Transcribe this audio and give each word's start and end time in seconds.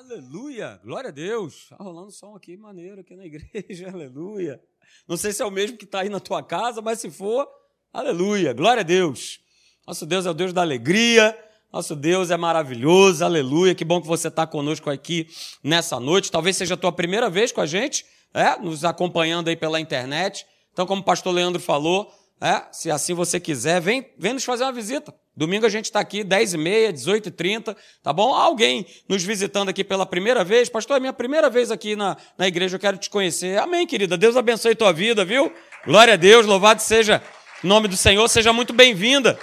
Aleluia! 0.00 0.80
Glória 0.82 1.08
a 1.08 1.12
Deus! 1.12 1.66
Tá 1.68 1.76
rolando 1.78 2.10
som 2.10 2.34
aqui 2.34 2.56
maneiro 2.56 3.02
aqui 3.02 3.14
na 3.14 3.26
igreja, 3.26 3.86
aleluia. 3.92 4.58
Não 5.06 5.14
sei 5.14 5.30
se 5.30 5.42
é 5.42 5.44
o 5.44 5.50
mesmo 5.50 5.76
que 5.76 5.84
está 5.84 6.00
aí 6.00 6.08
na 6.08 6.18
tua 6.18 6.42
casa, 6.42 6.80
mas 6.80 7.00
se 7.00 7.10
for, 7.10 7.46
aleluia, 7.92 8.54
glória 8.54 8.80
a 8.80 8.82
Deus. 8.82 9.40
Nosso 9.86 10.06
Deus 10.06 10.24
é 10.24 10.30
o 10.30 10.34
Deus 10.34 10.54
da 10.54 10.62
alegria, 10.62 11.38
nosso 11.70 11.94
Deus 11.94 12.30
é 12.30 12.36
maravilhoso, 12.38 13.22
aleluia. 13.22 13.74
Que 13.74 13.84
bom 13.84 14.00
que 14.00 14.06
você 14.06 14.28
está 14.28 14.46
conosco 14.46 14.88
aqui 14.88 15.28
nessa 15.62 16.00
noite. 16.00 16.32
Talvez 16.32 16.56
seja 16.56 16.72
a 16.72 16.78
tua 16.78 16.92
primeira 16.92 17.28
vez 17.28 17.52
com 17.52 17.60
a 17.60 17.66
gente, 17.66 18.06
é, 18.32 18.58
nos 18.58 18.86
acompanhando 18.86 19.48
aí 19.48 19.56
pela 19.56 19.78
internet. 19.78 20.46
Então, 20.72 20.86
como 20.86 21.02
o 21.02 21.04
pastor 21.04 21.34
Leandro 21.34 21.60
falou, 21.60 22.10
é, 22.40 22.62
se 22.72 22.90
assim 22.90 23.12
você 23.12 23.38
quiser, 23.38 23.82
vem, 23.82 24.10
vem 24.16 24.32
nos 24.32 24.44
fazer 24.44 24.64
uma 24.64 24.72
visita. 24.72 25.14
Domingo 25.36 25.64
a 25.64 25.68
gente 25.68 25.86
está 25.86 26.00
aqui, 26.00 26.24
10h30, 26.24 26.92
18h30, 26.92 27.76
tá 28.02 28.12
bom? 28.12 28.34
Alguém 28.34 28.84
nos 29.08 29.22
visitando 29.22 29.68
aqui 29.68 29.84
pela 29.84 30.04
primeira 30.04 30.42
vez. 30.42 30.68
Pastor, 30.68 30.96
é 30.96 31.00
minha 31.00 31.12
primeira 31.12 31.48
vez 31.48 31.70
aqui 31.70 31.94
na, 31.94 32.16
na 32.36 32.48
igreja, 32.48 32.76
eu 32.76 32.80
quero 32.80 32.98
te 32.98 33.08
conhecer. 33.08 33.58
Amém, 33.58 33.86
querida. 33.86 34.16
Deus 34.16 34.36
abençoe 34.36 34.74
tua 34.74 34.92
vida, 34.92 35.24
viu? 35.24 35.52
Glória 35.86 36.14
a 36.14 36.16
Deus, 36.16 36.46
louvado 36.46 36.82
seja 36.82 37.22
o 37.62 37.66
nome 37.66 37.88
do 37.88 37.96
Senhor. 37.96 38.26
Seja 38.28 38.52
muito 38.52 38.72
bem-vinda, 38.72 39.38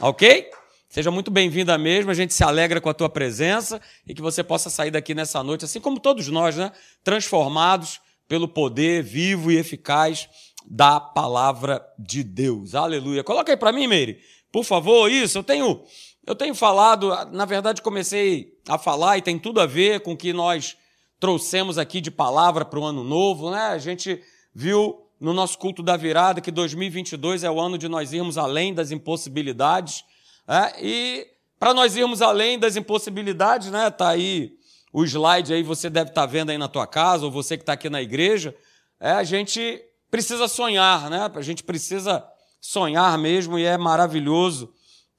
ok? 0.00 0.50
Seja 0.88 1.10
muito 1.10 1.30
bem-vinda 1.30 1.76
mesmo, 1.76 2.10
a 2.10 2.14
gente 2.14 2.32
se 2.32 2.42
alegra 2.42 2.80
com 2.80 2.88
a 2.88 2.94
tua 2.94 3.08
presença 3.10 3.80
e 4.06 4.14
que 4.14 4.22
você 4.22 4.42
possa 4.42 4.70
sair 4.70 4.90
daqui 4.90 5.14
nessa 5.14 5.42
noite, 5.42 5.64
assim 5.64 5.80
como 5.80 6.00
todos 6.00 6.28
nós, 6.28 6.56
né? 6.56 6.72
Transformados 7.04 8.00
pelo 8.28 8.48
poder 8.48 9.02
vivo 9.02 9.50
e 9.50 9.58
eficaz 9.58 10.28
da 10.66 10.98
palavra 10.98 11.84
de 11.98 12.24
Deus. 12.24 12.74
Aleluia. 12.74 13.22
Coloca 13.22 13.52
aí 13.52 13.56
para 13.56 13.72
mim, 13.72 13.86
Meire. 13.86 14.20
Por 14.56 14.64
favor, 14.64 15.12
isso. 15.12 15.36
Eu 15.36 15.42
tenho, 15.44 15.84
eu 16.26 16.34
tenho 16.34 16.54
falado, 16.54 17.10
na 17.30 17.44
verdade, 17.44 17.82
comecei 17.82 18.54
a 18.66 18.78
falar 18.78 19.18
e 19.18 19.20
tem 19.20 19.38
tudo 19.38 19.60
a 19.60 19.66
ver 19.66 20.00
com 20.00 20.14
o 20.14 20.16
que 20.16 20.32
nós 20.32 20.78
trouxemos 21.20 21.76
aqui 21.76 22.00
de 22.00 22.10
palavra 22.10 22.64
para 22.64 22.78
o 22.78 22.84
ano 22.86 23.04
novo, 23.04 23.50
né? 23.50 23.66
A 23.66 23.76
gente 23.76 24.18
viu 24.54 24.98
no 25.20 25.34
nosso 25.34 25.58
culto 25.58 25.82
da 25.82 25.94
virada 25.94 26.40
que 26.40 26.50
2022 26.50 27.44
é 27.44 27.50
o 27.50 27.60
ano 27.60 27.76
de 27.76 27.86
nós 27.86 28.14
irmos 28.14 28.38
além 28.38 28.72
das 28.72 28.90
impossibilidades. 28.90 30.02
Né? 30.48 30.72
E 30.80 31.26
para 31.58 31.74
nós 31.74 31.94
irmos 31.94 32.22
além 32.22 32.58
das 32.58 32.76
impossibilidades, 32.76 33.70
né? 33.70 33.90
Tá 33.90 34.08
aí 34.08 34.56
o 34.90 35.04
slide 35.04 35.52
aí, 35.52 35.62
você 35.62 35.90
deve 35.90 36.12
estar 36.12 36.22
tá 36.22 36.26
vendo 36.26 36.48
aí 36.48 36.56
na 36.56 36.66
tua 36.66 36.86
casa, 36.86 37.26
ou 37.26 37.30
você 37.30 37.58
que 37.58 37.62
está 37.62 37.74
aqui 37.74 37.90
na 37.90 38.00
igreja. 38.00 38.56
É, 38.98 39.10
a 39.10 39.22
gente 39.22 39.84
precisa 40.10 40.48
sonhar, 40.48 41.10
né? 41.10 41.30
A 41.34 41.42
gente 41.42 41.62
precisa 41.62 42.26
sonhar 42.66 43.16
mesmo, 43.16 43.58
e 43.58 43.64
é 43.64 43.78
maravilhoso 43.78 44.72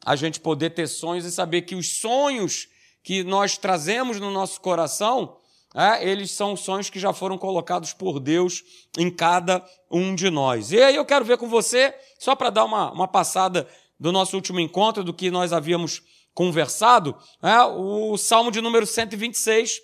a 0.05 0.15
gente 0.15 0.39
poder 0.39 0.71
ter 0.71 0.85
sonhos 0.87 1.25
e 1.25 1.31
saber 1.31 1.61
que 1.61 1.75
os 1.75 1.99
sonhos 1.99 2.67
que 3.01 3.23
nós 3.23 3.57
trazemos 3.57 4.19
no 4.19 4.29
nosso 4.29 4.59
coração, 4.59 5.37
é, 5.73 6.05
eles 6.07 6.31
são 6.31 6.57
sonhos 6.57 6.89
que 6.89 6.99
já 6.99 7.13
foram 7.13 7.37
colocados 7.37 7.93
por 7.93 8.19
Deus 8.19 8.63
em 8.97 9.09
cada 9.09 9.65
um 9.89 10.13
de 10.13 10.29
nós. 10.29 10.73
E 10.73 10.81
aí 10.81 10.95
eu 10.95 11.05
quero 11.05 11.23
ver 11.23 11.37
com 11.37 11.47
você, 11.47 11.95
só 12.19 12.35
para 12.35 12.49
dar 12.49 12.65
uma, 12.65 12.91
uma 12.91 13.07
passada 13.07 13.65
do 13.97 14.11
nosso 14.11 14.35
último 14.35 14.59
encontro, 14.59 15.03
do 15.03 15.13
que 15.13 15.31
nós 15.31 15.53
havíamos 15.53 16.01
conversado, 16.33 17.15
é, 17.41 17.61
o 17.63 18.17
Salmo 18.17 18.51
de 18.51 18.59
número 18.59 18.85
126, 18.85 19.79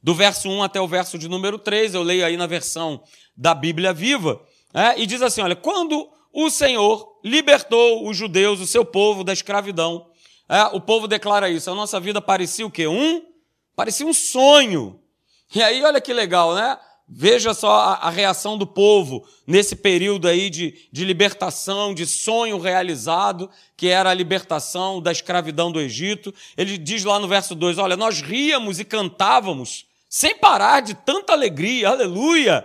do 0.00 0.14
verso 0.14 0.48
1 0.48 0.62
até 0.62 0.80
o 0.80 0.86
verso 0.86 1.18
de 1.18 1.28
número 1.28 1.58
3, 1.58 1.94
eu 1.94 2.02
leio 2.04 2.24
aí 2.24 2.36
na 2.36 2.46
versão 2.46 3.02
da 3.36 3.54
Bíblia 3.54 3.92
Viva, 3.92 4.40
é, 4.72 5.00
e 5.00 5.04
diz 5.04 5.20
assim: 5.20 5.40
olha, 5.40 5.56
quando 5.56 6.08
o 6.32 6.50
Senhor 6.50 7.18
libertou 7.24 8.08
os 8.08 8.16
judeus, 8.16 8.60
o 8.60 8.66
seu 8.66 8.84
povo, 8.84 9.24
da 9.24 9.32
escravidão. 9.32 10.06
É, 10.48 10.64
o 10.76 10.80
povo 10.80 11.06
declara 11.06 11.48
isso. 11.48 11.70
A 11.70 11.74
nossa 11.74 11.98
vida 12.00 12.20
parecia 12.20 12.66
o 12.66 12.70
quê? 12.70 12.86
Um? 12.86 13.22
Parecia 13.74 14.06
um 14.06 14.12
sonho. 14.12 15.00
E 15.54 15.62
aí, 15.62 15.82
olha 15.82 16.00
que 16.00 16.12
legal, 16.12 16.54
né? 16.54 16.78
Veja 17.08 17.52
só 17.52 17.72
a, 17.72 17.94
a 17.94 18.10
reação 18.10 18.56
do 18.56 18.66
povo 18.66 19.26
nesse 19.44 19.74
período 19.74 20.28
aí 20.28 20.48
de, 20.48 20.88
de 20.92 21.04
libertação, 21.04 21.92
de 21.92 22.06
sonho 22.06 22.58
realizado, 22.60 23.50
que 23.76 23.88
era 23.88 24.10
a 24.10 24.14
libertação 24.14 25.02
da 25.02 25.10
escravidão 25.10 25.72
do 25.72 25.80
Egito. 25.80 26.32
Ele 26.56 26.78
diz 26.78 27.02
lá 27.04 27.18
no 27.18 27.26
verso 27.26 27.56
2: 27.56 27.78
Olha, 27.78 27.96
nós 27.96 28.20
ríamos 28.20 28.78
e 28.78 28.84
cantávamos 28.84 29.86
sem 30.08 30.36
parar 30.36 30.80
de 30.80 30.94
tanta 30.94 31.32
alegria, 31.32 31.88
aleluia 31.88 32.64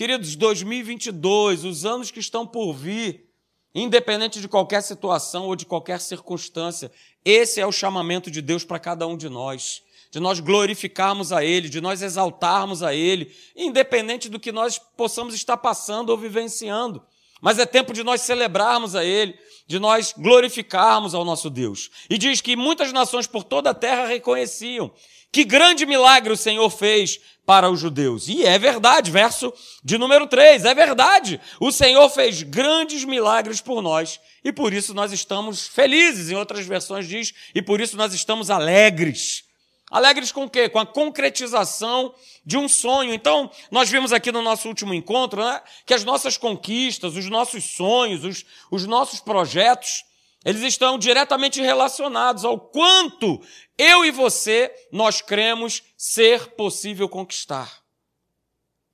Queridos, 0.00 0.34
2022, 0.34 1.62
os 1.66 1.84
anos 1.84 2.10
que 2.10 2.20
estão 2.20 2.46
por 2.46 2.72
vir, 2.72 3.26
independente 3.74 4.40
de 4.40 4.48
qualquer 4.48 4.82
situação 4.82 5.44
ou 5.44 5.54
de 5.54 5.66
qualquer 5.66 6.00
circunstância, 6.00 6.90
esse 7.22 7.60
é 7.60 7.66
o 7.66 7.70
chamamento 7.70 8.30
de 8.30 8.40
Deus 8.40 8.64
para 8.64 8.78
cada 8.78 9.06
um 9.06 9.14
de 9.14 9.28
nós. 9.28 9.82
De 10.10 10.18
nós 10.18 10.40
glorificarmos 10.40 11.32
a 11.32 11.44
Ele, 11.44 11.68
de 11.68 11.82
nós 11.82 12.00
exaltarmos 12.00 12.82
a 12.82 12.94
Ele, 12.94 13.30
independente 13.54 14.30
do 14.30 14.40
que 14.40 14.50
nós 14.50 14.78
possamos 14.78 15.34
estar 15.34 15.58
passando 15.58 16.08
ou 16.08 16.16
vivenciando. 16.16 17.02
Mas 17.40 17.58
é 17.58 17.66
tempo 17.66 17.92
de 17.92 18.02
nós 18.02 18.20
celebrarmos 18.20 18.94
a 18.94 19.04
Ele, 19.04 19.38
de 19.66 19.78
nós 19.78 20.14
glorificarmos 20.16 21.14
ao 21.14 21.24
nosso 21.24 21.48
Deus. 21.48 21.90
E 22.08 22.18
diz 22.18 22.40
que 22.40 22.56
muitas 22.56 22.92
nações 22.92 23.26
por 23.26 23.44
toda 23.44 23.70
a 23.70 23.74
terra 23.74 24.06
reconheciam 24.06 24.90
que 25.32 25.44
grande 25.44 25.86
milagre 25.86 26.32
o 26.32 26.36
Senhor 26.36 26.68
fez 26.70 27.20
para 27.46 27.70
os 27.70 27.80
judeus. 27.80 28.28
E 28.28 28.44
é 28.44 28.58
verdade, 28.58 29.10
verso 29.10 29.52
de 29.82 29.96
número 29.96 30.26
3, 30.26 30.64
é 30.64 30.74
verdade. 30.74 31.40
O 31.58 31.70
Senhor 31.70 32.08
fez 32.10 32.42
grandes 32.42 33.04
milagres 33.04 33.60
por 33.60 33.82
nós 33.82 34.20
e 34.44 34.52
por 34.52 34.72
isso 34.72 34.94
nós 34.94 35.12
estamos 35.12 35.66
felizes. 35.66 36.30
Em 36.30 36.36
outras 36.36 36.66
versões 36.66 37.08
diz, 37.08 37.32
e 37.54 37.62
por 37.62 37.80
isso 37.80 37.96
nós 37.96 38.12
estamos 38.12 38.50
alegres. 38.50 39.44
Alegres 39.90 40.30
com 40.30 40.44
o 40.44 40.50
quê? 40.50 40.68
Com 40.68 40.78
a 40.78 40.86
concretização 40.86 42.14
de 42.46 42.56
um 42.56 42.68
sonho. 42.68 43.12
Então, 43.12 43.50
nós 43.70 43.90
vimos 43.90 44.12
aqui 44.12 44.30
no 44.30 44.40
nosso 44.40 44.68
último 44.68 44.94
encontro 44.94 45.44
né, 45.44 45.60
que 45.84 45.92
as 45.92 46.04
nossas 46.04 46.36
conquistas, 46.36 47.16
os 47.16 47.28
nossos 47.28 47.64
sonhos, 47.64 48.24
os, 48.24 48.46
os 48.70 48.86
nossos 48.86 49.18
projetos, 49.18 50.04
eles 50.44 50.62
estão 50.62 50.96
diretamente 50.96 51.60
relacionados 51.60 52.44
ao 52.44 52.58
quanto 52.58 53.42
eu 53.76 54.04
e 54.04 54.12
você 54.12 54.72
nós 54.92 55.20
cremos 55.20 55.82
ser 55.96 56.52
possível 56.52 57.08
conquistar. 57.08 57.80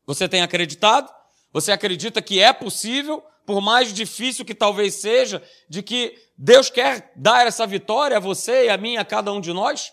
Você 0.07 0.29
tem 0.29 0.43
acreditado? 0.43 1.13
Você 1.53 1.73
acredita 1.73 2.23
que 2.23 2.41
é 2.41 2.53
possível, 2.53 3.23
por 3.45 3.61
mais 3.61 3.93
difícil 3.93 4.45
que 4.45 4.55
talvez 4.55 4.95
seja, 4.95 5.43
de 5.69 5.83
que 5.83 6.17
Deus 6.39 6.71
quer 6.71 7.13
dar 7.15 7.47
essa 7.47 7.67
vitória 7.67 8.17
a 8.17 8.21
você 8.21 8.65
e 8.65 8.69
a 8.71 8.77
mim, 8.77 8.97
a 8.97 9.05
cada 9.05 9.33
um 9.33 9.41
de 9.41 9.53
nós? 9.53 9.93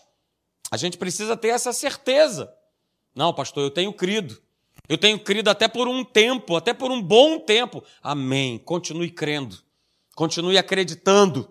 A 0.74 0.76
gente 0.76 0.98
precisa 0.98 1.36
ter 1.36 1.50
essa 1.50 1.72
certeza. 1.72 2.52
Não, 3.14 3.32
pastor, 3.32 3.62
eu 3.62 3.70
tenho 3.70 3.92
crido. 3.92 4.42
Eu 4.88 4.98
tenho 4.98 5.20
crido 5.20 5.48
até 5.48 5.68
por 5.68 5.86
um 5.86 6.04
tempo, 6.04 6.56
até 6.56 6.74
por 6.74 6.90
um 6.90 7.00
bom 7.00 7.38
tempo. 7.38 7.80
Amém. 8.02 8.58
Continue 8.58 9.08
crendo. 9.08 9.56
Continue 10.16 10.58
acreditando. 10.58 11.48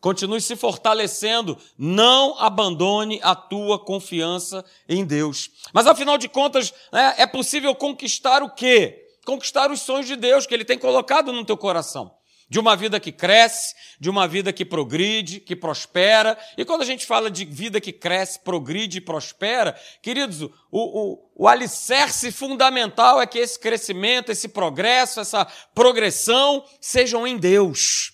Continue 0.00 0.40
se 0.40 0.56
fortalecendo. 0.56 1.56
Não 1.78 2.36
abandone 2.36 3.20
a 3.22 3.36
tua 3.36 3.78
confiança 3.78 4.64
em 4.88 5.04
Deus. 5.04 5.52
Mas 5.72 5.86
afinal 5.86 6.18
de 6.18 6.28
contas, 6.28 6.74
né, 6.92 7.14
é 7.18 7.28
possível 7.28 7.76
conquistar 7.76 8.42
o 8.42 8.50
quê? 8.50 9.06
Conquistar 9.24 9.70
os 9.70 9.82
sonhos 9.82 10.08
de 10.08 10.16
Deus 10.16 10.48
que 10.48 10.52
Ele 10.52 10.64
tem 10.64 10.80
colocado 10.80 11.32
no 11.32 11.44
teu 11.44 11.56
coração. 11.56 12.12
De 12.48 12.58
uma 12.60 12.76
vida 12.76 13.00
que 13.00 13.10
cresce, 13.10 13.74
de 13.98 14.10
uma 14.10 14.28
vida 14.28 14.52
que 14.52 14.64
progride, 14.64 15.40
que 15.40 15.56
prospera. 15.56 16.38
E 16.56 16.64
quando 16.64 16.82
a 16.82 16.84
gente 16.84 17.06
fala 17.06 17.30
de 17.30 17.44
vida 17.44 17.80
que 17.80 17.92
cresce, 17.92 18.38
progride 18.38 18.98
e 18.98 19.00
prospera, 19.00 19.78
queridos, 20.02 20.42
o, 20.42 20.50
o, 20.70 21.30
o 21.34 21.48
alicerce 21.48 22.30
fundamental 22.30 23.20
é 23.20 23.26
que 23.26 23.38
esse 23.38 23.58
crescimento, 23.58 24.30
esse 24.30 24.48
progresso, 24.48 25.20
essa 25.20 25.46
progressão 25.74 26.64
sejam 26.80 27.26
em 27.26 27.38
Deus. 27.38 28.12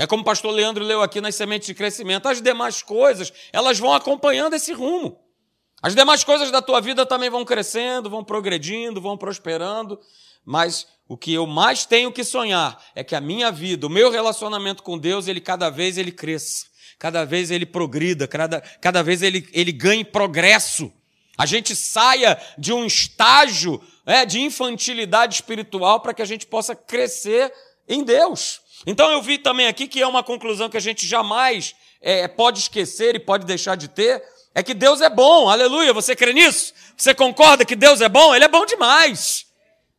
É 0.00 0.06
como 0.06 0.22
o 0.22 0.24
pastor 0.24 0.52
Leandro 0.52 0.82
leu 0.82 1.02
aqui 1.02 1.20
nas 1.20 1.34
sementes 1.34 1.66
de 1.66 1.74
crescimento. 1.74 2.26
As 2.26 2.40
demais 2.40 2.82
coisas, 2.82 3.32
elas 3.52 3.78
vão 3.78 3.92
acompanhando 3.92 4.54
esse 4.54 4.72
rumo. 4.72 5.18
As 5.82 5.94
demais 5.94 6.24
coisas 6.24 6.50
da 6.50 6.60
tua 6.60 6.80
vida 6.80 7.06
também 7.06 7.30
vão 7.30 7.44
crescendo, 7.44 8.10
vão 8.10 8.22
progredindo, 8.22 9.00
vão 9.00 9.16
prosperando, 9.16 9.98
mas 10.44 10.86
o 11.08 11.16
que 11.16 11.32
eu 11.32 11.46
mais 11.46 11.84
tenho 11.84 12.12
que 12.12 12.22
sonhar 12.22 12.80
é 12.94 13.02
que 13.02 13.16
a 13.16 13.20
minha 13.20 13.50
vida, 13.50 13.86
o 13.86 13.90
meu 13.90 14.10
relacionamento 14.10 14.82
com 14.82 14.96
Deus, 14.96 15.26
ele 15.26 15.40
cada 15.40 15.68
vez 15.68 15.98
ele 15.98 16.12
cresça, 16.12 16.66
cada 16.98 17.24
vez 17.24 17.50
ele 17.50 17.66
progrida, 17.66 18.28
cada, 18.28 18.60
cada 18.80 19.02
vez 19.02 19.22
ele, 19.22 19.48
ele 19.52 19.72
ganhe 19.72 20.04
progresso. 20.04 20.92
A 21.36 21.46
gente 21.46 21.74
saia 21.74 22.40
de 22.56 22.72
um 22.72 22.84
estágio 22.84 23.82
é, 24.06 24.24
de 24.24 24.40
infantilidade 24.40 25.34
espiritual 25.34 26.00
para 26.00 26.14
que 26.14 26.22
a 26.22 26.26
gente 26.26 26.46
possa 26.46 26.76
crescer 26.76 27.52
em 27.88 28.04
Deus. 28.04 28.60
Então 28.86 29.10
eu 29.10 29.20
vi 29.20 29.38
também 29.38 29.66
aqui 29.66 29.88
que 29.88 30.00
é 30.00 30.06
uma 30.06 30.22
conclusão 30.22 30.68
que 30.68 30.76
a 30.76 30.80
gente 30.80 31.06
jamais 31.06 31.74
é, 32.00 32.28
pode 32.28 32.60
esquecer 32.60 33.14
e 33.14 33.18
pode 33.18 33.44
deixar 33.46 33.76
de 33.76 33.88
ter, 33.88 34.22
é 34.54 34.62
que 34.62 34.74
Deus 34.74 35.00
é 35.00 35.10
bom, 35.10 35.48
aleluia. 35.48 35.92
Você 35.92 36.14
crê 36.14 36.32
nisso? 36.32 36.72
Você 36.96 37.14
concorda 37.14 37.64
que 37.64 37.76
Deus 37.76 38.00
é 38.00 38.08
bom? 38.08 38.34
Ele 38.34 38.44
é 38.44 38.48
bom 38.48 38.64
demais. 38.64 39.49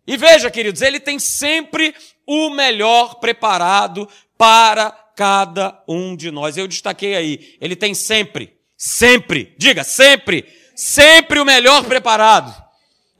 E 0.06 0.18
veja, 0.18 0.50
queridos, 0.50 0.81
ele 0.81 1.00
tem 1.00 1.19
sempre 1.19 1.95
o 2.25 2.50
melhor 2.50 3.15
preparado 3.15 4.07
para 4.38 4.92
cada 5.15 5.83
um 5.88 6.15
de 6.15 6.31
nós. 6.31 6.57
Eu 6.57 6.68
destaquei 6.68 7.15
aí, 7.15 7.57
ele 7.62 7.75
tem 7.75 7.94
sempre, 7.94 8.57
sempre, 8.75 9.53
diga, 9.57 9.83
sempre, 9.83 10.48
sempre 10.75 11.39
o 11.39 11.45
melhor 11.45 11.83
preparado. 11.83 12.53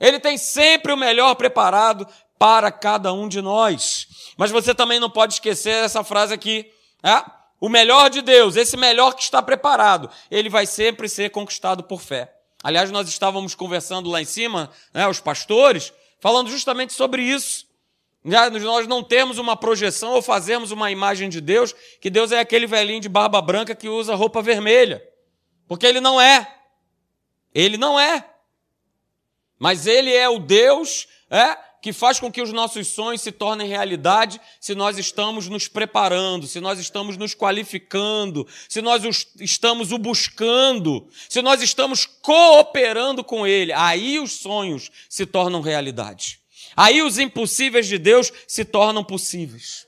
Ele 0.00 0.18
tem 0.18 0.36
sempre 0.36 0.92
o 0.92 0.96
melhor 0.96 1.34
preparado 1.36 2.06
para 2.38 2.72
cada 2.72 3.12
um 3.12 3.28
de 3.28 3.40
nós. 3.40 4.08
Mas 4.36 4.50
você 4.50 4.74
também 4.74 4.98
não 4.98 5.08
pode 5.08 5.34
esquecer 5.34 5.84
essa 5.84 6.02
frase 6.02 6.34
aqui. 6.34 6.68
É? 7.04 7.22
O 7.60 7.68
melhor 7.68 8.10
de 8.10 8.20
Deus, 8.20 8.56
esse 8.56 8.76
melhor 8.76 9.14
que 9.14 9.22
está 9.22 9.40
preparado, 9.40 10.10
ele 10.28 10.48
vai 10.48 10.66
sempre 10.66 11.08
ser 11.08 11.30
conquistado 11.30 11.84
por 11.84 12.00
fé. 12.00 12.34
Aliás, 12.64 12.90
nós 12.90 13.08
estávamos 13.08 13.54
conversando 13.54 14.10
lá 14.10 14.20
em 14.20 14.24
cima, 14.24 14.70
né, 14.92 15.06
os 15.06 15.20
pastores, 15.20 15.92
falando 16.22 16.48
justamente 16.48 16.92
sobre 16.92 17.20
isso. 17.20 17.66
Nós 18.22 18.86
não 18.86 19.02
temos 19.02 19.38
uma 19.38 19.56
projeção 19.56 20.12
ou 20.12 20.22
fazemos 20.22 20.70
uma 20.70 20.88
imagem 20.88 21.28
de 21.28 21.40
Deus, 21.40 21.74
que 22.00 22.08
Deus 22.08 22.30
é 22.30 22.38
aquele 22.38 22.64
velhinho 22.64 23.00
de 23.00 23.08
barba 23.08 23.42
branca 23.42 23.74
que 23.74 23.88
usa 23.88 24.14
roupa 24.14 24.40
vermelha. 24.40 25.02
Porque 25.66 25.84
ele 25.84 26.00
não 26.00 26.20
é. 26.20 26.60
Ele 27.52 27.76
não 27.76 27.98
é. 27.98 28.24
Mas 29.58 29.88
ele 29.88 30.14
é 30.14 30.28
o 30.28 30.38
Deus 30.38 31.08
é, 31.28 31.58
que 31.82 31.92
faz 31.92 32.20
com 32.20 32.30
que 32.30 32.40
os 32.40 32.52
nossos 32.52 32.86
sonhos 32.86 33.22
se 33.22 33.32
tornem 33.32 33.66
realidade 33.66 34.40
se 34.60 34.72
nós 34.72 34.98
estamos 34.98 35.48
nos 35.48 35.66
preparando, 35.66 36.46
se 36.46 36.60
nós 36.60 36.78
estamos 36.78 37.16
nos 37.16 37.34
qualificando, 37.34 38.46
se 38.68 38.80
nós 38.80 39.02
estamos 39.40 39.90
o 39.90 39.98
buscando, 39.98 41.08
se 41.28 41.42
nós 41.42 41.60
estamos 41.60 42.06
cooperando 42.06 43.24
com 43.24 43.44
Ele. 43.44 43.72
Aí 43.72 44.20
os 44.20 44.30
sonhos 44.30 44.92
se 45.08 45.26
tornam 45.26 45.60
realidade. 45.60 46.38
Aí 46.76 47.02
os 47.02 47.18
impossíveis 47.18 47.88
de 47.88 47.98
Deus 47.98 48.32
se 48.46 48.64
tornam 48.64 49.02
possíveis. 49.02 49.84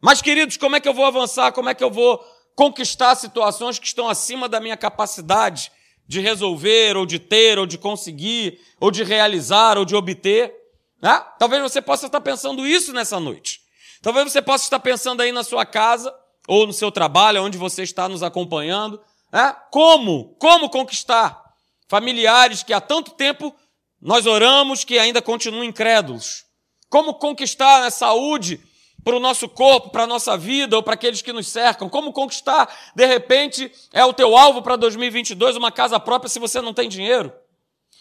Mas, 0.00 0.20
queridos, 0.20 0.56
como 0.56 0.74
é 0.74 0.80
que 0.80 0.88
eu 0.88 0.94
vou 0.94 1.04
avançar? 1.04 1.52
Como 1.52 1.68
é 1.68 1.74
que 1.74 1.84
eu 1.84 1.92
vou 1.92 2.18
conquistar 2.56 3.14
situações 3.14 3.78
que 3.78 3.86
estão 3.86 4.08
acima 4.08 4.48
da 4.48 4.58
minha 4.58 4.76
capacidade 4.76 5.70
de 6.08 6.18
resolver, 6.18 6.96
ou 6.96 7.06
de 7.06 7.20
ter, 7.20 7.56
ou 7.56 7.66
de 7.66 7.78
conseguir, 7.78 8.58
ou 8.80 8.90
de 8.90 9.04
realizar, 9.04 9.78
ou 9.78 9.84
de 9.84 9.94
obter? 9.94 10.59
Né? 11.00 11.24
Talvez 11.38 11.62
você 11.62 11.80
possa 11.80 12.06
estar 12.06 12.20
pensando 12.20 12.66
isso 12.66 12.92
nessa 12.92 13.18
noite. 13.18 13.60
Talvez 14.02 14.32
você 14.32 14.42
possa 14.42 14.64
estar 14.64 14.80
pensando 14.80 15.20
aí 15.20 15.32
na 15.32 15.42
sua 15.42 15.64
casa, 15.64 16.14
ou 16.50 16.66
no 16.66 16.72
seu 16.72 16.90
trabalho, 16.90 17.44
onde 17.44 17.56
você 17.56 17.82
está 17.82 18.08
nos 18.08 18.22
acompanhando. 18.22 19.00
Né? 19.32 19.54
Como? 19.70 20.34
Como 20.38 20.68
conquistar 20.68 21.40
familiares 21.88 22.62
que 22.62 22.72
há 22.72 22.80
tanto 22.80 23.12
tempo 23.12 23.54
nós 24.00 24.26
oramos 24.26 24.82
que 24.84 24.98
ainda 24.98 25.20
continuam 25.22 25.62
incrédulos. 25.62 26.44
Como 26.88 27.14
conquistar 27.14 27.84
a 27.84 27.90
saúde 27.90 28.60
para 29.04 29.16
o 29.16 29.20
nosso 29.20 29.48
corpo, 29.48 29.90
para 29.90 30.04
a 30.04 30.06
nossa 30.06 30.36
vida 30.36 30.76
ou 30.76 30.82
para 30.82 30.94
aqueles 30.94 31.22
que 31.22 31.32
nos 31.32 31.46
cercam? 31.46 31.88
Como 31.88 32.12
conquistar, 32.12 32.68
de 32.94 33.06
repente, 33.06 33.70
é 33.92 34.04
o 34.04 34.12
teu 34.12 34.36
alvo 34.36 34.62
para 34.62 34.76
2022 34.76 35.56
uma 35.56 35.70
casa 35.70 36.00
própria 36.00 36.28
se 36.28 36.38
você 36.38 36.60
não 36.60 36.74
tem 36.74 36.88
dinheiro? 36.88 37.32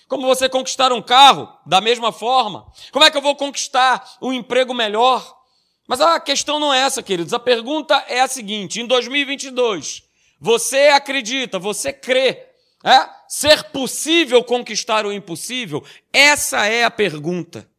Como 0.10 0.28
você 0.28 0.50
conquistar 0.50 0.92
um 0.92 1.02
carro 1.02 1.48
da 1.66 1.80
mesma 1.80 2.12
forma? 2.12 2.70
Como 2.92 3.06
é 3.06 3.10
que 3.12 3.16
eu 3.16 3.22
vou 3.22 3.36
conquistar 3.36 4.18
um 4.22 4.34
emprego 4.34 4.74
melhor? 4.74 5.40
Mas 5.88 6.02
a 6.02 6.20
questão 6.20 6.60
não 6.60 6.74
é 6.74 6.80
essa, 6.82 7.02
queridos. 7.02 7.34
A 7.34 7.40
pergunta 7.40 7.96
é 8.10 8.20
a 8.20 8.28
seguinte: 8.28 8.82
em 8.82 8.86
2022, 8.86 10.04
você 10.42 10.88
acredita, 10.88 11.58
você 11.58 11.94
crê 11.94 12.50
é? 12.84 13.10
Ser 13.28 13.66
possível 13.66 14.44
conquistar 14.44 15.06
o 15.06 15.12
impossível? 15.12 15.84
Essa 16.14 16.66
é 16.66 16.84
a 16.84 16.92
pergunta. 16.92 17.70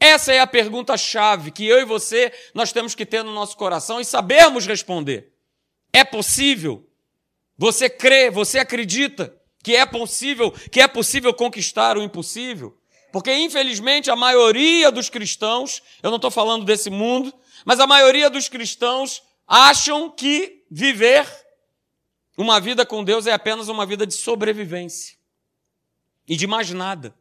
Essa 0.00 0.32
é 0.32 0.40
a 0.40 0.46
pergunta-chave 0.46 1.50
que 1.50 1.66
eu 1.66 1.80
e 1.80 1.84
você 1.84 2.32
nós 2.54 2.72
temos 2.72 2.94
que 2.94 3.06
ter 3.06 3.22
no 3.22 3.32
nosso 3.32 3.56
coração 3.56 4.00
e 4.00 4.04
sabermos 4.04 4.66
responder. 4.66 5.32
É 5.92 6.04
possível? 6.04 6.88
Você 7.56 7.88
crê, 7.88 8.30
você 8.30 8.58
acredita 8.58 9.36
que 9.62 9.74
é 9.74 9.84
possível, 9.84 10.50
que 10.50 10.80
é 10.80 10.88
possível 10.88 11.32
conquistar 11.34 11.96
o 11.96 12.02
impossível? 12.02 12.78
Porque 13.12 13.34
infelizmente 13.34 14.10
a 14.10 14.16
maioria 14.16 14.90
dos 14.90 15.08
cristãos, 15.08 15.82
eu 16.02 16.10
não 16.10 16.16
estou 16.16 16.30
falando 16.30 16.64
desse 16.64 16.90
mundo, 16.90 17.32
mas 17.64 17.80
a 17.80 17.86
maioria 17.86 18.28
dos 18.28 18.48
cristãos 18.48 19.22
acham 19.46 20.10
que 20.10 20.64
viver 20.70 21.26
uma 22.36 22.60
vida 22.60 22.86
com 22.86 23.02
Deus 23.02 23.26
é 23.26 23.32
apenas 23.32 23.68
uma 23.68 23.84
vida 23.84 24.06
de 24.06 24.14
sobrevivência 24.14 25.16
e 26.26 26.36
de 26.36 26.46
mais 26.46 26.70
nada. 26.70 27.14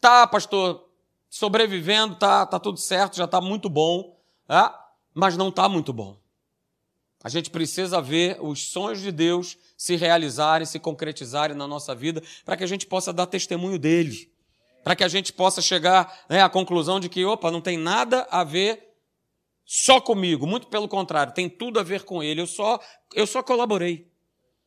Tá, 0.00 0.26
pastor, 0.26 0.88
sobrevivendo, 1.28 2.14
tá, 2.14 2.46
tá 2.46 2.60
tudo 2.60 2.78
certo, 2.78 3.16
já 3.16 3.26
tá 3.26 3.40
muito 3.40 3.68
bom, 3.68 4.16
é? 4.48 4.70
mas 5.14 5.36
não 5.36 5.50
tá 5.50 5.68
muito 5.68 5.92
bom. 5.92 6.16
A 7.22 7.28
gente 7.28 7.50
precisa 7.50 8.00
ver 8.00 8.38
os 8.40 8.70
sonhos 8.70 9.00
de 9.00 9.10
Deus 9.10 9.56
se 9.76 9.96
realizarem, 9.96 10.66
se 10.66 10.78
concretizarem 10.78 11.56
na 11.56 11.66
nossa 11.66 11.94
vida, 11.94 12.22
para 12.44 12.56
que 12.56 12.64
a 12.64 12.66
gente 12.66 12.86
possa 12.86 13.12
dar 13.12 13.26
testemunho 13.26 13.78
dele. 13.78 14.30
Para 14.84 14.94
que 14.94 15.02
a 15.02 15.08
gente 15.08 15.32
possa 15.32 15.60
chegar 15.60 16.24
né, 16.28 16.40
à 16.42 16.48
conclusão 16.48 17.00
de 17.00 17.08
que, 17.08 17.24
opa, 17.24 17.50
não 17.50 17.60
tem 17.60 17.76
nada 17.76 18.26
a 18.30 18.44
ver 18.44 18.88
só 19.64 20.00
comigo, 20.00 20.46
muito 20.46 20.68
pelo 20.68 20.88
contrário, 20.88 21.34
tem 21.34 21.48
tudo 21.48 21.78
a 21.78 21.82
ver 21.82 22.04
com 22.04 22.22
ele. 22.22 22.40
Eu 22.40 22.46
só, 22.46 22.80
eu 23.14 23.26
só 23.26 23.42
colaborei. 23.42 24.08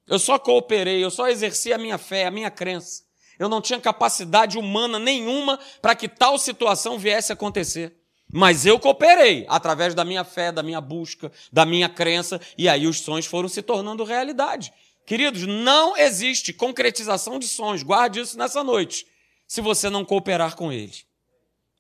Eu 0.07 0.19
só 0.19 0.37
cooperei, 0.37 1.03
eu 1.03 1.09
só 1.09 1.29
exerci 1.29 1.71
a 1.71 1.77
minha 1.77 1.97
fé, 1.97 2.25
a 2.25 2.31
minha 2.31 2.51
crença. 2.51 3.03
Eu 3.39 3.49
não 3.49 3.61
tinha 3.61 3.79
capacidade 3.79 4.57
humana 4.57 4.99
nenhuma 4.99 5.57
para 5.81 5.95
que 5.95 6.07
tal 6.07 6.37
situação 6.37 6.99
viesse 6.99 7.31
a 7.31 7.33
acontecer. 7.33 8.00
Mas 8.31 8.65
eu 8.65 8.79
cooperei 8.79 9.45
através 9.49 9.93
da 9.93 10.05
minha 10.05 10.23
fé, 10.23 10.51
da 10.51 10.63
minha 10.63 10.79
busca, 10.79 11.31
da 11.51 11.65
minha 11.65 11.89
crença, 11.89 12.39
e 12.57 12.69
aí 12.69 12.87
os 12.87 12.99
sonhos 12.99 13.25
foram 13.25 13.49
se 13.49 13.61
tornando 13.61 14.03
realidade. 14.03 14.71
Queridos, 15.05 15.45
não 15.45 15.97
existe 15.97 16.53
concretização 16.53 17.37
de 17.37 17.47
sonhos, 17.47 17.83
guarde 17.83 18.19
isso 18.19 18.37
nessa 18.37 18.63
noite, 18.63 19.05
se 19.47 19.59
você 19.59 19.89
não 19.89 20.05
cooperar 20.05 20.55
com 20.55 20.71
ele. 20.71 20.93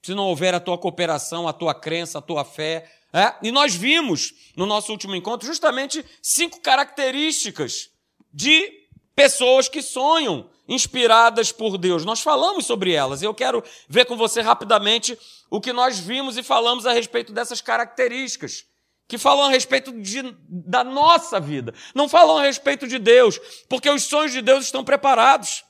Se 0.03 0.13
não 0.13 0.25
houver 0.25 0.53
a 0.53 0.59
tua 0.59 0.77
cooperação, 0.77 1.47
a 1.47 1.53
tua 1.53 1.73
crença, 1.73 2.17
a 2.17 2.21
tua 2.21 2.43
fé, 2.43 2.89
é? 3.13 3.33
E 3.43 3.51
nós 3.51 3.75
vimos 3.75 4.33
no 4.55 4.65
nosso 4.65 4.91
último 4.91 5.15
encontro 5.15 5.45
justamente 5.45 6.03
cinco 6.21 6.61
características 6.61 7.89
de 8.33 8.71
pessoas 9.13 9.67
que 9.67 9.81
sonham 9.81 10.49
inspiradas 10.71 11.51
por 11.51 11.77
Deus. 11.77 12.05
Nós 12.05 12.21
falamos 12.21 12.65
sobre 12.65 12.93
elas 12.93 13.21
eu 13.21 13.33
quero 13.33 13.61
ver 13.89 14.05
com 14.05 14.15
você 14.15 14.41
rapidamente 14.41 15.19
o 15.49 15.59
que 15.59 15.73
nós 15.73 15.99
vimos 15.99 16.37
e 16.37 16.43
falamos 16.43 16.87
a 16.87 16.93
respeito 16.93 17.33
dessas 17.33 17.59
características. 17.59 18.65
Que 19.07 19.17
falam 19.17 19.47
a 19.47 19.49
respeito 19.49 19.91
de, 19.91 20.33
da 20.47 20.85
nossa 20.85 21.37
vida, 21.37 21.73
não 21.93 22.07
falam 22.07 22.37
a 22.37 22.43
respeito 22.43 22.87
de 22.87 22.97
Deus, 22.97 23.37
porque 23.67 23.89
os 23.89 24.03
sonhos 24.03 24.31
de 24.31 24.41
Deus 24.41 24.63
estão 24.63 24.85
preparados. 24.85 25.65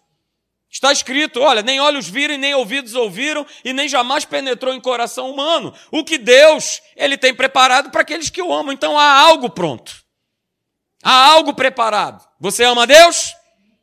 Está 0.70 0.92
escrito, 0.92 1.42
olha, 1.42 1.64
nem 1.64 1.82
olhos 1.82 2.08
viram, 2.08 2.38
nem 2.38 2.54
ouvidos 2.54 2.94
ouviram, 2.94 3.44
e 3.66 3.74
nem 3.74 3.90
jamais 3.90 4.26
penetrou 4.26 4.74
em 4.76 4.80
coração 4.80 5.32
humano. 5.32 5.74
O 5.90 6.04
que 6.04 6.20
Deus, 6.20 6.82
Ele 6.96 7.18
tem 7.18 7.34
preparado 7.34 7.90
para 7.90 8.02
aqueles 8.02 8.30
que 8.30 8.42
o 8.42 8.54
amam. 8.54 8.72
Então 8.72 8.98
há 8.98 9.20
algo 9.20 9.50
pronto. 9.50 9.92
Há 11.04 11.32
algo 11.32 11.56
preparado. 11.56 12.24
Você 12.40 12.64
ama 12.64 12.86
Deus? 12.86 13.34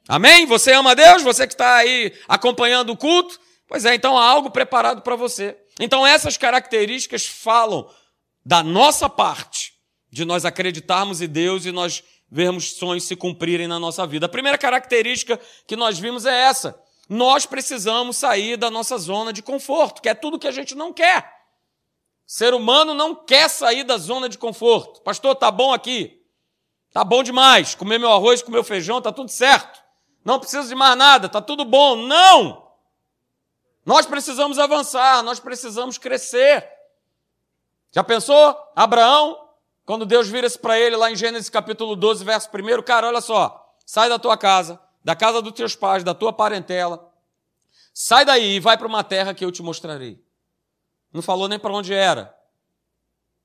Amém? 0.08 0.46
Você 0.46 0.72
ama 0.72 0.96
Deus? 0.96 1.22
Você 1.22 1.46
que 1.46 1.52
está 1.52 1.76
aí 1.76 2.14
acompanhando 2.26 2.90
o 2.90 2.96
culto? 2.96 3.38
Pois 3.68 3.84
é, 3.84 3.94
então 3.94 4.16
há 4.16 4.24
algo 4.24 4.50
preparado 4.50 5.02
para 5.02 5.14
você. 5.14 5.54
Então 5.78 6.06
essas 6.06 6.38
características 6.38 7.26
falam 7.26 7.88
da 8.44 8.62
nossa 8.62 9.10
parte, 9.10 9.74
de 10.10 10.24
nós 10.24 10.46
acreditarmos 10.46 11.20
em 11.20 11.28
Deus 11.28 11.66
e 11.66 11.70
nós 11.70 12.02
vermos 12.30 12.72
sonhos 12.72 13.04
se 13.04 13.14
cumprirem 13.14 13.68
na 13.68 13.78
nossa 13.78 14.06
vida. 14.06 14.24
A 14.24 14.30
primeira 14.30 14.56
característica 14.56 15.38
que 15.66 15.76
nós 15.76 15.98
vimos 15.98 16.24
é 16.24 16.34
essa. 16.34 16.80
Nós 17.06 17.44
precisamos 17.44 18.16
sair 18.16 18.56
da 18.56 18.70
nossa 18.70 18.96
zona 18.96 19.32
de 19.32 19.42
conforto, 19.42 20.00
que 20.00 20.08
é 20.08 20.14
tudo 20.14 20.38
que 20.38 20.48
a 20.48 20.52
gente 20.52 20.74
não 20.74 20.92
quer. 20.92 21.30
ser 22.26 22.54
humano 22.54 22.94
não 22.94 23.14
quer 23.14 23.48
sair 23.48 23.84
da 23.84 23.98
zona 23.98 24.28
de 24.28 24.38
conforto. 24.38 25.02
Pastor, 25.02 25.34
tá 25.34 25.50
bom 25.50 25.72
aqui. 25.72 26.22
Tá 26.92 27.04
bom 27.04 27.22
demais. 27.22 27.74
Comer 27.74 27.98
meu 27.98 28.10
arroz, 28.10 28.42
comer 28.42 28.56
meu 28.56 28.64
feijão, 28.64 29.02
tá 29.02 29.12
tudo 29.12 29.30
certo. 29.30 29.87
Não 30.28 30.38
preciso 30.38 30.68
de 30.68 30.74
mais 30.74 30.94
nada, 30.94 31.26
tá 31.26 31.40
tudo 31.40 31.64
bom. 31.64 31.96
Não! 31.96 32.68
Nós 33.82 34.04
precisamos 34.04 34.58
avançar, 34.58 35.22
nós 35.22 35.40
precisamos 35.40 35.96
crescer. 35.96 36.68
Já 37.90 38.04
pensou? 38.04 38.54
Abraão 38.76 39.48
quando 39.86 40.04
Deus 40.04 40.28
vira-se 40.28 40.58
para 40.58 40.78
ele 40.78 40.96
lá 40.96 41.10
em 41.10 41.16
Gênesis 41.16 41.48
capítulo 41.48 41.96
12, 41.96 42.26
verso 42.26 42.50
1, 42.52 42.82
cara, 42.82 43.06
olha 43.06 43.22
só, 43.22 43.74
sai 43.86 44.10
da 44.10 44.18
tua 44.18 44.36
casa, 44.36 44.78
da 45.02 45.16
casa 45.16 45.40
dos 45.40 45.54
teus 45.54 45.74
pais, 45.74 46.04
da 46.04 46.12
tua 46.12 46.30
parentela, 46.30 47.10
sai 47.94 48.26
daí 48.26 48.56
e 48.56 48.60
vai 48.60 48.76
para 48.76 48.86
uma 48.86 49.02
terra 49.02 49.32
que 49.32 49.42
eu 49.42 49.50
te 49.50 49.62
mostrarei. 49.62 50.22
Não 51.10 51.22
falou 51.22 51.48
nem 51.48 51.58
para 51.58 51.72
onde 51.72 51.94
era. 51.94 52.38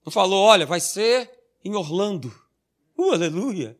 Não 0.06 0.12
falou, 0.12 0.44
olha, 0.44 0.66
vai 0.66 0.82
ser 0.82 1.32
em 1.64 1.76
Orlando. 1.76 2.28
Uh, 2.98 3.14
aleluia. 3.14 3.80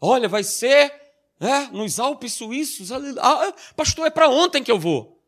Olha, 0.00 0.28
vai 0.28 0.42
ser 0.42 0.99
é, 1.40 1.68
nos 1.68 1.98
Alpes 1.98 2.34
suíços. 2.34 2.92
Ah, 2.92 3.46
é, 3.46 3.72
pastor, 3.74 4.06
é 4.06 4.10
para 4.10 4.28
ontem 4.28 4.62
que 4.62 4.70
eu 4.70 4.78
vou. 4.78 5.18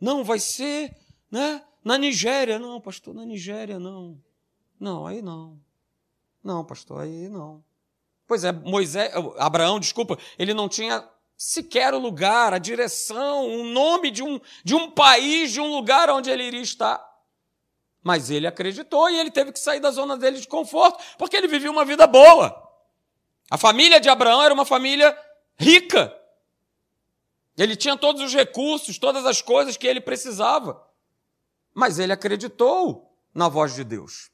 Não, 0.00 0.24
vai 0.24 0.38
ser 0.38 0.96
né, 1.30 1.62
na 1.84 1.98
Nigéria. 1.98 2.58
Não, 2.58 2.80
pastor, 2.80 3.14
na 3.14 3.26
Nigéria 3.26 3.78
não. 3.78 4.18
Não, 4.80 5.06
aí 5.06 5.20
não. 5.20 5.60
Não, 6.42 6.64
pastor, 6.64 7.02
aí 7.02 7.28
não. 7.28 7.62
Pois 8.26 8.44
é, 8.44 8.52
Moisés, 8.52 9.12
Abraão, 9.38 9.78
desculpa, 9.78 10.18
ele 10.38 10.54
não 10.54 10.68
tinha 10.68 11.06
sequer 11.36 11.94
o 11.94 11.98
lugar, 11.98 12.52
a 12.52 12.58
direção, 12.58 13.46
o 13.46 13.64
nome 13.64 14.10
de 14.10 14.22
um, 14.22 14.40
de 14.64 14.74
um 14.74 14.90
país, 14.90 15.52
de 15.52 15.60
um 15.60 15.74
lugar 15.74 16.10
onde 16.10 16.30
ele 16.30 16.44
iria 16.44 16.62
estar. 16.62 17.06
Mas 18.02 18.30
ele 18.30 18.46
acreditou 18.46 19.08
e 19.10 19.18
ele 19.18 19.30
teve 19.30 19.52
que 19.52 19.58
sair 19.58 19.80
da 19.80 19.90
zona 19.90 20.16
dele 20.16 20.40
de 20.40 20.48
conforto, 20.48 21.02
porque 21.18 21.36
ele 21.36 21.46
vivia 21.46 21.70
uma 21.70 21.84
vida 21.84 22.06
boa. 22.06 22.66
A 23.50 23.56
família 23.56 24.00
de 24.00 24.08
Abraão 24.08 24.42
era 24.42 24.52
uma 24.52 24.64
família 24.64 25.16
rica. 25.58 26.14
Ele 27.56 27.74
tinha 27.74 27.96
todos 27.96 28.22
os 28.22 28.32
recursos, 28.32 28.98
todas 28.98 29.26
as 29.26 29.42
coisas 29.42 29.76
que 29.76 29.86
ele 29.86 30.00
precisava. 30.00 30.80
Mas 31.74 31.98
ele 31.98 32.12
acreditou 32.12 33.12
na 33.34 33.48
voz 33.48 33.74
de 33.74 33.84
Deus. 33.84 34.30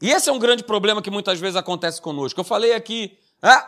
E 0.00 0.10
esse 0.10 0.28
é 0.28 0.32
um 0.32 0.38
grande 0.38 0.64
problema 0.64 1.02
que 1.02 1.10
muitas 1.10 1.38
vezes 1.38 1.56
acontece 1.56 2.00
conosco. 2.00 2.40
Eu 2.40 2.44
falei 2.44 2.72
aqui, 2.72 3.16
é, 3.42 3.64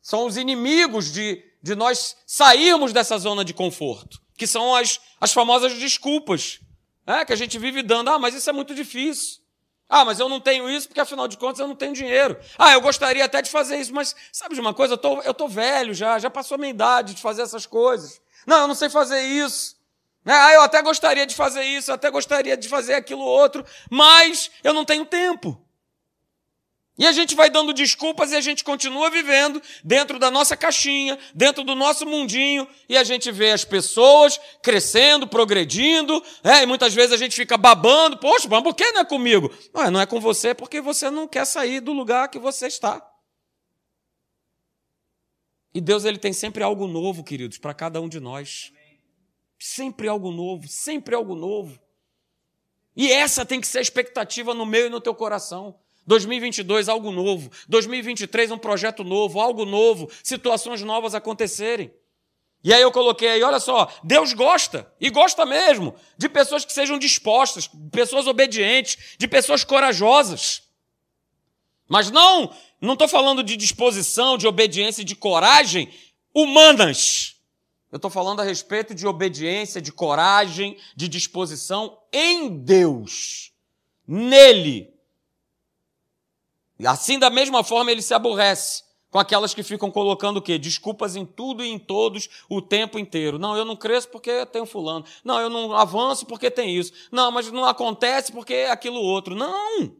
são 0.00 0.26
os 0.26 0.36
inimigos 0.36 1.12
de, 1.12 1.42
de 1.62 1.74
nós 1.74 2.16
sairmos 2.26 2.92
dessa 2.92 3.18
zona 3.18 3.44
de 3.44 3.54
conforto, 3.54 4.20
que 4.36 4.46
são 4.46 4.74
as, 4.74 5.00
as 5.20 5.32
famosas 5.32 5.72
desculpas, 5.74 6.60
é, 7.06 7.24
que 7.24 7.32
a 7.32 7.36
gente 7.36 7.58
vive 7.58 7.82
dando. 7.82 8.10
Ah, 8.10 8.18
mas 8.18 8.34
isso 8.34 8.48
é 8.48 8.52
muito 8.52 8.74
difícil. 8.74 9.43
Ah, 9.88 10.04
mas 10.04 10.18
eu 10.18 10.28
não 10.28 10.40
tenho 10.40 10.68
isso 10.68 10.88
porque 10.88 11.00
afinal 11.00 11.28
de 11.28 11.36
contas 11.36 11.60
eu 11.60 11.68
não 11.68 11.76
tenho 11.76 11.92
dinheiro. 11.92 12.38
Ah, 12.58 12.72
eu 12.72 12.80
gostaria 12.80 13.24
até 13.24 13.42
de 13.42 13.50
fazer 13.50 13.76
isso, 13.76 13.94
mas 13.94 14.14
sabe 14.32 14.54
de 14.54 14.60
uma 14.60 14.74
coisa? 14.74 14.94
Eu 14.94 14.98
tô, 14.98 15.20
eu 15.22 15.34
tô 15.34 15.46
velho 15.46 15.92
já, 15.92 16.18
já 16.18 16.30
passou 16.30 16.54
a 16.54 16.58
minha 16.58 16.70
idade 16.70 17.14
de 17.14 17.22
fazer 17.22 17.42
essas 17.42 17.66
coisas. 17.66 18.20
Não, 18.46 18.62
eu 18.62 18.68
não 18.68 18.74
sei 18.74 18.88
fazer 18.88 19.20
isso. 19.20 19.76
Ah, 20.24 20.52
eu 20.52 20.62
até 20.62 20.80
gostaria 20.80 21.26
de 21.26 21.34
fazer 21.34 21.62
isso, 21.62 21.90
eu 21.90 21.94
até 21.94 22.10
gostaria 22.10 22.56
de 22.56 22.66
fazer 22.66 22.94
aquilo 22.94 23.22
outro, 23.22 23.64
mas 23.90 24.50
eu 24.62 24.72
não 24.72 24.84
tenho 24.84 25.04
tempo. 25.04 25.63
E 26.96 27.04
a 27.06 27.12
gente 27.12 27.34
vai 27.34 27.50
dando 27.50 27.72
desculpas 27.72 28.30
e 28.30 28.36
a 28.36 28.40
gente 28.40 28.62
continua 28.62 29.10
vivendo 29.10 29.60
dentro 29.82 30.16
da 30.16 30.30
nossa 30.30 30.56
caixinha, 30.56 31.18
dentro 31.34 31.64
do 31.64 31.74
nosso 31.74 32.06
mundinho, 32.06 32.68
e 32.88 32.96
a 32.96 33.02
gente 33.02 33.32
vê 33.32 33.50
as 33.50 33.64
pessoas 33.64 34.38
crescendo, 34.62 35.26
progredindo, 35.26 36.22
é, 36.44 36.62
e 36.62 36.66
muitas 36.66 36.94
vezes 36.94 37.12
a 37.12 37.16
gente 37.16 37.34
fica 37.34 37.56
babando, 37.56 38.16
poxa, 38.18 38.46
mas 38.48 38.62
por 38.62 38.74
que 38.74 38.92
não 38.92 39.00
é 39.00 39.04
comigo? 39.04 39.52
Não, 39.74 39.90
não 39.90 40.00
é 40.00 40.06
com 40.06 40.20
você 40.20 40.54
porque 40.54 40.80
você 40.80 41.10
não 41.10 41.26
quer 41.26 41.44
sair 41.44 41.80
do 41.80 41.92
lugar 41.92 42.28
que 42.28 42.38
você 42.38 42.68
está. 42.68 43.04
E 45.74 45.80
Deus 45.80 46.04
ele 46.04 46.18
tem 46.18 46.32
sempre 46.32 46.62
algo 46.62 46.86
novo, 46.86 47.24
queridos, 47.24 47.58
para 47.58 47.74
cada 47.74 48.00
um 48.00 48.08
de 48.08 48.20
nós. 48.20 48.72
Sempre 49.58 50.06
algo 50.06 50.30
novo, 50.30 50.68
sempre 50.68 51.16
algo 51.16 51.34
novo. 51.34 51.76
E 52.94 53.10
essa 53.10 53.44
tem 53.44 53.60
que 53.60 53.66
ser 53.66 53.78
a 53.78 53.82
expectativa 53.82 54.54
no 54.54 54.64
meu 54.64 54.86
e 54.86 54.90
no 54.90 55.00
teu 55.00 55.12
coração. 55.12 55.76
2022, 56.06 56.88
algo 56.88 57.10
novo. 57.10 57.50
2023, 57.68 58.50
um 58.50 58.58
projeto 58.58 59.02
novo, 59.02 59.40
algo 59.40 59.64
novo, 59.64 60.10
situações 60.22 60.82
novas 60.82 61.14
acontecerem. 61.14 61.92
E 62.62 62.72
aí 62.72 62.80
eu 62.80 62.90
coloquei 62.90 63.28
aí, 63.28 63.42
olha 63.42 63.60
só, 63.60 63.92
Deus 64.02 64.32
gosta, 64.32 64.90
e 64.98 65.10
gosta 65.10 65.44
mesmo, 65.44 65.94
de 66.16 66.30
pessoas 66.30 66.64
que 66.64 66.72
sejam 66.72 66.98
dispostas, 66.98 67.68
de 67.72 67.90
pessoas 67.90 68.26
obedientes, 68.26 69.16
de 69.18 69.28
pessoas 69.28 69.64
corajosas. 69.64 70.62
Mas 71.86 72.10
não, 72.10 72.54
não 72.80 72.94
estou 72.94 73.06
falando 73.06 73.42
de 73.42 73.54
disposição, 73.54 74.38
de 74.38 74.46
obediência 74.46 75.02
e 75.02 75.04
de 75.04 75.14
coragem 75.14 75.92
humanas. 76.34 77.36
Eu 77.92 77.96
estou 77.96 78.10
falando 78.10 78.40
a 78.40 78.44
respeito 78.44 78.94
de 78.94 79.06
obediência, 79.06 79.80
de 79.80 79.92
coragem, 79.92 80.78
de 80.96 81.06
disposição 81.06 81.98
em 82.10 82.48
Deus. 82.48 83.52
Nele, 84.08 84.93
Assim, 86.84 87.18
da 87.18 87.30
mesma 87.30 87.62
forma, 87.62 87.90
ele 87.90 88.02
se 88.02 88.14
aborrece 88.14 88.82
com 89.14 89.18
aquelas 89.20 89.54
que 89.54 89.62
ficam 89.62 89.92
colocando 89.92 90.38
o 90.38 90.42
quê? 90.42 90.58
Desculpas 90.58 91.14
em 91.14 91.24
tudo 91.24 91.64
e 91.64 91.68
em 91.68 91.78
todos 91.78 92.28
o 92.48 92.60
tempo 92.60 92.98
inteiro. 92.98 93.38
Não, 93.38 93.56
eu 93.56 93.64
não 93.64 93.76
cresço 93.76 94.08
porque 94.08 94.44
tenho 94.46 94.66
fulano. 94.66 95.04
Não, 95.22 95.40
eu 95.40 95.48
não 95.48 95.72
avanço 95.72 96.26
porque 96.26 96.50
tem 96.50 96.76
isso. 96.76 96.92
Não, 97.12 97.30
mas 97.30 97.48
não 97.52 97.64
acontece 97.64 98.32
porque 98.32 98.52
é 98.52 98.70
aquilo 98.72 99.00
outro. 99.00 99.36
Não! 99.36 99.96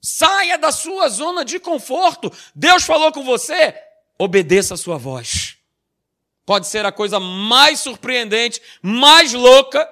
Saia 0.00 0.56
da 0.56 0.72
sua 0.72 1.08
zona 1.10 1.44
de 1.44 1.58
conforto. 1.58 2.32
Deus 2.54 2.84
falou 2.84 3.12
com 3.12 3.22
você, 3.22 3.74
obedeça 4.18 4.72
a 4.72 4.78
sua 4.78 4.96
voz. 4.96 5.58
Pode 6.46 6.66
ser 6.66 6.86
a 6.86 6.92
coisa 6.92 7.20
mais 7.20 7.80
surpreendente, 7.80 8.60
mais 8.82 9.34
louca, 9.34 9.86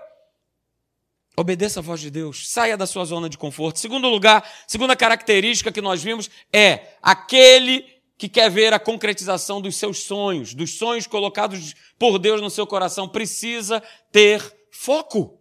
Obedeça 1.34 1.80
a 1.80 1.82
voz 1.82 2.00
de 2.00 2.10
Deus, 2.10 2.48
saia 2.50 2.76
da 2.76 2.86
sua 2.86 3.06
zona 3.06 3.28
de 3.28 3.38
conforto. 3.38 3.78
Segundo 3.78 4.06
lugar, 4.08 4.46
segunda 4.66 4.94
característica 4.94 5.72
que 5.72 5.80
nós 5.80 6.02
vimos 6.02 6.28
é 6.52 6.96
aquele 7.00 7.86
que 8.18 8.28
quer 8.28 8.50
ver 8.50 8.74
a 8.74 8.78
concretização 8.78 9.60
dos 9.60 9.76
seus 9.76 10.02
sonhos, 10.02 10.52
dos 10.52 10.76
sonhos 10.76 11.06
colocados 11.06 11.74
por 11.98 12.18
Deus 12.18 12.40
no 12.42 12.50
seu 12.50 12.66
coração, 12.66 13.08
precisa 13.08 13.82
ter 14.12 14.40
foco. 14.70 15.40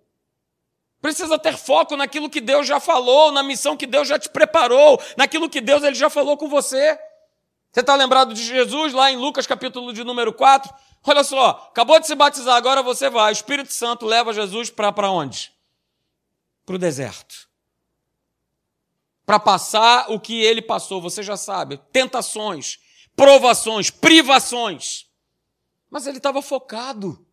Precisa 1.02 1.38
ter 1.38 1.58
foco 1.58 1.98
naquilo 1.98 2.30
que 2.30 2.40
Deus 2.40 2.66
já 2.66 2.80
falou, 2.80 3.32
na 3.32 3.44
missão 3.44 3.76
que 3.76 3.86
Deus 3.86 4.08
já 4.08 4.18
te 4.18 4.30
preparou, 4.30 5.00
naquilo 5.18 5.50
que 5.50 5.60
Deus 5.60 5.84
ele 5.84 5.96
já 5.96 6.10
falou 6.10 6.38
com 6.38 6.48
você. 6.48 6.98
Você 7.72 7.82
está 7.82 7.96
lembrado 7.96 8.34
de 8.34 8.44
Jesus 8.44 8.94
lá 8.94 9.12
em 9.12 9.18
Lucas 9.18 9.46
capítulo 9.46 9.92
de 9.92 10.04
número 10.06 10.32
4? 10.32 10.74
Olha 11.04 11.24
só, 11.24 11.70
acabou 11.70 12.00
de 12.00 12.08
se 12.08 12.16
batizar, 12.16 12.56
agora 12.56 12.82
você 12.82 13.10
vai. 13.10 13.32
O 13.32 13.34
Espírito 13.34 13.74
Santo 13.74 14.06
leva 14.06 14.34
Jesus 14.34 14.70
para 14.70 15.12
onde? 15.12 15.52
Para 16.72 16.76
o 16.78 16.80
deserto. 16.80 17.50
Para 19.26 19.40
passar 19.40 20.10
o 20.10 20.20
que 20.20 20.42
ele 20.42 20.62
passou, 20.62 21.02
você 21.02 21.22
já 21.22 21.36
sabe: 21.36 21.78
tentações, 21.92 22.80
provações, 23.16 23.90
privações. 23.90 25.08
Mas 25.90 26.08
ele 26.08 26.18
estava 26.18 26.42
focado. 26.42 27.26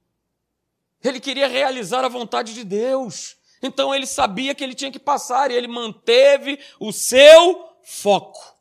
Ele 1.02 1.21
queria 1.21 1.47
realizar 1.47 2.04
a 2.04 2.09
vontade 2.09 2.52
de 2.52 2.64
Deus. 2.64 3.37
Então 3.62 3.95
ele 3.95 4.07
sabia 4.07 4.54
que 4.54 4.62
ele 4.64 4.75
tinha 4.75 4.90
que 4.90 4.99
passar 4.99 5.50
e 5.50 5.54
ele 5.54 5.68
manteve 5.68 6.59
o 6.80 6.92
seu 6.92 7.68
foco. 7.85 8.57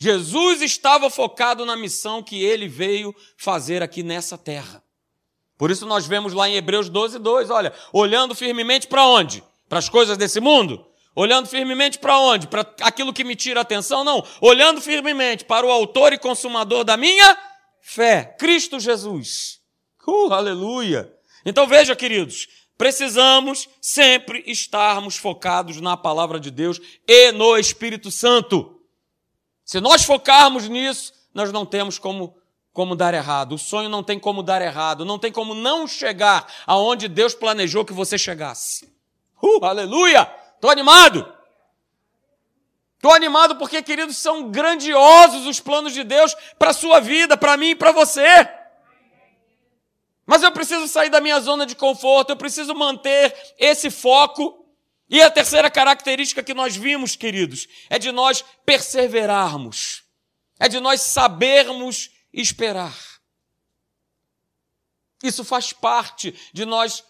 Jesus 0.00 0.62
estava 0.62 1.08
focado 1.10 1.64
na 1.64 1.76
missão 1.76 2.22
que 2.22 2.42
ele 2.42 2.68
veio 2.68 3.14
fazer 3.36 3.82
aqui 3.82 4.02
nessa 4.02 4.36
terra. 4.36 4.82
Por 5.56 5.70
isso 5.70 5.86
nós 5.86 6.06
vemos 6.06 6.32
lá 6.32 6.48
em 6.48 6.54
Hebreus 6.54 6.88
12, 6.88 7.18
2, 7.18 7.50
olha, 7.50 7.72
olhando 7.92 8.34
firmemente 8.34 8.86
para 8.86 9.04
onde? 9.04 9.42
Para 9.68 9.78
as 9.78 9.88
coisas 9.88 10.16
desse 10.16 10.40
mundo? 10.40 10.86
Olhando 11.14 11.48
firmemente 11.48 11.98
para 11.98 12.18
onde? 12.18 12.46
Para 12.46 12.60
aquilo 12.80 13.12
que 13.12 13.24
me 13.24 13.34
tira 13.34 13.60
a 13.60 13.62
atenção? 13.62 14.04
Não. 14.04 14.24
Olhando 14.40 14.80
firmemente 14.80 15.44
para 15.44 15.66
o 15.66 15.70
autor 15.70 16.12
e 16.12 16.18
consumador 16.18 16.84
da 16.84 16.96
minha 16.96 17.36
fé, 17.80 18.36
Cristo 18.38 18.78
Jesus. 18.78 19.58
Uh, 20.06 20.32
aleluia! 20.32 21.12
Então 21.44 21.66
veja, 21.66 21.94
queridos, 21.94 22.48
precisamos 22.78 23.68
sempre 23.80 24.42
estarmos 24.46 25.16
focados 25.16 25.80
na 25.80 25.96
palavra 25.96 26.40
de 26.40 26.50
Deus 26.50 26.80
e 27.06 27.32
no 27.32 27.58
Espírito 27.58 28.10
Santo. 28.10 28.80
Se 29.64 29.80
nós 29.80 30.04
focarmos 30.04 30.68
nisso, 30.68 31.12
nós 31.34 31.52
não 31.52 31.66
temos 31.66 31.98
como 31.98 32.36
como 32.72 32.94
dar 32.94 33.12
errado. 33.12 33.56
O 33.56 33.58
sonho 33.58 33.88
não 33.88 34.04
tem 34.04 34.20
como 34.20 34.40
dar 34.40 34.62
errado, 34.62 35.04
não 35.04 35.18
tem 35.18 35.32
como 35.32 35.52
não 35.52 35.84
chegar 35.88 36.46
aonde 36.64 37.08
Deus 37.08 37.34
planejou 37.34 37.84
que 37.84 37.92
você 37.92 38.16
chegasse. 38.16 38.88
Uh, 39.42 39.64
aleluia! 39.64 40.30
Estou 40.54 40.70
animado! 40.70 41.38
Estou 42.96 43.12
animado 43.12 43.56
porque, 43.56 43.80
queridos, 43.80 44.16
são 44.16 44.50
grandiosos 44.50 45.46
os 45.46 45.60
planos 45.60 45.92
de 45.92 46.02
Deus 46.02 46.34
para 46.58 46.70
a 46.70 46.74
sua 46.74 46.98
vida, 46.98 47.36
para 47.36 47.56
mim 47.56 47.70
e 47.70 47.76
para 47.76 47.92
você. 47.92 48.26
Mas 50.26 50.42
eu 50.42 50.50
preciso 50.50 50.88
sair 50.88 51.08
da 51.08 51.20
minha 51.20 51.38
zona 51.40 51.64
de 51.64 51.76
conforto, 51.76 52.30
eu 52.30 52.36
preciso 52.36 52.74
manter 52.74 53.34
esse 53.56 53.88
foco. 53.88 54.66
E 55.08 55.22
a 55.22 55.30
terceira 55.30 55.70
característica 55.70 56.42
que 56.42 56.52
nós 56.52 56.76
vimos, 56.76 57.16
queridos, 57.16 57.66
é 57.88 57.98
de 57.98 58.12
nós 58.12 58.44
perseverarmos, 58.66 60.02
é 60.58 60.68
de 60.68 60.80
nós 60.80 61.00
sabermos 61.00 62.10
esperar. 62.30 62.94
Isso 65.22 65.44
faz 65.44 65.72
parte 65.72 66.38
de 66.52 66.66
nós 66.66 67.02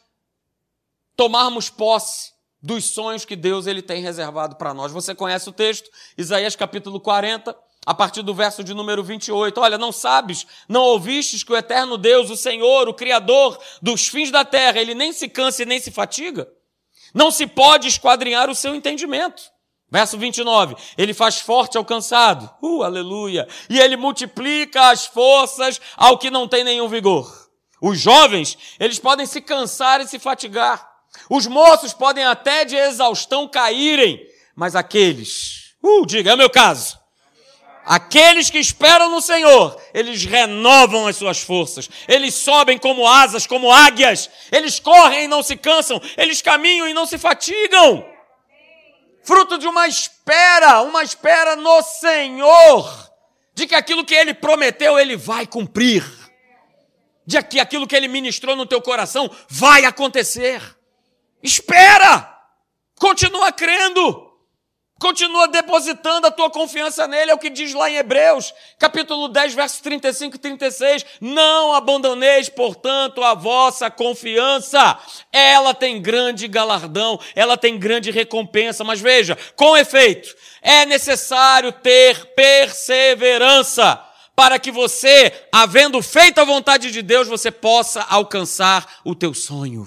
tomarmos 1.19 1.69
posse 1.69 2.31
dos 2.63 2.85
sonhos 2.85 3.25
que 3.25 3.35
Deus 3.35 3.67
ele 3.67 3.83
tem 3.83 4.01
reservado 4.01 4.55
para 4.55 4.73
nós. 4.73 4.93
Você 4.93 5.17
conhece 5.17 5.49
o 5.49 5.53
texto, 5.53 5.91
Isaías 6.17 6.55
capítulo 6.55 7.01
40, 7.01 7.57
a 7.85 7.93
partir 7.93 8.23
do 8.23 8.33
verso 8.33 8.63
de 8.63 8.73
número 8.73 9.03
28. 9.03 9.61
Olha, 9.61 9.77
não 9.77 9.91
sabes, 9.91 10.47
não 10.69 10.83
ouvistes 10.83 11.43
que 11.43 11.53
o 11.53 11.57
eterno 11.57 11.99
Deus, 11.99 12.31
o 12.31 12.37
Senhor, 12.37 12.89
o 12.89 12.95
Criador 12.95 13.59
dos 13.83 14.07
fins 14.07 14.31
da 14.31 14.45
terra, 14.45 14.79
ele 14.79 14.95
nem 14.95 15.13
se 15.13 15.29
cansa 15.29 15.65
e 15.65 15.67
nem 15.67 15.81
se 15.81 15.91
fatiga? 15.91 16.49
Não 17.13 17.33
se 17.33 17.49
pode 17.49 17.89
esquadrinhar 17.89 18.49
o 18.49 18.55
seu 18.55 18.73
entendimento. 18.73 19.43
Verso 19.91 20.17
29, 20.17 20.77
ele 20.97 21.15
faz 21.15 21.41
forte 21.41 21.77
ao 21.77 21.85
cansado, 21.85 22.49
uh, 22.63 22.83
aleluia, 22.85 23.49
e 23.69 23.81
ele 23.81 23.97
multiplica 23.97 24.91
as 24.91 25.07
forças 25.07 25.81
ao 25.97 26.17
que 26.17 26.31
não 26.31 26.47
tem 26.47 26.63
nenhum 26.63 26.89
vigor. 26.89 27.49
Os 27.81 27.99
jovens, 27.99 28.59
eles 28.79 28.99
podem 28.99 29.25
se 29.25 29.41
cansar 29.41 30.01
e 30.01 30.07
se 30.07 30.19
fatigar, 30.19 30.88
os 31.29 31.47
moços 31.47 31.93
podem 31.93 32.25
até 32.25 32.65
de 32.65 32.77
exaustão 32.77 33.49
caírem, 33.49 34.21
mas 34.55 34.75
aqueles, 34.75 35.75
uh, 35.83 36.07
diga, 36.07 36.31
é 36.31 36.35
o 36.35 36.39
meu 36.39 36.51
caso. 36.51 36.99
Aqueles 37.89 38.51
que 38.51 38.59
esperam 38.59 39.09
no 39.09 39.23
Senhor, 39.23 39.81
eles 39.95 40.23
renovam 40.23 41.07
as 41.07 41.17
suas 41.17 41.41
forças, 41.41 41.89
eles 42.07 42.35
sobem 42.35 42.77
como 42.77 43.09
asas, 43.09 43.47
como 43.47 43.73
águias, 43.73 44.29
eles 44.53 44.79
correm 44.79 45.25
e 45.25 45.29
não 45.29 45.43
se 45.43 45.57
cansam, 45.57 45.99
eles 46.15 46.43
caminham 46.43 46.87
e 46.87 46.93
não 46.93 47.07
se 47.07 47.17
fatigam. 47.17 48.07
Fruto 49.25 49.57
de 49.57 49.67
uma 49.67 49.89
espera, 49.89 50.83
uma 50.83 51.03
espera 51.03 51.57
no 51.57 51.83
Senhor, 51.83 53.11
de 53.55 53.67
que 53.67 53.75
aquilo 53.75 54.05
que 54.05 54.15
Ele 54.15 54.35
prometeu, 54.35 54.99
Ele 54.99 55.17
vai 55.17 55.47
cumprir, 55.47 56.05
de 57.27 57.43
que 57.43 57.59
aquilo 57.59 57.87
que 57.87 57.97
Ele 57.97 58.09
ministrou 58.09 58.55
no 58.55 58.67
teu 58.67 58.83
coração 58.83 59.31
vai 59.49 59.87
acontecer. 59.87 60.61
Espera, 61.42 62.37
continua 62.99 63.52
crendo. 63.52 64.28
Continua 64.99 65.47
depositando 65.47 66.26
a 66.26 66.30
tua 66.30 66.50
confiança 66.50 67.07
nele, 67.07 67.30
é 67.30 67.35
o 67.35 67.38
que 67.38 67.49
diz 67.49 67.73
lá 67.73 67.88
em 67.88 67.95
Hebreus, 67.95 68.52
capítulo 68.80 69.28
10, 69.28 69.54
versos 69.54 69.80
35 69.80 70.35
e 70.35 70.38
36. 70.40 71.07
Não 71.21 71.73
abandoneis, 71.73 72.49
portanto, 72.49 73.23
a 73.23 73.33
vossa 73.33 73.88
confiança. 73.92 74.99
Ela 75.33 75.73
tem 75.73 76.02
grande 76.02 76.49
galardão, 76.49 77.21
ela 77.37 77.57
tem 77.57 77.78
grande 77.78 78.11
recompensa. 78.11 78.83
Mas 78.83 79.00
veja, 79.00 79.38
com 79.54 79.76
efeito, 79.76 80.35
é 80.61 80.85
necessário 80.85 81.71
ter 81.71 82.35
perseverança 82.35 84.04
para 84.35 84.59
que 84.59 84.73
você, 84.73 85.33
havendo 85.52 86.02
feito 86.02 86.40
a 86.40 86.45
vontade 86.45 86.90
de 86.90 87.02
Deus, 87.02 87.28
você 87.28 87.52
possa 87.52 88.02
alcançar 88.02 88.99
o 89.04 89.14
teu 89.14 89.33
sonho. 89.33 89.87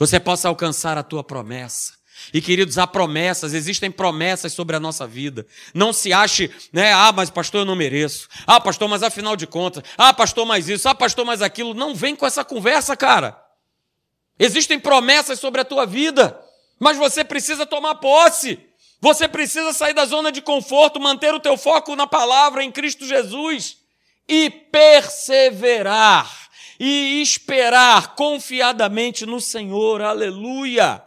Você 0.00 0.18
possa 0.18 0.48
alcançar 0.48 0.96
a 0.96 1.02
tua 1.02 1.22
promessa. 1.22 1.92
E 2.32 2.40
queridos, 2.40 2.78
há 2.78 2.86
promessas, 2.86 3.52
existem 3.52 3.90
promessas 3.90 4.54
sobre 4.54 4.74
a 4.74 4.80
nossa 4.80 5.06
vida. 5.06 5.46
Não 5.74 5.92
se 5.92 6.10
ache, 6.10 6.50
né? 6.72 6.90
Ah, 6.90 7.12
mas 7.12 7.28
pastor, 7.28 7.60
eu 7.60 7.64
não 7.66 7.76
mereço. 7.76 8.26
Ah, 8.46 8.58
pastor, 8.58 8.88
mas 8.88 9.02
afinal 9.02 9.36
de 9.36 9.46
contas. 9.46 9.84
Ah, 9.98 10.14
pastor, 10.14 10.46
mais 10.46 10.70
isso. 10.70 10.88
Ah, 10.88 10.94
pastor, 10.94 11.26
mais 11.26 11.42
aquilo. 11.42 11.74
Não 11.74 11.94
vem 11.94 12.16
com 12.16 12.24
essa 12.26 12.42
conversa, 12.42 12.96
cara. 12.96 13.38
Existem 14.38 14.80
promessas 14.80 15.38
sobre 15.38 15.60
a 15.60 15.66
tua 15.66 15.84
vida, 15.84 16.40
mas 16.78 16.96
você 16.96 17.22
precisa 17.22 17.66
tomar 17.66 17.96
posse. 17.96 18.58
Você 19.02 19.28
precisa 19.28 19.74
sair 19.74 19.92
da 19.92 20.06
zona 20.06 20.32
de 20.32 20.40
conforto, 20.40 20.98
manter 20.98 21.34
o 21.34 21.40
teu 21.40 21.58
foco 21.58 21.94
na 21.94 22.06
palavra 22.06 22.64
em 22.64 22.72
Cristo 22.72 23.06
Jesus 23.06 23.76
e 24.26 24.48
perseverar 24.48 26.40
e 26.82 27.20
esperar 27.20 28.14
confiadamente 28.14 29.26
no 29.26 29.38
Senhor. 29.38 30.00
Aleluia. 30.00 31.04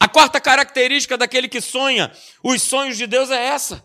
A 0.00 0.08
quarta 0.08 0.40
característica 0.40 1.18
daquele 1.18 1.46
que 1.46 1.60
sonha 1.60 2.10
os 2.42 2.62
sonhos 2.62 2.96
de 2.96 3.06
Deus 3.06 3.30
é 3.30 3.48
essa. 3.48 3.84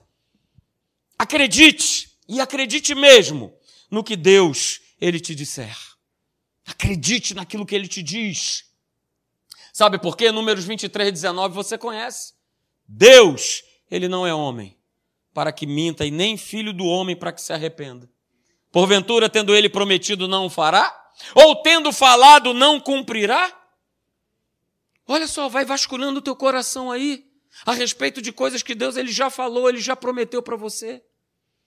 Acredite, 1.19 2.17
e 2.25 2.39
acredite 2.39 2.95
mesmo 2.95 3.53
no 3.91 4.01
que 4.01 4.15
Deus 4.15 4.79
ele 5.01 5.19
te 5.19 5.35
disser. 5.35 5.75
Acredite 6.65 7.33
naquilo 7.33 7.65
que 7.65 7.75
ele 7.75 7.87
te 7.87 8.01
diz. 8.01 8.63
Sabe 9.73 9.99
por 9.99 10.15
quê? 10.15 10.31
Números 10.31 10.63
23, 10.63 11.11
19 11.11 11.53
você 11.53 11.77
conhece. 11.77 12.33
Deus, 12.87 13.61
ele 13.91 14.07
não 14.07 14.25
é 14.25 14.33
homem 14.33 14.77
para 15.33 15.51
que 15.51 15.67
minta 15.67 16.05
e 16.05 16.11
nem 16.11 16.37
filho 16.37 16.71
do 16.71 16.85
homem 16.85 17.15
para 17.15 17.33
que 17.33 17.41
se 17.41 17.51
arrependa. 17.51 18.09
Porventura, 18.71 19.29
tendo 19.29 19.55
ele 19.55 19.69
prometido, 19.69 20.27
não 20.27 20.45
o 20.45 20.49
fará? 20.49 20.93
Ou 21.33 21.55
tendo 21.57 21.91
falado, 21.91 22.53
não 22.53 22.79
cumprirá? 22.79 23.51
Olha 25.07 25.27
só, 25.27 25.47
vai 25.47 25.65
vasculhando 25.65 26.19
o 26.19 26.21
teu 26.21 26.35
coração 26.35 26.91
aí 26.91 27.25
a 27.65 27.73
respeito 27.73 28.21
de 28.21 28.31
coisas 28.31 28.61
que 28.61 28.75
Deus 28.75 28.97
ele 28.97 29.11
já 29.11 29.29
falou, 29.29 29.69
ele 29.69 29.79
já 29.79 29.95
prometeu 29.95 30.41
para 30.43 30.55
você. 30.55 31.01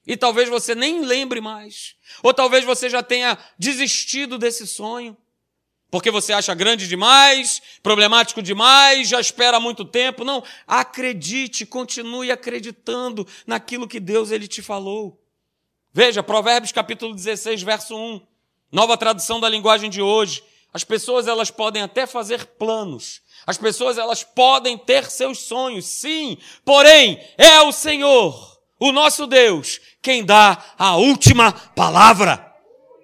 E 0.07 0.17
talvez 0.17 0.49
você 0.49 0.75
nem 0.75 1.05
lembre 1.05 1.41
mais. 1.41 1.97
Ou 2.23 2.33
talvez 2.33 2.65
você 2.65 2.89
já 2.89 3.03
tenha 3.03 3.39
desistido 3.59 4.39
desse 4.39 4.67
sonho. 4.67 5.17
Porque 5.91 6.11
você 6.11 6.33
acha 6.33 6.55
grande 6.55 6.87
demais, 6.87 7.61
problemático 7.83 8.41
demais, 8.41 9.09
já 9.09 9.21
espera 9.21 9.59
muito 9.59 9.85
tempo. 9.85 10.25
Não, 10.25 10.45
acredite, 10.67 11.67
continue 11.67 12.31
acreditando 12.31 13.27
naquilo 13.47 13.89
que 13.89 13.99
Deus 13.99 14.31
ele 14.31 14.47
te 14.47 14.63
falou. 14.63 15.20
Veja, 15.93 16.23
Provérbios 16.23 16.71
capítulo 16.71 17.15
16, 17.15 17.63
verso 17.63 17.97
1. 17.97 18.21
Nova 18.71 18.97
tradução 18.97 19.41
da 19.41 19.49
linguagem 19.49 19.91
de 19.91 20.01
hoje. 20.01 20.43
As 20.73 20.85
pessoas 20.85 21.27
elas 21.27 21.51
podem 21.51 21.83
até 21.83 22.07
fazer 22.07 22.47
planos, 22.47 23.21
as 23.45 23.59
pessoas 23.59 23.99
elas 23.99 24.23
podem 24.23 24.79
ter 24.79 25.11
seus 25.11 25.41
sonhos, 25.41 25.85
sim, 25.85 26.39
porém 26.65 27.21
é 27.37 27.61
o 27.63 27.73
Senhor, 27.73 28.57
o 28.79 28.93
nosso 28.93 29.27
Deus, 29.27 29.81
quem 30.01 30.25
dá 30.25 30.65
a 30.79 30.95
última 30.95 31.51
palavra. 31.51 32.55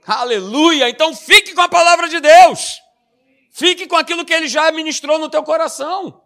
Aleluia! 0.07 0.89
Então 0.89 1.13
fique 1.13 1.55
com 1.55 1.63
a 1.63 1.69
palavra 1.69 2.09
de 2.09 2.21
Deus. 2.21 2.81
Fique 3.51 3.89
com 3.89 3.97
aquilo 3.97 4.25
que 4.25 4.33
ele 4.33 4.47
já 4.47 4.71
ministrou 4.71 5.19
no 5.19 5.29
teu 5.29 5.43
coração. 5.43 6.23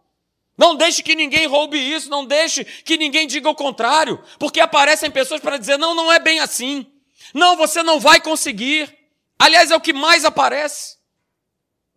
Não 0.60 0.76
deixe 0.76 1.02
que 1.02 1.14
ninguém 1.14 1.46
roube 1.46 1.78
isso, 1.78 2.10
não 2.10 2.22
deixe 2.22 2.66
que 2.66 2.98
ninguém 2.98 3.26
diga 3.26 3.48
o 3.48 3.54
contrário, 3.54 4.22
porque 4.38 4.60
aparecem 4.60 5.10
pessoas 5.10 5.40
para 5.40 5.56
dizer: 5.56 5.78
não, 5.78 5.94
não 5.94 6.12
é 6.12 6.18
bem 6.18 6.38
assim. 6.38 6.86
Não, 7.32 7.56
você 7.56 7.82
não 7.82 7.98
vai 7.98 8.20
conseguir. 8.20 8.94
Aliás, 9.38 9.70
é 9.70 9.76
o 9.76 9.80
que 9.80 9.94
mais 9.94 10.22
aparece. 10.22 10.98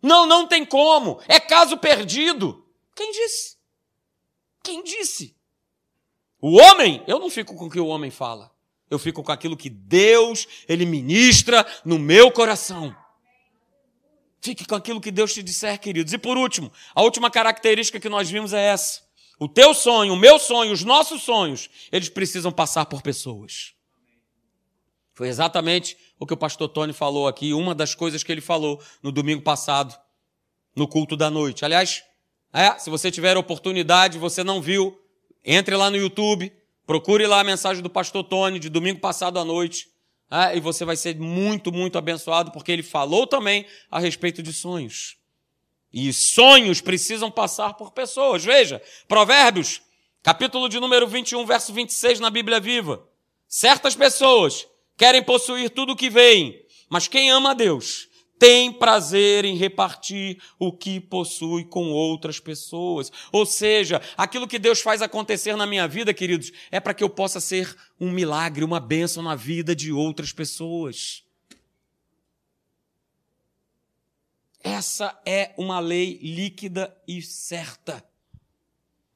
Não, 0.00 0.24
não 0.24 0.46
tem 0.46 0.64
como. 0.64 1.20
É 1.28 1.38
caso 1.38 1.76
perdido. 1.76 2.66
Quem 2.96 3.12
disse? 3.12 3.58
Quem 4.62 4.82
disse? 4.82 5.36
O 6.40 6.58
homem, 6.58 7.04
eu 7.06 7.18
não 7.18 7.28
fico 7.28 7.54
com 7.54 7.66
o 7.66 7.70
que 7.70 7.80
o 7.80 7.88
homem 7.88 8.10
fala. 8.10 8.50
Eu 8.90 8.98
fico 8.98 9.22
com 9.22 9.32
aquilo 9.32 9.58
que 9.58 9.68
Deus, 9.68 10.46
ele 10.66 10.86
ministra 10.86 11.66
no 11.84 11.98
meu 11.98 12.32
coração. 12.32 12.96
Fique 14.44 14.66
com 14.66 14.74
aquilo 14.74 15.00
que 15.00 15.10
Deus 15.10 15.32
te 15.32 15.42
disser, 15.42 15.80
queridos. 15.80 16.12
E 16.12 16.18
por 16.18 16.36
último, 16.36 16.70
a 16.94 17.00
última 17.00 17.30
característica 17.30 17.98
que 17.98 18.10
nós 18.10 18.28
vimos 18.28 18.52
é 18.52 18.60
essa. 18.60 19.00
O 19.40 19.48
teu 19.48 19.72
sonho, 19.72 20.12
o 20.12 20.18
meu 20.18 20.38
sonho, 20.38 20.70
os 20.70 20.84
nossos 20.84 21.22
sonhos, 21.22 21.70
eles 21.90 22.10
precisam 22.10 22.52
passar 22.52 22.84
por 22.84 23.00
pessoas. 23.00 23.72
Foi 25.14 25.28
exatamente 25.28 25.96
o 26.18 26.26
que 26.26 26.34
o 26.34 26.36
pastor 26.36 26.68
Tony 26.68 26.92
falou 26.92 27.26
aqui, 27.26 27.54
uma 27.54 27.74
das 27.74 27.94
coisas 27.94 28.22
que 28.22 28.30
ele 28.30 28.42
falou 28.42 28.78
no 29.02 29.10
domingo 29.10 29.40
passado, 29.40 29.98
no 30.76 30.86
culto 30.86 31.16
da 31.16 31.30
noite. 31.30 31.64
Aliás, 31.64 32.04
é, 32.52 32.78
se 32.78 32.90
você 32.90 33.10
tiver 33.10 33.38
oportunidade, 33.38 34.18
você 34.18 34.44
não 34.44 34.60
viu, 34.60 34.94
entre 35.42 35.74
lá 35.74 35.88
no 35.88 35.96
YouTube, 35.96 36.52
procure 36.86 37.26
lá 37.26 37.40
a 37.40 37.44
mensagem 37.44 37.82
do 37.82 37.88
pastor 37.88 38.22
Tony 38.22 38.58
de 38.58 38.68
domingo 38.68 39.00
passado 39.00 39.38
à 39.38 39.44
noite, 39.44 39.88
é, 40.34 40.56
e 40.56 40.60
você 40.60 40.84
vai 40.84 40.96
ser 40.96 41.16
muito, 41.16 41.70
muito 41.70 41.96
abençoado, 41.96 42.50
porque 42.50 42.72
ele 42.72 42.82
falou 42.82 43.24
também 43.24 43.64
a 43.88 44.00
respeito 44.00 44.42
de 44.42 44.52
sonhos. 44.52 45.16
E 45.92 46.12
sonhos 46.12 46.80
precisam 46.80 47.30
passar 47.30 47.74
por 47.74 47.92
pessoas. 47.92 48.44
Veja, 48.44 48.82
Provérbios, 49.06 49.80
capítulo 50.24 50.68
de 50.68 50.80
número 50.80 51.06
21, 51.06 51.46
verso 51.46 51.72
26 51.72 52.18
na 52.18 52.30
Bíblia 52.30 52.58
Viva. 52.58 53.06
Certas 53.46 53.94
pessoas 53.94 54.66
querem 54.96 55.22
possuir 55.22 55.70
tudo 55.70 55.92
o 55.92 55.96
que 55.96 56.10
veem, 56.10 56.60
mas 56.88 57.06
quem 57.06 57.30
ama 57.30 57.52
a 57.52 57.54
Deus 57.54 58.08
tem 58.38 58.72
prazer 58.72 59.44
em 59.44 59.56
repartir 59.56 60.42
o 60.58 60.72
que 60.72 61.00
possui 61.00 61.64
com 61.64 61.90
outras 61.90 62.40
pessoas. 62.40 63.10
Ou 63.32 63.46
seja, 63.46 64.00
aquilo 64.16 64.48
que 64.48 64.58
Deus 64.58 64.80
faz 64.80 65.02
acontecer 65.02 65.56
na 65.56 65.66
minha 65.66 65.86
vida, 65.88 66.12
queridos, 66.12 66.52
é 66.70 66.80
para 66.80 66.94
que 66.94 67.04
eu 67.04 67.08
possa 67.08 67.40
ser 67.40 67.76
um 68.00 68.10
milagre, 68.10 68.64
uma 68.64 68.80
bênção 68.80 69.22
na 69.22 69.34
vida 69.34 69.74
de 69.74 69.92
outras 69.92 70.32
pessoas. 70.32 71.22
Essa 74.62 75.20
é 75.26 75.52
uma 75.56 75.78
lei 75.78 76.18
líquida 76.22 76.96
e 77.06 77.20
certa. 77.20 78.02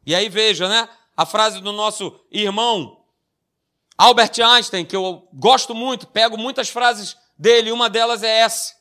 E 0.05 0.15
aí 0.15 0.29
veja, 0.29 0.69
né? 0.69 0.89
A 1.17 1.27
frase 1.27 1.61
do 1.61 1.73
nosso 1.73 2.19
irmão 2.31 2.99
Albert 3.99 4.39
Einstein, 4.41 4.85
que 4.85 4.95
eu 4.95 5.29
gosto 5.35 5.75
muito, 5.75 6.07
pego 6.07 6.39
muitas 6.39 6.69
frases 6.69 7.17
dele, 7.37 7.73
uma 7.73 7.91
delas 7.91 8.23
é 8.23 8.39
essa. 8.39 8.78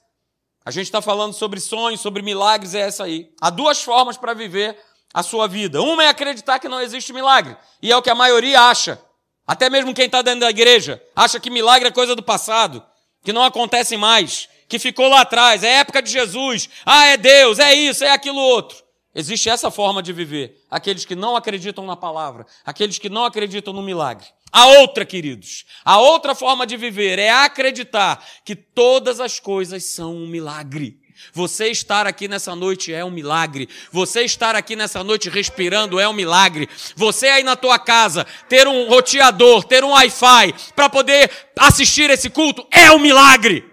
A 0.67 0.69
gente 0.69 0.87
está 0.87 1.01
falando 1.01 1.31
sobre 1.31 1.61
sonhos, 1.61 2.01
sobre 2.01 2.21
milagres, 2.21 2.75
é 2.75 2.81
essa 2.81 3.05
aí. 3.05 3.31
Há 3.39 3.49
duas 3.49 3.81
formas 3.81 4.17
para 4.17 4.33
viver 4.33 4.77
a 5.13 5.23
sua 5.23 5.47
vida. 5.47 5.81
Uma 5.81 6.03
é 6.03 6.09
acreditar 6.09 6.59
que 6.59 6.67
não 6.67 6.81
existe 6.81 7.13
milagre, 7.13 7.55
e 7.81 7.89
é 7.89 7.95
o 7.95 8.01
que 8.01 8.09
a 8.09 8.13
maioria 8.13 8.59
acha. 8.59 9.01
Até 9.47 9.69
mesmo 9.69 9.93
quem 9.93 10.07
está 10.07 10.21
dentro 10.21 10.41
da 10.41 10.49
igreja 10.49 11.01
acha 11.15 11.39
que 11.39 11.49
milagre 11.49 11.87
é 11.87 11.91
coisa 11.91 12.17
do 12.17 12.21
passado, 12.21 12.83
que 13.23 13.31
não 13.31 13.45
acontece 13.45 13.95
mais, 13.95 14.49
que 14.67 14.77
ficou 14.77 15.07
lá 15.07 15.21
atrás, 15.21 15.63
é 15.63 15.75
época 15.75 16.01
de 16.01 16.11
Jesus, 16.11 16.67
ah, 16.85 17.05
é 17.05 17.15
Deus, 17.15 17.59
é 17.59 17.73
isso, 17.73 18.03
é 18.03 18.11
aquilo 18.11 18.37
outro. 18.37 18.77
Existe 19.15 19.47
essa 19.47 19.71
forma 19.71 20.03
de 20.03 20.11
viver. 20.11 20.65
Aqueles 20.69 21.05
que 21.05 21.15
não 21.15 21.37
acreditam 21.37 21.85
na 21.85 21.95
palavra, 21.95 22.45
aqueles 22.65 22.97
que 22.97 23.07
não 23.07 23.23
acreditam 23.23 23.73
no 23.73 23.81
milagre. 23.81 24.27
A 24.51 24.65
outra, 24.65 25.05
queridos, 25.05 25.65
a 25.83 25.99
outra 25.99 26.33
forma 26.33 26.65
de 26.65 26.77
viver 26.77 27.19
é 27.19 27.29
acreditar 27.29 28.25
que 28.45 28.55
todas 28.55 29.19
as 29.19 29.39
coisas 29.39 29.83
são 29.85 30.15
um 30.15 30.27
milagre. 30.27 30.99
Você 31.33 31.69
estar 31.69 32.05
aqui 32.05 32.27
nessa 32.27 32.55
noite 32.55 32.93
é 32.93 33.03
um 33.03 33.09
milagre. 33.09 33.67
Você 33.91 34.21
estar 34.23 34.55
aqui 34.55 34.75
nessa 34.75 35.03
noite 35.03 35.29
respirando 35.29 35.99
é 35.99 36.07
um 36.07 36.13
milagre. 36.13 36.69
Você 36.95 37.27
aí 37.27 37.43
na 37.43 37.55
tua 37.55 37.79
casa 37.79 38.25
ter 38.47 38.67
um 38.67 38.87
roteador, 38.87 39.63
ter 39.63 39.83
um 39.83 39.91
Wi-Fi 39.91 40.53
para 40.75 40.89
poder 40.89 41.29
assistir 41.57 42.09
esse 42.09 42.29
culto 42.29 42.65
é 42.71 42.91
um 42.91 42.99
milagre. 42.99 43.65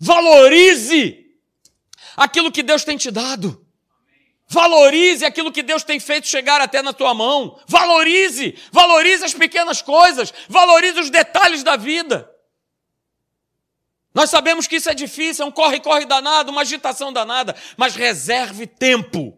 Valorize 0.00 1.26
aquilo 2.16 2.52
que 2.52 2.62
Deus 2.62 2.84
tem 2.84 2.96
te 2.96 3.10
dado. 3.10 3.65
Valorize 4.48 5.24
aquilo 5.24 5.50
que 5.50 5.62
Deus 5.62 5.82
tem 5.82 5.98
feito 5.98 6.28
chegar 6.28 6.60
até 6.60 6.82
na 6.82 6.92
tua 6.92 7.12
mão. 7.12 7.58
Valorize, 7.66 8.56
valorize 8.70 9.24
as 9.24 9.34
pequenas 9.34 9.82
coisas, 9.82 10.32
valorize 10.48 11.00
os 11.00 11.10
detalhes 11.10 11.62
da 11.62 11.76
vida. 11.76 12.30
Nós 14.14 14.30
sabemos 14.30 14.66
que 14.66 14.76
isso 14.76 14.88
é 14.88 14.94
difícil, 14.94 15.44
é 15.44 15.48
um 15.48 15.52
corre-corre 15.52 16.06
danado, 16.06 16.50
uma 16.50 16.62
agitação 16.62 17.12
danada, 17.12 17.54
mas 17.76 17.94
reserve 17.94 18.66
tempo. 18.66 19.36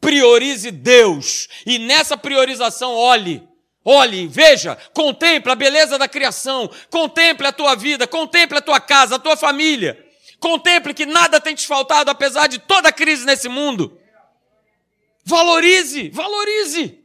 Priorize 0.00 0.70
Deus 0.70 1.48
e 1.66 1.78
nessa 1.78 2.16
priorização 2.16 2.94
olhe 2.94 3.46
Olhe, 3.84 4.28
veja, 4.28 4.78
contemple 4.94 5.50
a 5.50 5.56
beleza 5.56 5.98
da 5.98 6.06
criação, 6.06 6.70
contemple 6.88 7.48
a 7.48 7.52
tua 7.52 7.74
vida, 7.74 8.06
contemple 8.06 8.58
a 8.58 8.62
tua 8.62 8.80
casa, 8.80 9.16
a 9.16 9.18
tua 9.18 9.36
família. 9.36 9.98
Contemple 10.38 10.94
que 10.94 11.04
nada 11.04 11.40
tem 11.40 11.54
te 11.54 11.66
faltado 11.66 12.10
apesar 12.10 12.46
de 12.46 12.58
toda 12.58 12.88
a 12.88 12.92
crise 12.92 13.26
nesse 13.26 13.48
mundo. 13.48 13.98
Valorize, 15.24 16.10
valorize. 16.10 17.04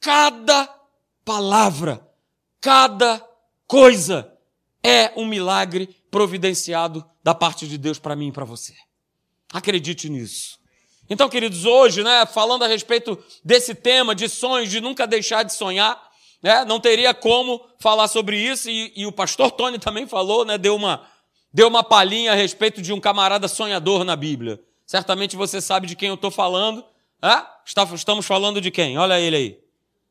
Cada 0.00 0.66
palavra, 1.24 2.06
cada 2.60 3.24
coisa 3.66 4.32
é 4.82 5.12
um 5.16 5.26
milagre 5.26 5.94
providenciado 6.10 7.04
da 7.22 7.34
parte 7.34 7.66
de 7.66 7.76
Deus 7.76 7.98
para 7.98 8.16
mim 8.16 8.28
e 8.28 8.32
para 8.32 8.44
você. 8.44 8.74
Acredite 9.52 10.08
nisso. 10.08 10.58
Então, 11.10 11.28
queridos, 11.28 11.64
hoje, 11.64 12.02
né, 12.02 12.26
falando 12.26 12.64
a 12.64 12.68
respeito 12.68 13.18
desse 13.44 13.74
tema 13.74 14.14
de 14.14 14.28
sonhos, 14.28 14.70
de 14.70 14.80
nunca 14.80 15.06
deixar 15.06 15.42
de 15.42 15.54
sonhar, 15.54 16.00
né, 16.42 16.64
não 16.64 16.78
teria 16.78 17.14
como 17.14 17.64
falar 17.78 18.08
sobre 18.08 18.38
isso, 18.38 18.68
e, 18.68 18.92
e 18.94 19.06
o 19.06 19.12
pastor 19.12 19.50
Tony 19.50 19.78
também 19.78 20.06
falou, 20.06 20.44
né, 20.44 20.58
deu 20.58 20.76
uma, 20.76 21.06
deu 21.52 21.66
uma 21.66 21.82
palhinha 21.82 22.32
a 22.32 22.34
respeito 22.34 22.82
de 22.82 22.92
um 22.92 23.00
camarada 23.00 23.48
sonhador 23.48 24.04
na 24.04 24.14
Bíblia. 24.14 24.60
Certamente 24.88 25.36
você 25.36 25.60
sabe 25.60 25.86
de 25.86 25.94
quem 25.94 26.08
eu 26.08 26.14
estou 26.14 26.30
falando. 26.30 26.82
É? 27.20 27.44
Estamos 27.94 28.24
falando 28.24 28.58
de 28.58 28.70
quem? 28.70 28.96
Olha 28.96 29.20
ele 29.20 29.36
aí. 29.36 29.64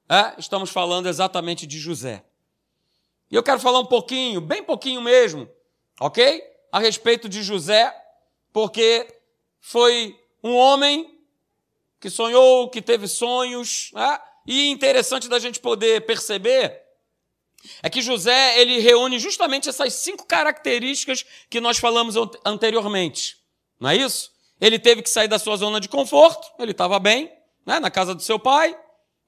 É? 0.07 0.39
Estamos 0.39 0.69
falando 0.69 1.07
exatamente 1.07 1.65
de 1.65 1.79
José. 1.79 2.23
E 3.31 3.35
eu 3.35 3.41
quero 3.41 3.59
falar 3.59 3.79
um 3.79 3.85
pouquinho, 3.87 4.39
bem 4.39 4.63
pouquinho 4.63 5.01
mesmo, 5.01 5.49
ok? 5.99 6.43
A 6.71 6.77
respeito 6.77 7.27
de 7.27 7.41
José, 7.41 7.91
porque 8.53 9.07
foi 9.59 10.15
um 10.43 10.55
homem 10.55 11.19
que 11.99 12.11
sonhou, 12.11 12.69
que 12.69 12.79
teve 12.79 13.07
sonhos, 13.07 13.89
né? 13.93 14.19
e 14.45 14.69
interessante 14.69 15.27
da 15.27 15.39
gente 15.39 15.59
poder 15.59 16.05
perceber 16.05 16.83
é 17.81 17.89
que 17.89 18.01
José 18.01 18.61
ele 18.61 18.77
reúne 18.79 19.17
justamente 19.17 19.67
essas 19.67 19.91
cinco 19.95 20.25
características 20.25 21.25
que 21.49 21.59
nós 21.59 21.79
falamos 21.79 22.15
anteriormente, 22.45 23.37
não 23.79 23.89
é 23.89 23.97
isso? 23.97 24.36
Ele 24.59 24.79
teve 24.79 25.01
que 25.01 25.09
sair 25.09 25.27
da 25.27 25.37
sua 25.37 25.55
zona 25.55 25.79
de 25.79 25.87
conforto, 25.87 26.47
ele 26.59 26.71
estava 26.71 26.99
bem, 26.99 27.31
né, 27.65 27.79
na 27.79 27.91
casa 27.91 28.15
do 28.15 28.21
seu 28.21 28.39
pai, 28.39 28.75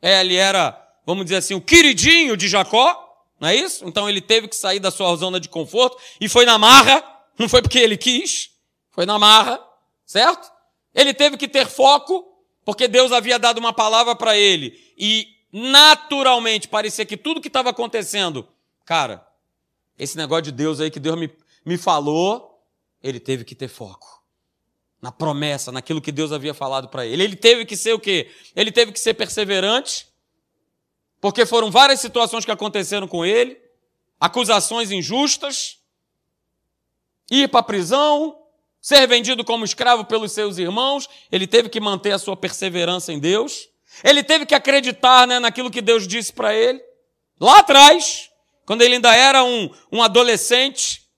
é, 0.02 0.22
ele 0.22 0.36
era, 0.36 0.76
vamos 1.06 1.26
dizer 1.26 1.38
assim, 1.38 1.54
o 1.54 1.62
queridinho 1.62 2.36
de 2.36 2.48
Jacó, 2.48 3.06
não 3.40 3.48
é 3.48 3.56
isso? 3.56 3.86
Então 3.86 4.10
ele 4.10 4.22
teve 4.22 4.48
que 4.48 4.56
sair 4.56 4.80
da 4.80 4.90
sua 4.90 5.16
zona 5.16 5.40
de 5.40 5.48
conforto 5.48 5.98
e 6.20 6.28
foi 6.28 6.46
na 6.46 6.58
marra, 6.58 7.04
não 7.38 7.48
foi 7.48 7.62
porque 7.62 7.78
ele 7.78 7.96
quis, 7.96 8.52
foi 8.90 9.06
na 9.06 9.20
marra, 9.20 9.64
certo? 10.06 10.52
Ele 10.96 11.14
teve 11.14 11.38
que 11.38 11.48
ter 11.48 11.68
foco, 11.68 12.26
porque 12.66 12.88
Deus 12.88 13.12
havia 13.12 13.38
dado 13.38 13.60
uma 13.60 13.72
palavra 13.72 14.16
para 14.16 14.36
ele 14.36 14.78
e 14.98 15.28
naturalmente 15.52 16.68
parecia 16.68 17.06
que 17.06 17.16
tudo 17.16 17.42
que 17.42 17.48
estava 17.48 17.70
acontecendo, 17.70 18.48
cara, 18.84 19.26
esse 19.98 20.18
negócio 20.18 20.44
de 20.44 20.52
Deus 20.52 20.80
aí 20.80 20.90
que 20.90 21.00
Deus 21.00 21.20
me, 21.20 21.30
me 21.64 21.78
falou, 21.78 22.64
ele 23.04 23.20
teve 23.20 23.44
que 23.44 23.54
ter 23.54 23.68
foco 23.68 24.19
na 25.02 25.12
promessa, 25.12 25.72
naquilo 25.72 26.02
que 26.02 26.12
Deus 26.12 26.32
havia 26.32 26.54
falado 26.54 26.90
para 26.90 27.06
ele. 27.06 27.24
Ele 27.24 27.36
teve 27.36 27.66
que 27.66 27.78
ser 27.78 27.94
o 27.94 28.00
quê? 28.00 28.30
Ele 28.56 28.72
teve 28.72 28.92
que 28.92 29.00
ser 29.00 29.14
perseverante, 29.14 30.08
porque 31.22 31.46
foram 31.46 31.72
várias 31.72 32.00
situações 32.00 32.46
que 32.46 32.52
aconteceram 32.52 33.08
com 33.08 33.26
ele, 33.26 33.58
acusações 34.20 34.92
injustas, 34.92 35.78
ir 37.32 37.48
para 37.50 37.62
a 37.62 37.64
prisão, 37.64 38.38
ser 38.82 39.08
vendido 39.08 39.44
como 39.44 39.66
escravo 39.66 40.06
pelos 40.06 40.32
seus 40.32 40.58
irmãos, 40.58 41.08
ele 41.32 41.46
teve 41.46 41.70
que 41.70 41.80
manter 41.80 42.12
a 42.12 42.20
sua 42.20 42.36
perseverança 42.36 43.12
em 43.12 43.20
Deus. 43.20 43.68
Ele 44.04 44.24
teve 44.24 44.46
que 44.46 44.56
acreditar 44.56 45.28
né, 45.28 45.40
naquilo 45.40 45.72
que 45.72 45.82
Deus 45.82 46.08
disse 46.08 46.32
para 46.32 46.54
ele. 46.54 46.82
Lá 47.40 47.60
atrás, 47.60 48.30
quando 48.66 48.82
ele 48.82 48.96
ainda 48.96 49.16
era 49.16 49.44
um, 49.44 49.70
um 49.92 50.02
adolescente, 50.02 51.09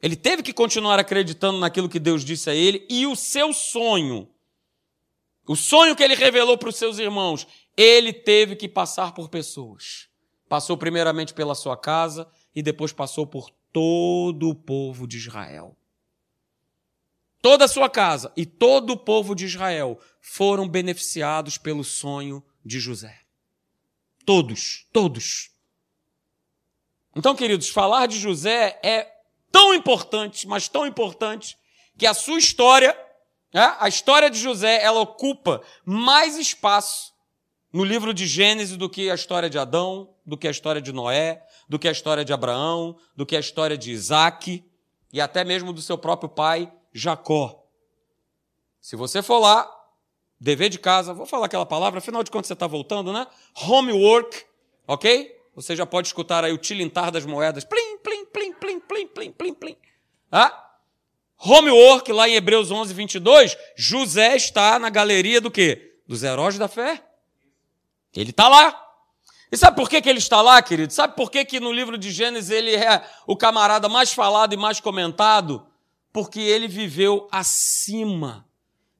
ele 0.00 0.16
teve 0.16 0.42
que 0.42 0.52
continuar 0.52 0.98
acreditando 0.98 1.58
naquilo 1.58 1.88
que 1.88 1.98
Deus 1.98 2.24
disse 2.24 2.48
a 2.48 2.54
ele 2.54 2.86
e 2.88 3.06
o 3.06 3.16
seu 3.16 3.52
sonho, 3.52 4.28
o 5.46 5.56
sonho 5.56 5.96
que 5.96 6.02
ele 6.02 6.14
revelou 6.14 6.58
para 6.58 6.68
os 6.68 6.76
seus 6.76 6.98
irmãos, 6.98 7.46
ele 7.76 8.12
teve 8.12 8.54
que 8.54 8.68
passar 8.68 9.12
por 9.12 9.28
pessoas. 9.28 10.08
Passou 10.48 10.76
primeiramente 10.76 11.32
pela 11.32 11.54
sua 11.54 11.76
casa 11.76 12.28
e 12.54 12.62
depois 12.62 12.92
passou 12.92 13.26
por 13.26 13.50
todo 13.72 14.50
o 14.50 14.54
povo 14.54 15.06
de 15.06 15.16
Israel. 15.16 15.74
Toda 17.40 17.64
a 17.64 17.68
sua 17.68 17.88
casa 17.88 18.32
e 18.36 18.44
todo 18.44 18.90
o 18.90 18.96
povo 18.96 19.34
de 19.34 19.46
Israel 19.46 19.98
foram 20.20 20.68
beneficiados 20.68 21.56
pelo 21.56 21.82
sonho 21.82 22.44
de 22.64 22.78
José. 22.78 23.20
Todos, 24.26 24.86
todos. 24.92 25.50
Então, 27.16 27.34
queridos, 27.34 27.68
falar 27.68 28.06
de 28.06 28.18
José 28.18 28.78
é 28.82 29.17
tão 29.50 29.74
importante, 29.74 30.46
mas 30.46 30.68
tão 30.68 30.86
importante, 30.86 31.56
que 31.96 32.06
a 32.06 32.14
sua 32.14 32.38
história, 32.38 32.96
né, 33.52 33.76
a 33.78 33.88
história 33.88 34.30
de 34.30 34.38
José, 34.38 34.82
ela 34.82 35.00
ocupa 35.00 35.60
mais 35.84 36.36
espaço 36.36 37.12
no 37.72 37.84
livro 37.84 38.14
de 38.14 38.26
Gênesis 38.26 38.76
do 38.76 38.88
que 38.88 39.10
a 39.10 39.14
história 39.14 39.50
de 39.50 39.58
Adão, 39.58 40.14
do 40.24 40.36
que 40.36 40.48
a 40.48 40.50
história 40.50 40.80
de 40.80 40.92
Noé, 40.92 41.44
do 41.68 41.78
que 41.78 41.88
a 41.88 41.92
história 41.92 42.24
de 42.24 42.32
Abraão, 42.32 42.96
do 43.14 43.26
que 43.26 43.36
a 43.36 43.40
história 43.40 43.76
de 43.76 43.90
Isaac 43.90 44.64
e 45.12 45.20
até 45.20 45.44
mesmo 45.44 45.72
do 45.72 45.82
seu 45.82 45.98
próprio 45.98 46.28
pai, 46.28 46.72
Jacó. 46.92 47.64
Se 48.80 48.96
você 48.96 49.22
for 49.22 49.38
lá, 49.38 49.70
dever 50.40 50.68
de 50.68 50.78
casa, 50.78 51.12
vou 51.12 51.26
falar 51.26 51.46
aquela 51.46 51.66
palavra, 51.66 51.98
afinal 51.98 52.22
de 52.22 52.30
contas 52.30 52.46
você 52.46 52.52
está 52.52 52.66
voltando, 52.66 53.12
né? 53.12 53.26
Homework, 53.66 54.44
ok? 54.86 55.36
Você 55.54 55.74
já 55.74 55.84
pode 55.84 56.06
escutar 56.06 56.44
aí 56.44 56.52
o 56.52 56.58
tilintar 56.58 57.10
das 57.10 57.26
moedas. 57.26 57.64
Plim, 57.64 57.97
plim, 59.06 59.06
plim, 59.06 59.32
plim, 59.32 59.54
plim. 59.54 59.76
Ah? 60.30 60.64
Homework, 61.38 62.10
lá 62.12 62.28
em 62.28 62.34
Hebreus 62.34 62.70
11, 62.70 62.92
22, 62.92 63.56
José 63.76 64.34
está 64.36 64.78
na 64.78 64.90
galeria 64.90 65.40
do 65.40 65.50
quê? 65.50 66.00
Dos 66.06 66.22
heróis 66.22 66.58
da 66.58 66.66
fé. 66.66 67.04
Ele 68.14 68.30
está 68.30 68.48
lá. 68.48 68.84
E 69.50 69.56
sabe 69.56 69.76
por 69.76 69.88
que, 69.88 70.00
que 70.02 70.08
ele 70.08 70.18
está 70.18 70.42
lá, 70.42 70.60
querido? 70.60 70.92
Sabe 70.92 71.14
por 71.14 71.30
que, 71.30 71.44
que 71.44 71.60
no 71.60 71.72
livro 71.72 71.96
de 71.96 72.10
Gênesis 72.10 72.50
ele 72.50 72.74
é 72.74 73.08
o 73.26 73.36
camarada 73.36 73.88
mais 73.88 74.12
falado 74.12 74.52
e 74.52 74.56
mais 74.56 74.80
comentado? 74.80 75.66
Porque 76.12 76.40
ele 76.40 76.66
viveu 76.66 77.28
acima 77.30 78.46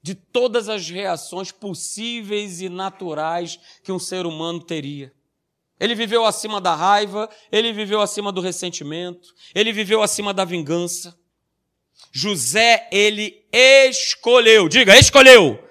de 0.00 0.14
todas 0.14 0.68
as 0.68 0.88
reações 0.88 1.50
possíveis 1.50 2.60
e 2.60 2.68
naturais 2.68 3.58
que 3.82 3.90
um 3.90 3.98
ser 3.98 4.24
humano 4.24 4.62
teria. 4.62 5.12
Ele 5.80 5.94
viveu 5.94 6.24
acima 6.24 6.60
da 6.60 6.74
raiva, 6.74 7.30
ele 7.52 7.72
viveu 7.72 8.00
acima 8.00 8.32
do 8.32 8.40
ressentimento, 8.40 9.32
ele 9.54 9.72
viveu 9.72 10.02
acima 10.02 10.34
da 10.34 10.44
vingança. 10.44 11.16
José, 12.12 12.88
ele 12.90 13.46
escolheu, 13.52 14.68
diga, 14.68 14.98
escolheu. 14.98 15.62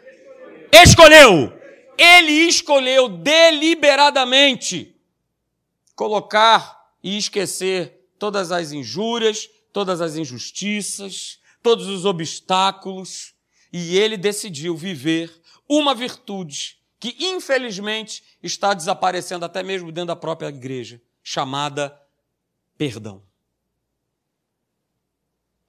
Escolheu. 0.71 1.53
Ele 1.97 2.31
escolheu 2.31 3.09
deliberadamente 3.09 4.95
colocar 5.95 6.77
e 7.03 7.17
esquecer 7.17 8.07
todas 8.19 8.51
as 8.51 8.71
injúrias, 8.71 9.49
todas 9.73 9.99
as 9.99 10.15
injustiças, 10.15 11.39
todos 11.61 11.87
os 11.87 12.05
obstáculos, 12.05 13.33
e 13.73 13.97
ele 13.97 14.15
decidiu 14.15 14.77
viver 14.77 15.31
uma 15.67 15.93
virtude 15.93 16.77
que 16.99 17.15
infelizmente 17.19 18.23
está 18.41 18.73
desaparecendo 18.73 19.45
até 19.45 19.61
mesmo 19.61 19.91
dentro 19.91 20.07
da 20.07 20.15
própria 20.15 20.47
igreja, 20.47 21.01
chamada 21.21 21.99
perdão. 22.77 23.23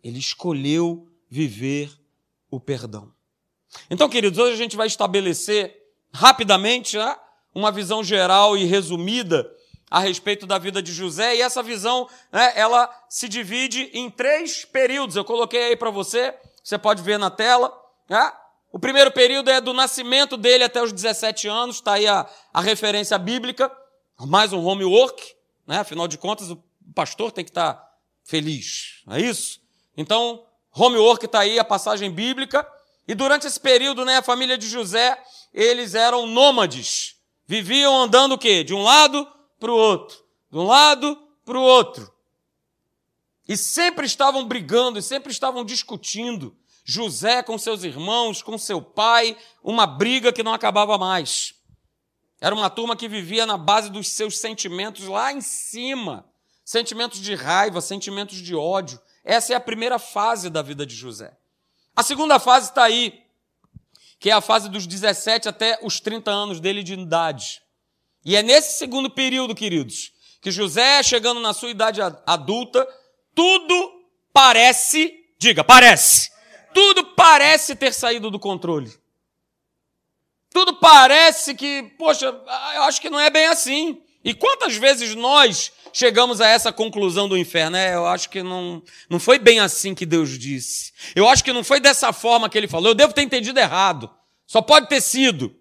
Ele 0.03 0.19
escolheu 0.19 1.09
viver 1.29 1.91
o 2.51 2.59
perdão. 2.59 3.13
Então, 3.91 4.09
queridos, 4.09 4.39
hoje 4.39 4.55
a 4.55 4.57
gente 4.57 4.77
vai 4.77 4.87
estabelecer 4.87 5.77
rapidamente 6.13 6.97
né, 6.97 7.17
uma 7.55 7.71
visão 7.71 8.03
geral 8.03 8.57
e 8.57 8.65
resumida 8.65 9.51
a 9.91 10.01
respeito 10.01 10.47
da 10.47 10.59
vida 10.59 10.83
de 10.83 10.93
José, 10.93 11.37
e 11.37 11.43
essa 11.43 11.63
visão, 11.63 12.09
né, 12.31 12.53
ela 12.55 12.91
se 13.09 13.27
divide 13.29 13.91
em 13.95 14.11
três 14.11 14.65
períodos. 14.65 15.17
Eu 15.17 15.25
coloquei 15.25 15.69
aí 15.69 15.77
para 15.77 15.91
você, 15.91 16.35
você 16.63 16.79
pode 16.79 17.03
ver 17.03 17.19
na 17.19 17.31
tela. 17.31 17.73
Né? 18.09 18.33
O 18.71 18.79
primeiro 18.79 19.11
período 19.11 19.51
é 19.51 19.61
do 19.61 19.73
nascimento 19.73 20.37
dele 20.37 20.65
até 20.65 20.83
os 20.83 20.93
17 20.93 21.49
anos, 21.49 21.77
está 21.77 21.95
aí 21.95 22.07
a, 22.07 22.29
a 22.53 22.61
referência 22.61 23.17
bíblica, 23.17 23.75
mais 24.21 24.53
um 24.53 24.63
homework, 24.65 25.35
né? 25.67 25.79
afinal 25.79 26.07
de 26.07 26.19
contas, 26.19 26.51
o 26.51 26.63
pastor 26.95 27.33
tem 27.33 27.45
que 27.45 27.51
estar 27.51 27.75
tá 27.75 27.93
feliz, 28.25 29.03
não 29.07 29.17
é 29.17 29.23
isso? 29.23 29.61
Então, 29.97 30.45
homework 30.75 31.25
está 31.25 31.41
aí, 31.41 31.59
a 31.59 31.65
passagem 31.65 32.11
bíblica, 32.11 32.67
e 33.07 33.15
durante 33.15 33.47
esse 33.47 33.59
período, 33.59 34.05
né, 34.05 34.19
a 34.19 34.23
família 34.23 34.59
de 34.59 34.69
José, 34.69 35.19
eles 35.53 35.95
eram 35.95 36.27
nômades, 36.27 37.17
viviam 37.47 37.97
andando 38.03 38.33
o 38.33 38.39
quê? 38.39 38.63
De 38.63 38.75
um 38.75 38.83
lado 38.83 39.27
para 39.59 39.73
o 39.73 39.77
outro, 39.77 40.19
de 40.53 40.59
um 40.59 40.65
lado 40.65 41.17
para 41.43 41.59
o 41.59 41.63
outro. 41.63 42.13
E 43.49 43.57
sempre 43.57 44.05
estavam 44.05 44.47
brigando, 44.47 44.99
e 44.99 45.03
sempre 45.03 45.33
estavam 45.33 45.65
discutindo. 45.65 46.55
José 46.91 47.43
com 47.43 47.59
seus 47.59 47.85
irmãos, 47.85 48.41
com 48.41 48.57
seu 48.57 48.81
pai, 48.81 49.37
uma 49.63 49.87
briga 49.87 50.33
que 50.33 50.43
não 50.43 50.55
acabava 50.55 50.97
mais. 50.97 51.53
Era 52.41 52.55
uma 52.55 52.71
turma 52.71 52.97
que 52.97 53.07
vivia 53.07 53.45
na 53.45 53.59
base 53.59 53.91
dos 53.91 54.09
seus 54.09 54.39
sentimentos 54.39 55.07
lá 55.07 55.31
em 55.31 55.43
cima. 55.43 56.25
Sentimentos 56.65 57.21
de 57.21 57.35
raiva, 57.35 57.83
sentimentos 57.83 58.39
de 58.39 58.55
ódio. 58.57 58.99
Essa 59.23 59.53
é 59.53 59.57
a 59.57 59.61
primeira 59.61 59.99
fase 59.99 60.49
da 60.49 60.63
vida 60.63 60.87
de 60.87 60.95
José. 60.95 61.37
A 61.95 62.03
segunda 62.03 62.39
fase 62.39 62.71
está 62.71 62.85
aí, 62.85 63.23
que 64.19 64.31
é 64.31 64.33
a 64.33 64.41
fase 64.41 64.71
dos 64.71 64.87
17 64.87 65.47
até 65.47 65.79
os 65.83 66.01
30 66.01 66.31
anos 66.31 66.59
dele 66.59 66.83
de 66.83 66.95
idade. 66.95 67.61
E 68.25 68.35
é 68.35 68.43
nesse 68.43 68.79
segundo 68.79 69.11
período, 69.11 69.55
queridos, 69.55 70.15
que 70.41 70.51
José, 70.51 71.03
chegando 71.03 71.39
na 71.39 71.53
sua 71.53 71.69
idade 71.69 72.01
adulta, 72.25 72.89
tudo 73.35 74.05
parece, 74.33 75.13
diga, 75.39 75.63
parece, 75.63 76.31
tudo 76.79 77.05
parece 77.07 77.75
ter 77.75 77.93
saído 77.93 78.31
do 78.31 78.39
controle. 78.39 78.95
Tudo 80.49 80.77
parece 80.77 81.53
que, 81.53 81.83
poxa, 81.99 82.27
eu 82.27 82.83
acho 82.85 83.01
que 83.01 83.11
não 83.11 83.19
é 83.19 83.29
bem 83.29 83.47
assim. 83.47 84.01
E 84.23 84.33
quantas 84.33 84.77
vezes 84.77 85.17
nós 85.17 85.73
chegamos 85.93 86.41
a 86.41 86.47
essa 86.47 86.73
conclusão 86.73 87.29
do 87.29 87.37
inferno? 87.37 87.77
É, 87.77 87.97
eu 87.97 88.07
acho 88.07 88.31
que 88.31 88.45
não, 88.45 88.81
não 89.11 89.19
foi 89.19 89.41
bem 89.41 89.59
assim 89.59 89.93
que 89.93 90.07
Deus 90.07 90.39
disse. 90.39 90.93
Eu 91.17 91.29
acho 91.29 91.43
que 91.43 91.53
não 91.53 91.65
foi 91.65 91.81
dessa 91.81 92.13
forma 92.13 92.49
que 92.49 92.57
ele 92.57 92.69
falou. 92.69 92.91
Eu 92.91 92.95
devo 92.95 93.13
ter 93.13 93.23
entendido 93.23 93.59
errado. 93.59 94.09
Só 94.47 94.63
pode 94.63 94.89
ter 94.89 95.01
sido. 95.01 95.53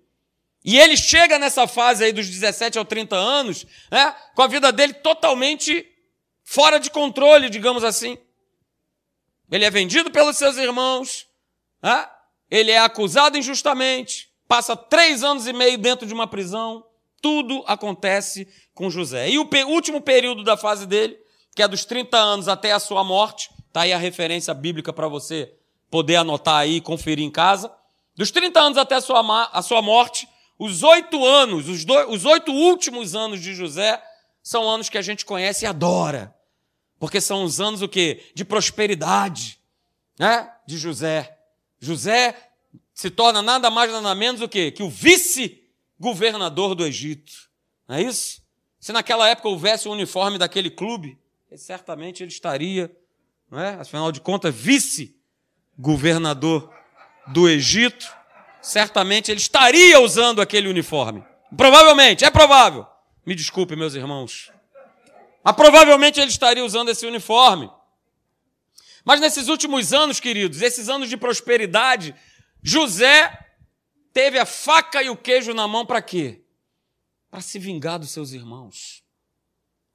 E 0.64 0.78
ele 0.78 0.96
chega 0.96 1.40
nessa 1.40 1.66
fase 1.66 2.04
aí 2.04 2.12
dos 2.12 2.30
17 2.30 2.78
aos 2.78 2.88
30 2.88 3.16
anos, 3.16 3.66
né, 3.90 4.16
com 4.36 4.44
a 4.44 4.48
vida 4.48 4.72
dele 4.72 4.94
totalmente 4.94 5.84
fora 6.44 6.80
de 6.80 6.92
controle, 6.92 7.50
digamos 7.50 7.84
assim. 7.84 8.20
Ele 9.52 9.66
é 9.66 9.70
vendido 9.70 10.12
pelos 10.12 10.38
seus 10.38 10.58
irmãos, 10.58 11.28
né? 11.82 12.08
ele 12.50 12.72
é 12.72 12.80
acusado 12.80 13.38
injustamente, 13.38 14.30
passa 14.48 14.76
três 14.76 15.24
anos 15.24 15.48
e 15.48 15.54
meio 15.54 15.78
dentro 15.78 16.06
de 16.06 16.14
uma 16.14 16.28
prisão. 16.28 16.86
Tudo 17.22 17.64
acontece 17.66 18.48
com 18.74 18.90
José. 18.90 19.30
E 19.30 19.40
o 19.40 19.48
último 19.68 20.02
período 20.02 20.44
da 20.44 20.56
fase 20.56 20.86
dele, 20.86 21.18
que 21.56 21.64
é 21.64 21.68
dos 21.68 21.84
30 21.86 22.18
anos 22.18 22.48
até 22.48 22.72
a 22.72 22.80
sua 22.80 23.04
morte, 23.04 23.50
está 23.68 23.82
aí 23.82 23.94
a 23.94 23.98
referência 23.98 24.54
bíblica 24.54 24.94
para 24.94 25.08
você 25.08 25.52
poder 25.90 26.18
anotar 26.18 26.58
aí 26.58 26.76
e 26.76 26.82
conferir 26.82 27.26
em 27.26 27.32
casa. 27.32 27.72
Dos 28.16 28.32
30 28.32 28.60
anos 28.60 28.78
até 28.78 28.96
a 28.96 29.02
sua, 29.02 29.50
a 29.52 29.62
sua 29.62 29.82
morte, 29.82 30.28
os 30.60 30.84
oito 30.84 31.26
anos, 31.26 31.68
os, 31.68 31.86
dois, 31.86 32.08
os 32.10 32.26
oito 32.26 32.52
últimos 32.52 33.16
anos 33.16 33.42
de 33.42 33.54
José, 33.54 34.02
são 34.44 34.70
anos 34.70 34.90
que 34.90 34.98
a 34.98 35.02
gente 35.02 35.26
conhece 35.26 35.66
e 35.66 35.68
adora. 35.68 36.34
Porque 37.00 37.22
são 37.22 37.44
os 37.44 37.62
anos 37.62 37.82
o 37.82 37.88
quê? 37.88 38.24
De 38.34 38.44
prosperidade, 38.44 39.60
né? 40.18 40.52
De 40.66 40.78
José. 40.78 41.38
José 41.80 42.36
se 42.94 43.12
torna 43.12 43.42
nada 43.42 43.70
mais 43.70 43.92
nada 43.92 44.16
menos 44.16 44.42
o 44.42 44.50
quê? 44.50 44.72
Que 44.72 44.82
o 44.82 44.90
vice-governador 44.90 46.74
do 46.74 46.86
Egito. 46.86 47.34
Não 47.88 47.98
é 47.98 48.02
isso? 48.02 48.42
Se 48.80 48.92
naquela 48.92 49.30
época 49.30 49.50
houvesse 49.50 49.88
o 49.88 49.92
uniforme 49.92 50.38
daquele 50.38 50.72
clube, 50.72 51.18
certamente 51.56 52.24
ele 52.24 52.32
estaria, 52.32 52.92
não 53.50 53.60
é? 53.60 53.76
Afinal 53.76 54.12
de 54.12 54.20
contas, 54.20 54.54
vice-governador 54.56 56.74
do 57.28 57.48
Egito, 57.48 58.12
certamente 58.62 59.32
ele 59.32 59.40
estaria 59.40 60.00
usando 60.00 60.42
aquele 60.42 60.68
uniforme. 60.68 61.24
Provavelmente, 61.56 62.26
é 62.26 62.30
provável. 62.30 62.86
Me 63.26 63.34
desculpe, 63.36 63.76
meus 63.76 63.94
irmãos. 63.94 64.52
Mas 65.48 65.56
provavelmente 65.56 66.20
ele 66.20 66.30
estaria 66.30 66.66
usando 66.66 66.90
esse 66.90 67.06
uniforme. 67.06 67.72
Mas 69.06 69.22
nesses 69.22 69.48
últimos 69.48 69.94
anos, 69.94 70.20
queridos, 70.20 70.62
esses 70.62 70.90
anos 70.90 71.08
de 71.08 71.16
prosperidade, 71.16 72.14
José 72.62 73.48
teve 74.12 74.38
a 74.38 74.46
faca 74.46 75.02
e 75.02 75.10
o 75.10 75.16
queijo 75.16 75.54
na 75.54 75.66
mão 75.66 75.86
para 75.86 76.02
quê? 76.02 76.44
Para 77.32 77.40
se 77.40 77.58
vingar 77.60 77.98
dos 77.98 78.12
seus 78.12 78.34
irmãos, 78.34 79.06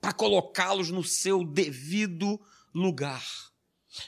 para 0.01 0.15
colocá-los 0.15 0.91
no 0.91 1.05
seu 1.05 1.45
devido 1.45 2.41
lugar. 2.75 3.23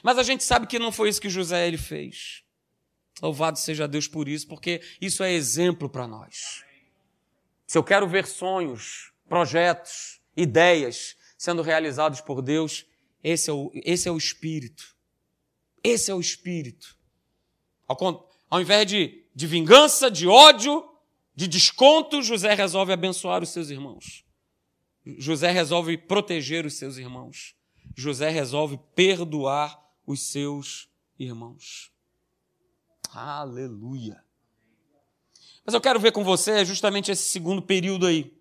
Mas 0.01 0.17
a 0.17 0.23
gente 0.23 0.43
sabe 0.43 0.65
que 0.65 0.79
não 0.79 0.91
foi 0.91 1.09
isso 1.09 1.21
que 1.21 1.29
José 1.29 1.67
ele 1.67 1.77
fez. 1.77 2.41
Louvado 3.21 3.59
seja 3.59 3.87
Deus 3.87 4.07
por 4.07 4.27
isso, 4.27 4.47
porque 4.47 4.81
isso 4.99 5.21
é 5.21 5.31
exemplo 5.31 5.87
para 5.87 6.07
nós. 6.07 6.63
Se 7.67 7.77
eu 7.77 7.83
quero 7.83 8.07
ver 8.07 8.25
sonhos, 8.25 9.11
projetos, 9.29 10.19
ideias 10.35 11.15
sendo 11.45 11.61
realizados 11.61 12.21
por 12.21 12.41
Deus, 12.41 12.87
esse 13.23 13.51
é 13.51 13.53
o, 13.53 13.71
esse 13.75 14.09
é 14.09 14.11
o 14.11 14.17
Espírito. 14.17 14.95
Esse 15.83 16.09
é 16.09 16.15
o 16.15 16.19
Espírito. 16.19 16.97
Ao, 17.87 17.95
ao 18.49 18.61
invés 18.61 18.87
de, 18.87 19.23
de 19.33 19.45
vingança, 19.45 20.09
de 20.09 20.27
ódio, 20.27 20.83
de 21.35 21.47
desconto, 21.47 22.23
José 22.23 22.55
resolve 22.55 22.91
abençoar 22.91 23.43
os 23.43 23.49
seus 23.49 23.69
irmãos. 23.69 24.25
José 25.19 25.51
resolve 25.51 25.99
proteger 25.99 26.65
os 26.65 26.73
seus 26.73 26.97
irmãos. 26.97 27.55
José 27.95 28.29
resolve 28.29 28.79
perdoar 28.95 29.79
os 30.03 30.21
seus 30.21 30.89
irmãos. 31.19 31.91
Aleluia. 33.13 34.23
Mas 35.63 35.75
eu 35.75 35.81
quero 35.81 35.99
ver 35.99 36.11
com 36.11 36.23
você 36.23 36.65
justamente 36.65 37.11
esse 37.11 37.29
segundo 37.29 37.61
período 37.61 38.07
aí. 38.07 38.35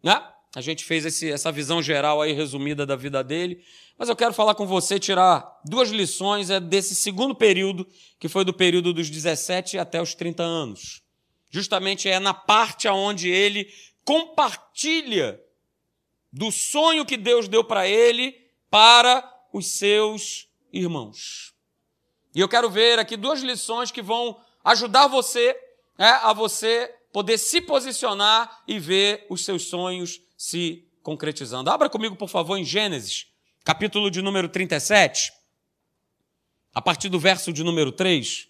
Né? 0.00 0.33
A 0.54 0.60
gente 0.60 0.84
fez 0.84 1.04
esse, 1.04 1.30
essa 1.30 1.50
visão 1.50 1.82
geral 1.82 2.22
aí 2.22 2.32
resumida 2.32 2.86
da 2.86 2.94
vida 2.94 3.24
dele, 3.24 3.64
mas 3.98 4.08
eu 4.08 4.16
quero 4.16 4.32
falar 4.32 4.54
com 4.54 4.66
você, 4.66 4.98
tirar 4.98 5.60
duas 5.64 5.90
lições 5.90 6.50
é 6.50 6.60
desse 6.60 6.94
segundo 6.94 7.34
período, 7.34 7.86
que 8.18 8.28
foi 8.28 8.44
do 8.44 8.52
período 8.52 8.92
dos 8.92 9.10
17 9.10 9.78
até 9.78 10.00
os 10.00 10.14
30 10.14 10.42
anos. 10.42 11.02
Justamente 11.50 12.08
é 12.08 12.18
na 12.18 12.34
parte 12.34 12.88
onde 12.88 13.28
ele 13.28 13.68
compartilha 14.04 15.40
do 16.32 16.50
sonho 16.50 17.06
que 17.06 17.16
Deus 17.16 17.48
deu 17.48 17.64
para 17.64 17.88
ele 17.88 18.36
para 18.70 19.28
os 19.52 19.78
seus 19.78 20.48
irmãos. 20.72 21.54
E 22.34 22.40
eu 22.40 22.48
quero 22.48 22.68
ver 22.68 22.98
aqui 22.98 23.16
duas 23.16 23.40
lições 23.40 23.92
que 23.92 24.02
vão 24.02 24.40
ajudar 24.64 25.06
você 25.06 25.56
é, 25.96 26.08
a 26.08 26.32
você 26.32 26.92
poder 27.14 27.38
se 27.38 27.60
posicionar 27.60 28.64
e 28.66 28.80
ver 28.80 29.24
os 29.30 29.44
seus 29.44 29.68
sonhos 29.68 30.20
se 30.36 30.84
concretizando. 31.00 31.70
Abra 31.70 31.88
comigo, 31.88 32.16
por 32.16 32.28
favor, 32.28 32.58
em 32.58 32.64
Gênesis, 32.64 33.28
capítulo 33.62 34.10
de 34.10 34.20
número 34.20 34.48
37, 34.48 35.32
a 36.74 36.82
partir 36.82 37.08
do 37.08 37.20
verso 37.20 37.52
de 37.52 37.62
número 37.62 37.92
3. 37.92 38.48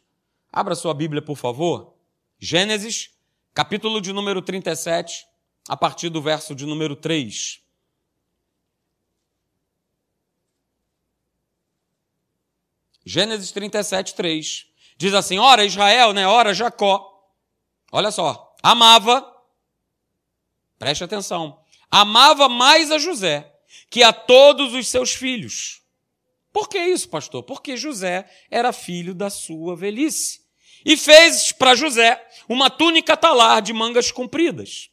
Abra 0.51 0.75
sua 0.75 0.95
Bíblia, 0.95 1.21
por 1.21 1.37
favor. 1.37 1.95
Gênesis, 2.39 3.11
capítulo 3.53 4.01
de 4.01 4.15
número 4.15 4.41
37, 4.41 5.27
a 5.69 5.77
partir 5.77 6.09
do 6.09 6.23
verso 6.23 6.55
de 6.55 6.65
número 6.65 6.97
3. 6.97 7.61
Gênesis 13.05 13.53
37, 13.53 14.15
3. 14.15 14.67
Diz 14.97 15.13
assim: 15.13 15.39
Ora, 15.39 15.67
Israel, 15.67 16.15
né? 16.15 16.27
Ora, 16.27 16.55
Jacó. 16.55 17.29
Olha 17.93 18.11
só. 18.11 18.44
Amava, 18.67 19.31
preste 20.79 21.05
atenção, 21.05 21.61
amava 21.91 22.49
mais 22.49 22.91
a 22.91 22.97
José 22.97 23.53
que 23.91 24.03
a 24.03 24.11
todos 24.11 24.73
os 24.73 24.89
seus 24.89 25.13
filhos. 25.13 25.83
Por 26.51 26.67
que 26.67 26.79
isso, 26.79 27.11
pastor? 27.11 27.43
Porque 27.43 27.77
José 27.77 28.27
era 28.51 28.73
filho 28.73 29.15
da 29.15 29.29
sua 29.29 29.77
velhice. 29.77 30.41
E 30.83 30.97
fez 30.97 31.53
para 31.53 31.75
José 31.75 32.27
uma 32.49 32.71
túnica 32.71 33.19
talar 33.19 33.61
de 33.61 33.75
mangas 33.75 34.11
compridas. 34.11 34.89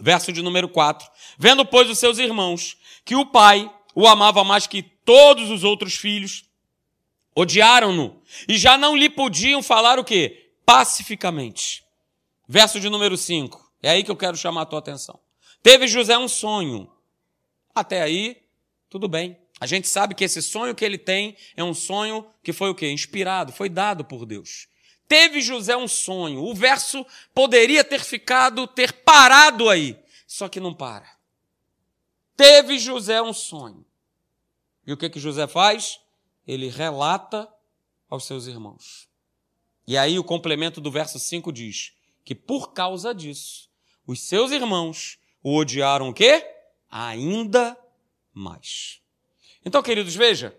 Verso 0.00 0.32
de 0.32 0.40
número 0.40 0.70
4. 0.70 1.06
Vendo, 1.36 1.66
pois, 1.66 1.90
os 1.90 1.98
seus 1.98 2.16
irmãos 2.16 2.78
que 3.04 3.14
o 3.14 3.26
pai 3.26 3.70
o 3.94 4.06
amava 4.06 4.42
mais 4.44 4.66
que 4.66 4.82
todos 4.82 5.50
os 5.50 5.62
outros 5.62 5.94
filhos, 5.94 6.46
odiaram-no 7.36 8.22
e 8.48 8.56
já 8.56 8.78
não 8.78 8.96
lhe 8.96 9.10
podiam 9.10 9.62
falar 9.62 9.98
o 9.98 10.04
quê? 10.04 10.52
Pacificamente. 10.64 11.86
Verso 12.48 12.80
de 12.80 12.88
número 12.88 13.14
5. 13.14 13.72
É 13.82 13.90
aí 13.90 14.02
que 14.02 14.10
eu 14.10 14.16
quero 14.16 14.34
chamar 14.34 14.62
a 14.62 14.66
tua 14.66 14.78
atenção. 14.78 15.20
Teve 15.62 15.86
José 15.86 16.16
um 16.16 16.26
sonho. 16.26 16.90
Até 17.74 18.00
aí, 18.00 18.42
tudo 18.88 19.06
bem. 19.06 19.38
A 19.60 19.66
gente 19.66 19.86
sabe 19.86 20.14
que 20.14 20.24
esse 20.24 20.40
sonho 20.40 20.74
que 20.74 20.84
ele 20.84 20.96
tem 20.96 21.36
é 21.54 21.62
um 21.62 21.74
sonho 21.74 22.26
que 22.42 22.54
foi 22.54 22.70
o 22.70 22.74
quê? 22.74 22.90
Inspirado, 22.90 23.52
foi 23.52 23.68
dado 23.68 24.02
por 24.02 24.24
Deus. 24.24 24.66
Teve 25.06 25.42
José 25.42 25.76
um 25.76 25.86
sonho. 25.86 26.42
O 26.42 26.54
verso 26.54 27.04
poderia 27.34 27.84
ter 27.84 28.00
ficado, 28.02 28.66
ter 28.66 28.92
parado 28.92 29.68
aí. 29.68 29.98
Só 30.26 30.48
que 30.48 30.58
não 30.58 30.72
para. 30.72 31.18
Teve 32.34 32.78
José 32.78 33.20
um 33.20 33.34
sonho. 33.34 33.84
E 34.86 34.92
o 34.92 34.96
que 34.96 35.10
que 35.10 35.20
José 35.20 35.46
faz? 35.46 36.00
Ele 36.46 36.68
relata 36.68 37.46
aos 38.08 38.24
seus 38.24 38.46
irmãos. 38.46 39.06
E 39.86 39.98
aí 39.98 40.18
o 40.18 40.24
complemento 40.24 40.80
do 40.80 40.90
verso 40.90 41.18
5 41.18 41.52
diz 41.52 41.97
que 42.28 42.34
por 42.34 42.74
causa 42.74 43.14
disso, 43.14 43.70
os 44.06 44.20
seus 44.20 44.50
irmãos 44.50 45.18
o 45.42 45.56
odiaram 45.56 46.10
o 46.10 46.12
quê? 46.12 46.46
Ainda 46.90 47.74
mais. 48.34 49.00
Então, 49.64 49.82
queridos, 49.82 50.14
veja. 50.14 50.54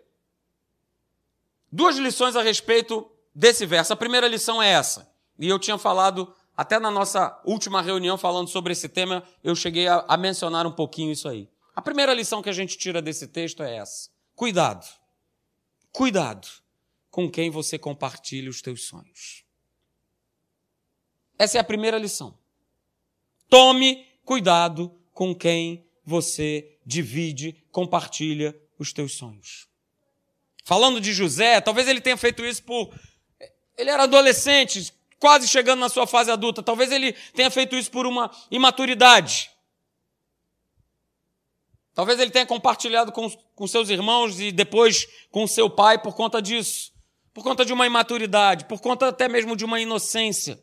Duas 1.71 1.95
lições 1.97 2.35
a 2.35 2.41
respeito 2.41 3.07
desse 3.35 3.67
verso. 3.67 3.93
A 3.93 3.95
primeira 3.95 4.27
lição 4.27 4.59
é 4.59 4.67
essa. 4.67 5.13
E 5.37 5.47
eu 5.47 5.59
tinha 5.59 5.77
falado, 5.77 6.33
até 6.57 6.79
na 6.79 6.89
nossa 6.89 7.39
última 7.45 7.83
reunião, 7.83 8.17
falando 8.17 8.47
sobre 8.47 8.73
esse 8.73 8.89
tema, 8.89 9.23
eu 9.43 9.55
cheguei 9.55 9.87
a, 9.87 10.03
a 10.07 10.17
mencionar 10.17 10.65
um 10.65 10.71
pouquinho 10.71 11.11
isso 11.11 11.29
aí. 11.29 11.47
A 11.75 11.83
primeira 11.83 12.15
lição 12.15 12.41
que 12.41 12.49
a 12.49 12.53
gente 12.53 12.79
tira 12.79 12.99
desse 12.99 13.27
texto 13.27 13.61
é 13.61 13.75
essa. 13.75 14.09
Cuidado. 14.35 14.87
Cuidado 15.91 16.47
com 17.11 17.29
quem 17.29 17.51
você 17.51 17.77
compartilha 17.77 18.49
os 18.49 18.59
teus 18.59 18.87
sonhos. 18.87 19.47
Essa 21.39 21.57
é 21.57 21.61
a 21.61 21.63
primeira 21.63 21.97
lição. 21.97 22.37
Tome 23.47 24.05
cuidado 24.25 24.93
com 25.13 25.33
quem 25.33 25.87
você 26.05 26.77
divide, 26.85 27.63
compartilha 27.71 28.53
os 28.77 28.91
teus 28.91 29.13
sonhos. 29.13 29.69
Falando 30.65 30.99
de 30.99 31.13
José, 31.13 31.61
talvez 31.61 31.87
ele 31.87 32.01
tenha 32.01 32.17
feito 32.17 32.45
isso 32.45 32.61
por. 32.61 32.93
Ele 33.77 33.89
era 33.89 34.03
adolescente, 34.03 34.93
quase 35.17 35.47
chegando 35.47 35.79
na 35.79 35.87
sua 35.87 36.05
fase 36.05 36.29
adulta. 36.29 36.61
Talvez 36.61 36.91
ele 36.91 37.13
tenha 37.33 37.49
feito 37.49 37.75
isso 37.75 37.89
por 37.89 38.05
uma 38.05 38.29
imaturidade. 38.51 39.49
Talvez 41.95 42.19
ele 42.19 42.31
tenha 42.31 42.45
compartilhado 42.45 43.11
com, 43.11 43.29
com 43.55 43.67
seus 43.67 43.89
irmãos 43.89 44.39
e 44.39 44.51
depois 44.51 45.07
com 45.31 45.47
seu 45.47 45.69
pai 45.69 45.97
por 46.01 46.15
conta 46.15 46.41
disso. 46.41 46.93
Por 47.33 47.43
conta 47.43 47.63
de 47.63 47.71
uma 47.71 47.85
imaturidade, 47.85 48.65
por 48.65 48.81
conta 48.81 49.07
até 49.07 49.29
mesmo 49.29 49.55
de 49.55 49.63
uma 49.63 49.79
inocência. 49.79 50.61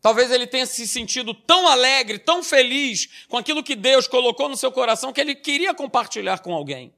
Talvez 0.00 0.30
ele 0.30 0.46
tenha 0.46 0.64
se 0.64 0.86
sentido 0.86 1.34
tão 1.34 1.66
alegre, 1.66 2.18
tão 2.18 2.42
feliz 2.42 3.08
com 3.28 3.36
aquilo 3.36 3.62
que 3.62 3.74
Deus 3.74 4.06
colocou 4.06 4.48
no 4.48 4.56
seu 4.56 4.70
coração 4.70 5.12
que 5.12 5.20
ele 5.20 5.34
queria 5.34 5.74
compartilhar 5.74 6.38
com 6.38 6.54
alguém. 6.54 6.94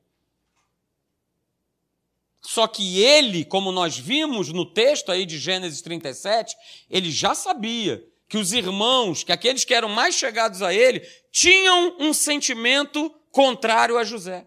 Só 2.43 2.67
que 2.67 3.03
ele, 3.03 3.45
como 3.45 3.73
nós 3.73 3.99
vimos 3.99 4.49
no 4.51 4.65
texto 4.65 5.13
aí 5.13 5.25
de 5.27 5.39
Gênesis 5.39 5.81
37, 5.83 6.57
ele 6.89 7.11
já 7.11 7.35
sabia 7.35 8.05
que 8.29 8.39
os 8.39 8.53
irmãos, 8.53 9.25
que 9.25 9.33
aqueles 9.33 9.65
que 9.65 9.75
eram 9.75 9.89
mais 9.89 10.15
chegados 10.15 10.63
a 10.63 10.73
ele, 10.73 11.01
tinham 11.33 11.97
um 11.99 12.13
sentimento 12.13 13.11
contrário 13.31 13.99
a 13.99 14.05
José. 14.05 14.47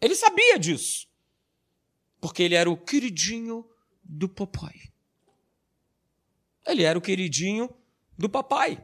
Ele 0.00 0.14
sabia 0.14 0.58
disso. 0.58 1.06
Porque 2.20 2.42
ele 2.42 2.54
era 2.54 2.70
o 2.70 2.76
queridinho 2.76 3.68
do 4.02 4.28
papai. 4.28 4.91
Ele 6.66 6.82
era 6.82 6.98
o 6.98 7.02
queridinho 7.02 7.68
do 8.16 8.28
papai. 8.28 8.82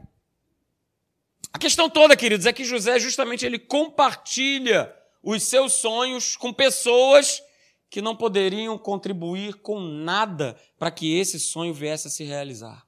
A 1.51 1.57
questão 1.57 1.89
toda, 1.89 2.15
queridos, 2.15 2.45
é 2.45 2.53
que 2.53 2.63
José 2.63 2.99
justamente 2.99 3.45
ele 3.45 3.57
compartilha 3.57 4.95
os 5.23 5.43
seus 5.43 5.73
sonhos 5.73 6.35
com 6.35 6.53
pessoas 6.53 7.41
que 7.89 8.01
não 8.01 8.15
poderiam 8.15 8.77
contribuir 8.77 9.55
com 9.55 9.79
nada 9.79 10.59
para 10.77 10.91
que 10.91 11.17
esse 11.17 11.39
sonho 11.39 11.73
viesse 11.73 12.07
a 12.07 12.11
se 12.11 12.23
realizar. 12.23 12.85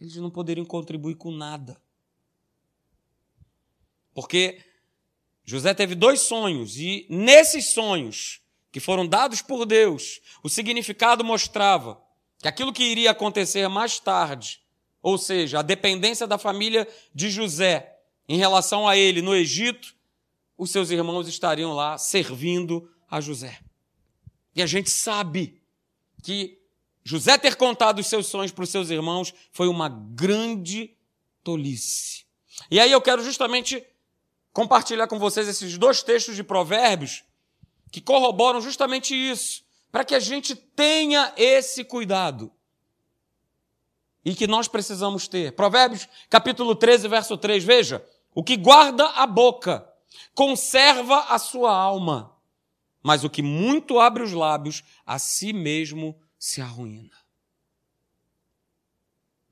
Eles 0.00 0.16
não 0.16 0.30
poderiam 0.30 0.66
contribuir 0.66 1.16
com 1.16 1.30
nada. 1.32 1.80
Porque 4.14 4.60
José 5.44 5.72
teve 5.72 5.94
dois 5.94 6.20
sonhos 6.20 6.76
e 6.76 7.06
nesses 7.08 7.72
sonhos 7.72 8.42
que 8.70 8.80
foram 8.80 9.06
dados 9.06 9.40
por 9.40 9.64
Deus, 9.64 10.20
o 10.42 10.48
significado 10.48 11.24
mostrava 11.24 12.00
que 12.38 12.48
aquilo 12.48 12.72
que 12.72 12.84
iria 12.84 13.10
acontecer 13.10 13.68
mais 13.68 13.98
tarde, 13.98 14.60
ou 15.02 15.18
seja, 15.18 15.58
a 15.58 15.62
dependência 15.62 16.26
da 16.26 16.38
família 16.38 16.86
de 17.14 17.30
José 17.30 17.96
em 18.28 18.36
relação 18.36 18.86
a 18.86 18.96
ele 18.96 19.22
no 19.22 19.34
Egito, 19.34 19.94
os 20.56 20.70
seus 20.70 20.90
irmãos 20.90 21.28
estariam 21.28 21.72
lá 21.72 21.96
servindo 21.96 22.90
a 23.10 23.20
José. 23.20 23.58
E 24.54 24.62
a 24.62 24.66
gente 24.66 24.90
sabe 24.90 25.60
que 26.22 26.58
José 27.04 27.38
ter 27.38 27.56
contado 27.56 28.00
os 28.00 28.06
seus 28.06 28.26
sonhos 28.26 28.52
para 28.52 28.64
os 28.64 28.70
seus 28.70 28.90
irmãos 28.90 29.32
foi 29.50 29.68
uma 29.68 29.88
grande 29.88 30.94
tolice. 31.42 32.24
E 32.70 32.78
aí 32.78 32.90
eu 32.90 33.00
quero 33.00 33.24
justamente 33.24 33.82
compartilhar 34.52 35.06
com 35.06 35.18
vocês 35.18 35.48
esses 35.48 35.78
dois 35.78 36.02
textos 36.02 36.36
de 36.36 36.42
Provérbios 36.42 37.22
que 37.90 38.00
corroboram 38.00 38.60
justamente 38.60 39.14
isso, 39.14 39.62
para 39.90 40.04
que 40.04 40.14
a 40.14 40.20
gente 40.20 40.54
tenha 40.54 41.32
esse 41.36 41.84
cuidado. 41.84 42.52
E 44.24 44.34
que 44.34 44.46
nós 44.46 44.68
precisamos 44.68 45.26
ter. 45.26 45.52
Provérbios, 45.52 46.08
capítulo 46.28 46.74
13, 46.74 47.08
verso 47.08 47.36
3, 47.36 47.64
veja: 47.64 48.04
o 48.34 48.42
que 48.44 48.56
guarda 48.56 49.06
a 49.10 49.26
boca 49.26 49.90
conserva 50.34 51.20
a 51.24 51.38
sua 51.38 51.74
alma, 51.74 52.36
mas 53.02 53.24
o 53.24 53.30
que 53.30 53.42
muito 53.42 53.98
abre 53.98 54.22
os 54.22 54.32
lábios 54.32 54.84
a 55.04 55.18
si 55.18 55.52
mesmo 55.52 56.20
se 56.38 56.60
arruína. 56.60 57.16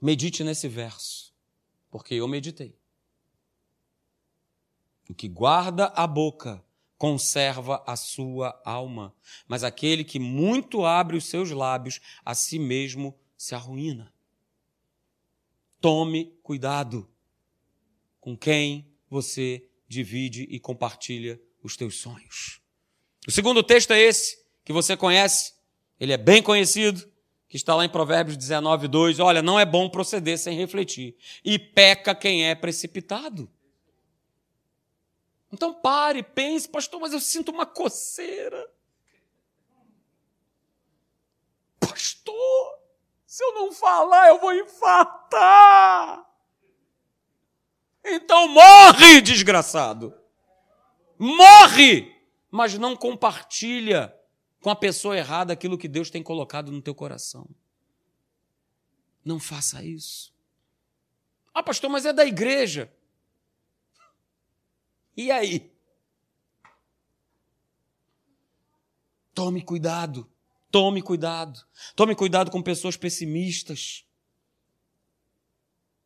Medite 0.01 0.45
nesse 0.45 0.69
verso, 0.69 1.35
porque 1.91 2.15
eu 2.15 2.29
meditei. 2.29 2.79
O 5.09 5.15
que 5.15 5.29
guarda 5.29 5.87
a 5.87 6.07
boca 6.07 6.65
conserva 6.99 7.83
a 7.87 7.95
sua 7.97 8.61
alma, 8.65 9.15
mas 9.47 9.63
aquele 9.63 10.05
que 10.05 10.19
muito 10.19 10.85
abre 10.85 11.17
os 11.17 11.27
seus 11.27 11.51
lábios 11.51 12.01
a 12.25 12.35
si 12.35 12.59
mesmo 12.59 13.19
se 13.37 13.55
arruína. 13.55 14.13
Tome 15.81 16.37
cuidado 16.43 17.09
com 18.21 18.37
quem 18.37 18.91
você 19.09 19.69
divide 19.87 20.43
e 20.51 20.59
compartilha 20.59 21.41
os 21.63 21.77
teus 21.77 21.97
sonhos. 21.97 22.61
O 23.27 23.31
segundo 23.31 23.63
texto 23.63 23.93
é 23.93 24.01
esse, 24.01 24.45
que 24.65 24.73
você 24.73 24.97
conhece, 24.97 25.55
ele 26.01 26.13
é 26.13 26.17
bem 26.17 26.43
conhecido, 26.43 27.07
que 27.49 27.57
está 27.57 27.75
lá 27.75 27.85
em 27.85 27.89
Provérbios 27.89 28.37
19, 28.37 28.89
2. 28.89 29.21
Olha, 29.21 29.43
não 29.43 29.59
é 29.59 29.65
bom 29.65 29.89
proceder 29.89 30.39
sem 30.39 30.57
refletir. 30.57 31.17
E 31.45 31.59
peca 31.59 32.15
quem 32.15 32.47
é 32.47 32.55
precipitado. 32.55 33.51
Então 35.57 35.73
pare, 35.73 36.23
pense, 36.23 36.69
pastor, 36.69 37.01
mas 37.01 37.15
eu 37.15 37.19
sinto 37.19 37.51
uma 37.51 37.65
coceira. 37.65 38.71
Pastor, 41.81 42.79
se 43.27 43.43
eu 43.43 43.55
não 43.55 43.73
falar, 43.73 44.29
eu 44.29 44.39
vou 44.39 44.53
infartar. 44.53 46.31
Então 48.05 48.49
morre, 48.49 49.23
desgraçado. 49.23 50.15
Morre, 51.19 52.15
mas 52.51 52.77
não 52.77 52.95
compartilha 52.95 54.15
com 54.61 54.69
a 54.69 54.77
pessoa 54.77 55.17
errada 55.17 55.55
aquilo 55.55 55.79
que 55.79 55.89
Deus 55.89 56.11
tem 56.11 56.23
colocado 56.23 56.71
no 56.71 56.83
teu 56.83 56.95
coração. 56.95 57.49
Não 59.25 59.41
faça 59.41 59.83
isso. 59.83 60.35
Ah, 61.55 61.63
pastor, 61.63 61.89
mas 61.89 62.05
é 62.05 62.13
da 62.13 62.27
igreja. 62.27 62.93
E 65.17 65.31
aí? 65.31 65.73
Tome 69.35 69.63
cuidado. 69.63 70.31
Tome 70.71 71.03
cuidado. 71.03 71.61
Tome 71.95 72.15
cuidado 72.15 72.51
com 72.51 72.63
pessoas 72.63 72.97
pessimistas. 72.97 74.05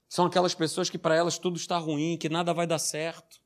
São 0.09 0.27
aquelas 0.27 0.55
pessoas 0.55 0.91
que 0.91 0.99
para 0.99 1.15
elas 1.15 1.39
tudo 1.39 1.57
está 1.57 1.79
ruim, 1.79 2.17
que 2.17 2.29
nada 2.29 2.53
vai 2.53 2.67
dar 2.67 2.79
certo 2.79 3.41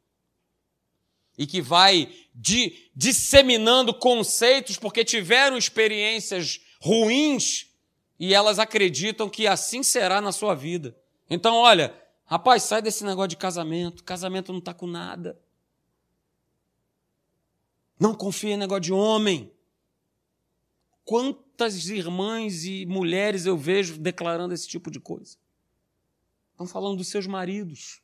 e 1.37 1.47
que 1.47 1.61
vai 1.61 2.15
di, 2.35 2.91
disseminando 2.95 3.93
conceitos 3.93 4.79
porque 4.79 5.05
tiveram 5.05 5.59
experiências 5.59 6.61
ruins 6.81 7.71
e 8.19 8.33
elas 8.33 8.59
acreditam 8.59 9.29
que 9.29 9.47
assim 9.47 9.83
será 9.83 10.21
na 10.21 10.33
sua 10.33 10.55
vida. 10.55 10.97
Então, 11.29 11.57
olha, 11.57 11.95
rapaz, 12.25 12.63
sai 12.63 12.81
desse 12.81 13.05
negócio 13.05 13.29
de 13.29 13.37
casamento. 13.37 14.05
Casamento 14.05 14.53
não 14.53 14.61
está 14.61 14.73
com 14.73 14.87
nada. 14.87 15.39
Não 17.99 18.15
confia 18.15 18.55
em 18.55 18.57
negócio 18.57 18.83
de 18.83 18.93
homem. 18.93 19.53
Quantas 21.05 21.89
irmãs 21.89 22.65
e 22.65 22.87
mulheres 22.87 23.47
eu 23.47 23.57
vejo 23.57 23.99
declarando 23.99 24.55
esse 24.55 24.67
tipo 24.67 24.91
de 24.91 24.99
coisa? 24.99 25.37
Estão 26.53 26.67
falando 26.67 26.97
dos 26.99 27.09
seus 27.09 27.27
maridos. 27.27 28.01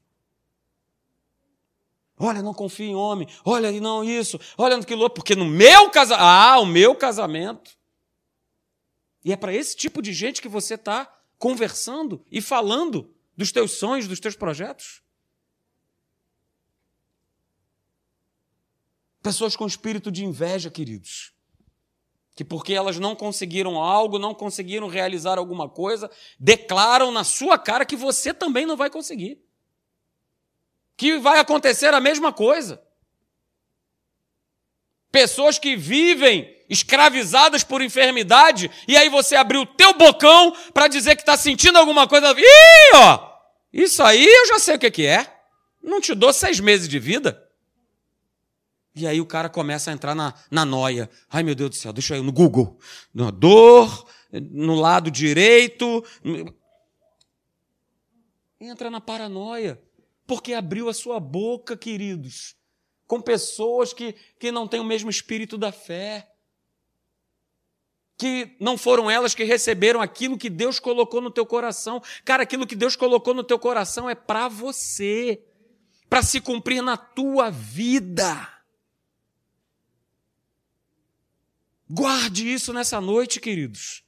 Olha, 2.18 2.42
não 2.42 2.52
confio 2.52 2.86
em 2.86 2.94
homem. 2.94 3.26
Olha, 3.44 3.72
não 3.80 4.04
isso. 4.04 4.38
Olha 4.58 4.76
no 4.76 4.84
que 4.84 4.94
louco. 4.94 5.14
Porque 5.14 5.34
no 5.34 5.46
meu 5.46 5.90
casamento. 5.90 6.22
Ah, 6.22 6.58
o 6.60 6.66
meu 6.66 6.94
casamento. 6.94 7.78
E 9.24 9.32
é 9.32 9.36
para 9.36 9.54
esse 9.54 9.74
tipo 9.74 10.02
de 10.02 10.12
gente 10.12 10.42
que 10.42 10.48
você 10.48 10.74
está 10.74 11.10
conversando 11.38 12.24
e 12.30 12.42
falando 12.42 13.10
dos 13.36 13.50
teus 13.50 13.72
sonhos, 13.72 14.06
dos 14.06 14.20
teus 14.20 14.36
projetos? 14.36 15.02
Pessoas 19.22 19.54
com 19.54 19.66
espírito 19.66 20.10
de 20.10 20.24
inveja, 20.24 20.70
queridos. 20.70 21.32
Que 22.34 22.44
porque 22.44 22.72
elas 22.72 22.98
não 22.98 23.14
conseguiram 23.14 23.78
algo, 23.78 24.18
não 24.18 24.34
conseguiram 24.34 24.88
realizar 24.88 25.36
alguma 25.38 25.68
coisa, 25.68 26.10
declaram 26.38 27.12
na 27.12 27.22
sua 27.22 27.58
cara 27.58 27.84
que 27.84 27.96
você 27.96 28.32
também 28.32 28.64
não 28.64 28.76
vai 28.76 28.88
conseguir. 28.88 29.38
Que 30.96 31.18
vai 31.18 31.38
acontecer 31.38 31.92
a 31.92 32.00
mesma 32.00 32.32
coisa. 32.32 32.82
Pessoas 35.12 35.58
que 35.58 35.76
vivem 35.76 36.56
escravizadas 36.68 37.64
por 37.64 37.82
enfermidade, 37.82 38.70
e 38.86 38.96
aí 38.96 39.08
você 39.08 39.34
abriu 39.34 39.62
o 39.62 39.66
teu 39.66 39.92
bocão 39.94 40.56
para 40.72 40.86
dizer 40.86 41.16
que 41.16 41.22
está 41.22 41.36
sentindo 41.36 41.76
alguma 41.78 42.06
coisa. 42.06 42.32
Ih, 42.32 42.94
ó! 42.94 43.30
Isso 43.72 44.02
aí 44.02 44.24
eu 44.24 44.46
já 44.46 44.58
sei 44.58 44.76
o 44.76 44.78
que 44.78 45.04
é. 45.04 45.40
Não 45.82 46.00
te 46.00 46.14
dou 46.14 46.32
seis 46.32 46.60
meses 46.60 46.88
de 46.88 46.98
vida. 46.98 47.49
E 48.94 49.06
aí 49.06 49.20
o 49.20 49.26
cara 49.26 49.48
começa 49.48 49.90
a 49.90 49.94
entrar 49.94 50.14
na, 50.14 50.34
na 50.50 50.64
noia. 50.64 51.08
Ai, 51.28 51.42
meu 51.42 51.54
Deus 51.54 51.70
do 51.70 51.76
céu, 51.76 51.92
deixa 51.92 52.16
eu 52.16 52.22
no 52.22 52.32
Google. 52.32 52.78
Na 53.14 53.30
dor, 53.30 54.08
no 54.32 54.74
lado 54.74 55.10
direito. 55.10 56.04
Entra 58.60 58.90
na 58.90 59.00
paranoia. 59.00 59.80
Porque 60.26 60.52
abriu 60.52 60.88
a 60.88 60.94
sua 60.94 61.18
boca, 61.18 61.76
queridos, 61.76 62.54
com 63.06 63.20
pessoas 63.20 63.92
que, 63.92 64.14
que 64.38 64.52
não 64.52 64.68
têm 64.68 64.78
o 64.78 64.84
mesmo 64.84 65.10
espírito 65.10 65.56
da 65.56 65.72
fé. 65.72 66.28
Que 68.16 68.54
não 68.60 68.76
foram 68.76 69.10
elas 69.10 69.34
que 69.34 69.44
receberam 69.44 70.00
aquilo 70.00 70.36
que 70.36 70.50
Deus 70.50 70.78
colocou 70.78 71.20
no 71.20 71.30
teu 71.30 71.46
coração. 71.46 72.02
Cara, 72.24 72.42
aquilo 72.42 72.66
que 72.66 72.76
Deus 72.76 72.94
colocou 72.96 73.34
no 73.34 73.42
teu 73.42 73.58
coração 73.58 74.10
é 74.10 74.14
para 74.14 74.46
você, 74.46 75.42
para 76.08 76.22
se 76.22 76.40
cumprir 76.40 76.82
na 76.82 76.96
tua 76.96 77.50
vida. 77.50 78.59
Guarde 81.92 82.48
isso 82.48 82.72
nessa 82.72 83.00
noite, 83.00 83.40
queridos. 83.40 84.04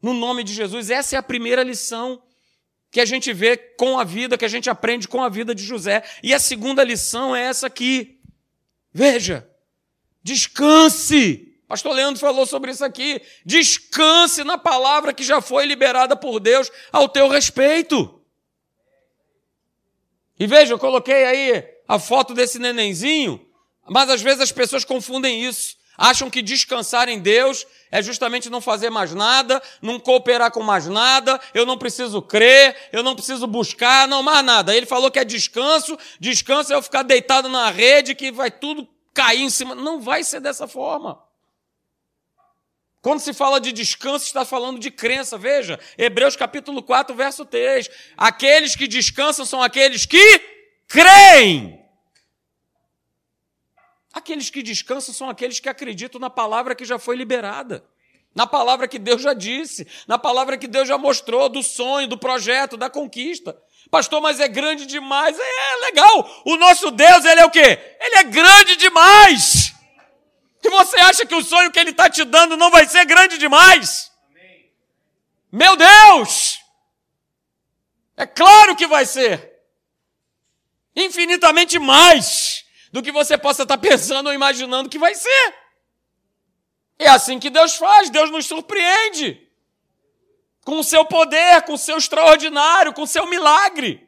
No 0.00 0.14
nome 0.14 0.42
de 0.42 0.54
Jesus, 0.54 0.88
essa 0.88 1.16
é 1.16 1.18
a 1.18 1.22
primeira 1.22 1.62
lição 1.62 2.22
que 2.90 2.98
a 2.98 3.04
gente 3.04 3.30
vê 3.30 3.58
com 3.58 3.98
a 3.98 4.04
vida, 4.04 4.38
que 4.38 4.44
a 4.46 4.48
gente 4.48 4.70
aprende 4.70 5.06
com 5.06 5.22
a 5.22 5.28
vida 5.28 5.54
de 5.54 5.62
José. 5.62 6.02
E 6.22 6.32
a 6.32 6.38
segunda 6.38 6.82
lição 6.82 7.36
é 7.36 7.42
essa 7.42 7.66
aqui. 7.66 8.18
Veja, 8.90 9.46
descanse. 10.22 11.54
Pastor 11.68 11.92
Leandro 11.92 12.18
falou 12.18 12.46
sobre 12.46 12.70
isso 12.70 12.82
aqui. 12.82 13.20
Descanse 13.44 14.42
na 14.42 14.56
palavra 14.56 15.12
que 15.12 15.22
já 15.22 15.42
foi 15.42 15.66
liberada 15.66 16.16
por 16.16 16.40
Deus 16.40 16.72
ao 16.90 17.06
teu 17.06 17.28
respeito. 17.28 18.18
E 20.40 20.46
veja, 20.46 20.72
eu 20.72 20.78
coloquei 20.78 21.26
aí 21.26 21.68
a 21.86 21.98
foto 21.98 22.32
desse 22.32 22.58
nenenzinho, 22.58 23.46
mas 23.86 24.08
às 24.08 24.22
vezes 24.22 24.40
as 24.40 24.52
pessoas 24.52 24.86
confundem 24.86 25.44
isso. 25.44 25.76
Acham 25.96 26.28
que 26.28 26.42
descansar 26.42 27.08
em 27.08 27.18
Deus 27.18 27.66
é 27.90 28.02
justamente 28.02 28.50
não 28.50 28.60
fazer 28.60 28.90
mais 28.90 29.14
nada, 29.14 29.62
não 29.80 29.98
cooperar 29.98 30.50
com 30.50 30.62
mais 30.62 30.86
nada, 30.86 31.40
eu 31.54 31.64
não 31.64 31.78
preciso 31.78 32.20
crer, 32.20 32.76
eu 32.92 33.02
não 33.02 33.14
preciso 33.14 33.46
buscar, 33.46 34.06
não 34.06 34.22
mais 34.22 34.44
nada. 34.44 34.76
Ele 34.76 34.86
falou 34.86 35.10
que 35.10 35.18
é 35.18 35.24
descanso, 35.24 35.98
descanso 36.20 36.72
é 36.72 36.76
eu 36.76 36.82
ficar 36.82 37.02
deitado 37.02 37.48
na 37.48 37.70
rede 37.70 38.14
que 38.14 38.30
vai 38.30 38.50
tudo 38.50 38.86
cair 39.14 39.42
em 39.42 39.50
cima. 39.50 39.74
Não 39.74 40.00
vai 40.00 40.22
ser 40.22 40.40
dessa 40.40 40.68
forma. 40.68 41.18
Quando 43.00 43.20
se 43.20 43.32
fala 43.32 43.60
de 43.60 43.70
descanso, 43.70 44.26
está 44.26 44.44
falando 44.44 44.80
de 44.80 44.90
crença. 44.90 45.38
Veja, 45.38 45.78
Hebreus 45.96 46.34
capítulo 46.34 46.82
4, 46.82 47.14
verso 47.14 47.44
3. 47.44 47.88
Aqueles 48.16 48.74
que 48.74 48.88
descansam 48.88 49.46
são 49.46 49.62
aqueles 49.62 50.04
que 50.04 50.40
creem. 50.88 51.85
Aqueles 54.26 54.50
que 54.50 54.60
descansam 54.60 55.14
são 55.14 55.30
aqueles 55.30 55.60
que 55.60 55.68
acreditam 55.68 56.20
na 56.20 56.28
palavra 56.28 56.74
que 56.74 56.84
já 56.84 56.98
foi 56.98 57.14
liberada, 57.14 57.86
na 58.34 58.44
palavra 58.44 58.88
que 58.88 58.98
Deus 58.98 59.22
já 59.22 59.32
disse, 59.32 59.86
na 60.08 60.18
palavra 60.18 60.58
que 60.58 60.66
Deus 60.66 60.88
já 60.88 60.98
mostrou 60.98 61.48
do 61.48 61.62
sonho, 61.62 62.08
do 62.08 62.18
projeto, 62.18 62.76
da 62.76 62.90
conquista. 62.90 63.56
Pastor, 63.88 64.20
mas 64.20 64.40
é 64.40 64.48
grande 64.48 64.84
demais. 64.84 65.38
É, 65.38 65.76
legal. 65.76 66.42
O 66.44 66.56
nosso 66.56 66.90
Deus, 66.90 67.24
ele 67.24 67.40
é 67.40 67.44
o 67.44 67.50
quê? 67.52 67.78
Ele 68.00 68.16
é 68.16 68.24
grande 68.24 68.74
demais. 68.74 69.72
E 70.60 70.68
você 70.70 70.98
acha 70.98 71.24
que 71.24 71.36
o 71.36 71.44
sonho 71.44 71.70
que 71.70 71.78
ele 71.78 71.90
está 71.90 72.10
te 72.10 72.24
dando 72.24 72.56
não 72.56 72.68
vai 72.68 72.84
ser 72.84 73.04
grande 73.04 73.38
demais? 73.38 74.10
Meu 75.52 75.76
Deus! 75.76 76.58
É 78.16 78.26
claro 78.26 78.74
que 78.74 78.88
vai 78.88 79.06
ser. 79.06 79.52
Infinitamente 80.96 81.78
mais 81.78 82.55
do 82.92 83.02
que 83.02 83.12
você 83.12 83.36
possa 83.36 83.62
estar 83.62 83.78
pensando 83.78 84.28
ou 84.28 84.34
imaginando 84.34 84.88
que 84.88 84.98
vai 84.98 85.14
ser. 85.14 85.54
É 86.98 87.08
assim 87.08 87.38
que 87.38 87.50
Deus 87.50 87.76
faz, 87.76 88.10
Deus 88.10 88.30
nos 88.30 88.46
surpreende. 88.46 89.40
Com 90.64 90.78
o 90.78 90.84
seu 90.84 91.04
poder, 91.04 91.62
com 91.62 91.74
o 91.74 91.78
seu 91.78 91.96
extraordinário, 91.96 92.92
com 92.92 93.02
o 93.02 93.06
seu 93.06 93.26
milagre. 93.26 94.06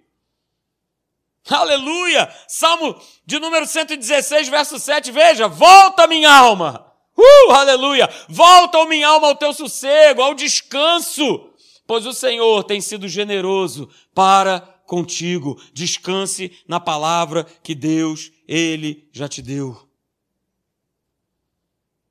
Aleluia! 1.49 2.33
Salmo 2.47 3.01
de 3.25 3.39
número 3.39 3.67
116, 3.67 4.49
verso 4.49 4.79
7, 4.79 5.11
veja: 5.11 5.49
Volta, 5.49 6.07
minha 6.07 6.31
alma! 6.31 6.93
Uh, 7.17 7.53
aleluia! 7.53 8.09
Volta, 8.29 8.85
minha 8.87 9.09
alma, 9.09 9.29
ao 9.29 9.35
teu 9.35 9.53
sossego, 9.53 10.23
ao 10.23 10.35
descanso, 10.35 11.51
pois 11.87 12.07
o 12.07 12.13
Senhor 12.13 12.65
tem 12.65 12.81
sido 12.81 13.09
generoso 13.09 13.89
para 14.15 14.78
contigo. 14.89 15.61
Descanse 15.73 16.51
na 16.67 16.81
palavra 16.81 17.45
que 17.63 17.75
Deus 17.75 18.33
ele 18.49 19.07
já 19.13 19.29
te 19.29 19.43
deu. 19.43 19.87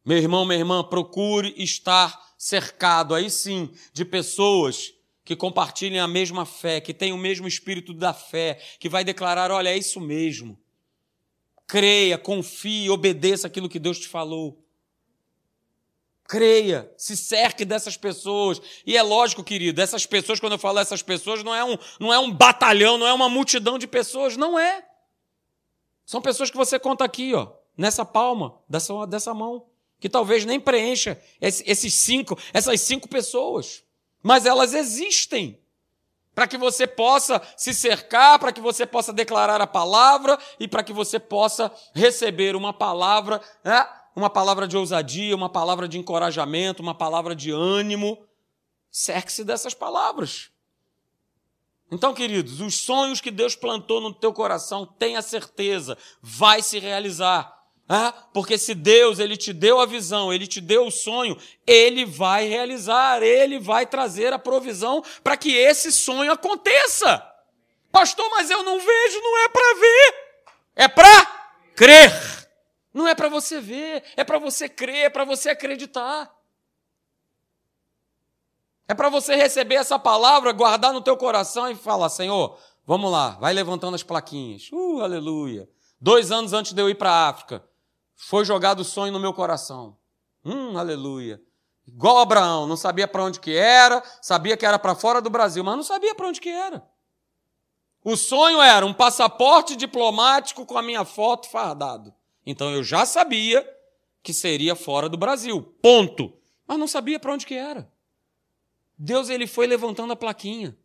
Meu 0.05 0.17
irmão, 0.17 0.45
minha 0.45 0.59
irmã, 0.59 0.83
procure 0.83 1.53
estar 1.57 2.35
cercado, 2.37 3.15
aí 3.15 3.29
sim, 3.29 3.69
de 3.91 4.05
pessoas 4.05 4.93
que 5.25 5.35
compartilhem 5.35 5.99
a 5.99 6.07
mesma 6.07 6.45
fé, 6.45 6.79
que 6.79 6.93
têm 6.93 7.11
o 7.11 7.17
mesmo 7.17 7.47
espírito 7.47 7.93
da 7.93 8.13
fé, 8.13 8.61
que 8.79 8.87
vai 8.87 9.03
declarar: 9.03 9.51
olha, 9.51 9.69
é 9.69 9.77
isso 9.77 9.99
mesmo. 9.99 10.57
Creia, 11.65 12.17
confie, 12.17 12.89
obedeça 12.89 13.47
aquilo 13.47 13.67
que 13.67 13.79
Deus 13.79 13.99
te 13.99 14.07
falou. 14.07 14.63
Creia, 16.27 16.91
se 16.97 17.15
cerque 17.15 17.63
dessas 17.63 17.95
pessoas. 17.95 18.61
E 18.85 18.97
é 18.97 19.01
lógico, 19.01 19.43
querido, 19.43 19.81
essas 19.81 20.05
pessoas, 20.05 20.39
quando 20.39 20.53
eu 20.53 20.59
falo 20.59 20.79
essas 20.79 21.01
pessoas, 21.01 21.43
não 21.43 21.55
é 21.55 21.63
um, 21.63 21.77
não 21.99 22.13
é 22.13 22.19
um 22.19 22.31
batalhão, 22.31 22.97
não 22.97 23.07
é 23.07 23.13
uma 23.13 23.29
multidão 23.29 23.77
de 23.79 23.87
pessoas, 23.87 24.35
não 24.35 24.59
é. 24.59 24.85
São 26.05 26.21
pessoas 26.21 26.51
que 26.51 26.57
você 26.57 26.77
conta 26.77 27.05
aqui, 27.05 27.33
ó, 27.33 27.51
nessa 27.77 28.03
palma 28.03 28.59
dessa, 28.67 29.05
dessa 29.05 29.33
mão, 29.33 29.65
que 29.99 30.09
talvez 30.09 30.45
nem 30.45 30.59
preencha 30.59 31.21
esses 31.39 31.93
cinco, 31.93 32.37
essas 32.53 32.81
cinco 32.81 33.07
pessoas, 33.07 33.83
mas 34.21 34.45
elas 34.45 34.73
existem 34.73 35.59
para 36.37 36.47
que 36.47 36.57
você 36.57 36.85
possa 36.85 37.41
se 37.57 37.73
cercar, 37.73 38.37
para 38.37 38.51
que 38.51 38.61
você 38.61 38.85
possa 38.85 39.11
declarar 39.11 39.59
a 39.59 39.65
palavra 39.65 40.37
e 40.59 40.67
para 40.67 40.83
que 40.83 40.93
você 40.93 41.19
possa 41.19 41.71
receber 41.95 42.55
uma 42.55 42.71
palavra, 42.71 43.41
né? 43.63 43.87
Uma 44.17 44.31
palavra 44.31 44.67
de 44.67 44.75
ousadia, 44.75 45.35
uma 45.35 45.47
palavra 45.47 45.87
de 45.87 45.99
encorajamento, 45.99 46.81
uma 46.81 46.95
palavra 46.95 47.35
de 47.35 47.51
ânimo. 47.51 48.17
Cerque-se 48.89 49.43
dessas 49.43 49.75
palavras. 49.75 50.49
Então, 51.91 52.15
queridos, 52.15 52.59
os 52.59 52.79
sonhos 52.79 53.21
que 53.21 53.29
Deus 53.29 53.55
plantou 53.55 54.01
no 54.01 54.11
teu 54.11 54.33
coração, 54.33 54.87
tenha 54.87 55.21
certeza, 55.21 55.95
vai 56.19 56.63
se 56.63 56.79
realizar. 56.79 57.55
Ah, 57.87 58.11
porque 58.33 58.57
se 58.57 58.73
Deus 58.73 59.19
ele 59.19 59.37
te 59.37 59.53
deu 59.53 59.79
a 59.79 59.85
visão, 59.85 60.33
ele 60.33 60.47
te 60.47 60.59
deu 60.59 60.87
o 60.87 60.91
sonho, 60.91 61.37
ele 61.65 62.03
vai 62.03 62.47
realizar, 62.47 63.21
ele 63.21 63.59
vai 63.59 63.85
trazer 63.85 64.33
a 64.33 64.39
provisão 64.39 65.03
para 65.23 65.37
que 65.37 65.55
esse 65.55 65.91
sonho 65.91 66.31
aconteça. 66.31 67.23
Pastor, 67.91 68.27
mas 68.31 68.49
eu 68.49 68.63
não 68.63 68.79
vejo, 68.79 69.21
não 69.21 69.37
é 69.43 69.47
para 69.47 69.79
ver, 69.79 70.15
é 70.75 70.87
para 70.87 71.51
crer. 71.75 72.46
Não 72.93 73.07
é 73.07 73.13
para 73.13 73.29
você 73.29 73.59
ver, 73.59 74.03
é 74.15 74.23
para 74.23 74.39
você 74.39 74.67
crer, 74.67 75.05
é 75.05 75.09
para 75.09 75.25
você 75.25 75.49
acreditar. 75.49 76.33
É 78.87 78.93
para 78.93 79.09
você 79.09 79.35
receber 79.35 79.75
essa 79.75 79.99
palavra, 79.99 80.51
guardar 80.53 80.93
no 80.93 81.01
teu 81.01 81.17
coração 81.17 81.69
e 81.69 81.75
falar: 81.75 82.09
Senhor, 82.09 82.57
vamos 82.85 83.11
lá, 83.11 83.31
vai 83.31 83.53
levantando 83.53 83.95
as 83.95 84.03
plaquinhas. 84.03 84.69
Uh, 84.71 85.01
aleluia. 85.01 85.69
Dois 85.99 86.31
anos 86.31 86.53
antes 86.53 86.73
de 86.73 86.81
eu 86.81 86.89
ir 86.89 86.95
para 86.95 87.11
a 87.11 87.29
África, 87.29 87.63
foi 88.15 88.45
jogado 88.45 88.79
o 88.79 88.85
sonho 88.85 89.11
no 89.11 89.19
meu 89.19 89.33
coração. 89.33 89.97
Hum, 90.45 90.77
aleluia. 90.77 91.41
Igual 91.85 92.19
Abraão, 92.19 92.67
não 92.67 92.75
sabia 92.75 93.07
para 93.07 93.23
onde 93.23 93.39
que 93.39 93.55
era, 93.55 94.03
sabia 94.21 94.57
que 94.57 94.65
era 94.65 94.77
para 94.77 94.95
fora 94.95 95.21
do 95.21 95.29
Brasil, 95.29 95.63
mas 95.63 95.75
não 95.75 95.83
sabia 95.83 96.13
para 96.13 96.27
onde 96.27 96.41
que 96.41 96.49
era. 96.49 96.85
O 98.03 98.15
sonho 98.15 98.61
era 98.61 98.85
um 98.85 98.93
passaporte 98.93 99.75
diplomático 99.75 100.65
com 100.65 100.77
a 100.77 100.81
minha 100.81 101.03
foto 101.03 101.49
fardado. 101.49 102.13
Então 102.47 102.73
eu 102.73 102.81
já 102.81 103.05
sabia 103.05 103.69
que 104.23 104.33
seria 104.33 104.73
fora 104.73 105.09
do 105.09 105.17
Brasil. 105.17 105.61
Ponto. 105.81 106.33
Mas 106.65 106.79
não 106.79 106.87
sabia 106.87 107.19
para 107.19 107.33
onde 107.33 107.45
que 107.45 107.53
era. 107.53 107.91
Deus 108.97 109.29
ele 109.29 109.45
foi 109.45 109.67
levantando 109.67 110.13
a 110.13 110.15
plaquinha. 110.15 110.75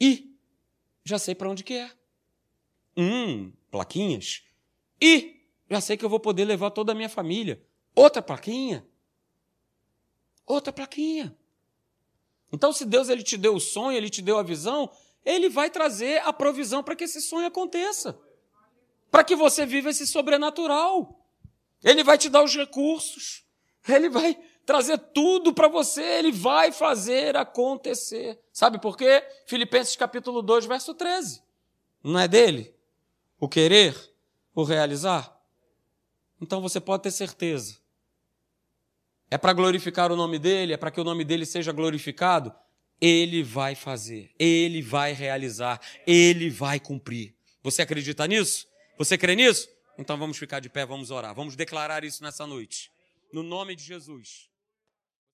E 0.00 0.34
já 1.04 1.18
sei 1.18 1.34
para 1.34 1.50
onde 1.50 1.62
que 1.62 1.74
é. 1.74 1.90
Hum, 2.96 3.52
plaquinhas. 3.70 4.42
E 4.98 5.44
já 5.68 5.78
sei 5.78 5.98
que 5.98 6.06
eu 6.06 6.08
vou 6.08 6.20
poder 6.20 6.46
levar 6.46 6.70
toda 6.70 6.92
a 6.92 6.94
minha 6.94 7.10
família. 7.10 7.62
Outra 7.94 8.22
plaquinha. 8.22 8.86
Outra 10.46 10.72
plaquinha. 10.72 11.36
Então, 12.50 12.72
se 12.72 12.86
Deus 12.86 13.10
ele 13.10 13.22
te 13.22 13.36
deu 13.36 13.54
o 13.54 13.60
sonho, 13.60 13.96
ele 13.96 14.08
te 14.08 14.22
deu 14.22 14.38
a 14.38 14.42
visão, 14.42 14.90
ele 15.22 15.50
vai 15.50 15.68
trazer 15.68 16.22
a 16.22 16.32
provisão 16.32 16.82
para 16.82 16.96
que 16.96 17.04
esse 17.04 17.20
sonho 17.20 17.46
aconteça. 17.46 18.18
Para 19.10 19.24
que 19.24 19.34
você 19.34 19.66
viva 19.66 19.90
esse 19.90 20.06
sobrenatural. 20.06 21.26
Ele 21.82 22.04
vai 22.04 22.18
te 22.18 22.28
dar 22.28 22.42
os 22.42 22.54
recursos. 22.54 23.44
Ele 23.88 24.08
vai 24.08 24.38
trazer 24.66 24.98
tudo 24.98 25.52
para 25.52 25.68
você, 25.68 26.02
ele 26.02 26.30
vai 26.30 26.70
fazer 26.70 27.36
acontecer. 27.36 28.38
Sabe 28.52 28.78
por 28.80 28.96
quê? 28.96 29.24
Filipenses 29.46 29.96
capítulo 29.96 30.42
2, 30.42 30.66
verso 30.66 30.94
13. 30.94 31.42
Não 32.04 32.20
é 32.20 32.28
dele? 32.28 32.74
O 33.38 33.48
querer, 33.48 33.96
o 34.54 34.62
realizar. 34.62 35.36
Então 36.40 36.60
você 36.60 36.78
pode 36.80 37.02
ter 37.02 37.10
certeza. 37.10 37.78
É 39.30 39.36
para 39.36 39.52
glorificar 39.52 40.12
o 40.12 40.16
nome 40.16 40.38
dele, 40.38 40.72
é 40.72 40.76
para 40.76 40.90
que 40.90 41.00
o 41.00 41.04
nome 41.04 41.24
dele 41.24 41.46
seja 41.46 41.72
glorificado. 41.72 42.54
Ele 43.00 43.42
vai 43.42 43.74
fazer, 43.74 44.30
ele 44.38 44.82
vai 44.82 45.12
realizar, 45.12 45.80
ele 46.06 46.50
vai 46.50 46.78
cumprir. 46.78 47.34
Você 47.62 47.82
acredita 47.82 48.26
nisso? 48.26 48.68
Você 49.00 49.16
crê 49.16 49.34
nisso? 49.34 49.66
Então 49.96 50.18
vamos 50.18 50.36
ficar 50.36 50.60
de 50.60 50.68
pé, 50.68 50.84
vamos 50.84 51.10
orar. 51.10 51.34
Vamos 51.34 51.56
declarar 51.56 52.04
isso 52.04 52.22
nessa 52.22 52.46
noite. 52.46 52.92
No 53.32 53.42
nome 53.42 53.74
de 53.74 53.82
Jesus. 53.82 54.49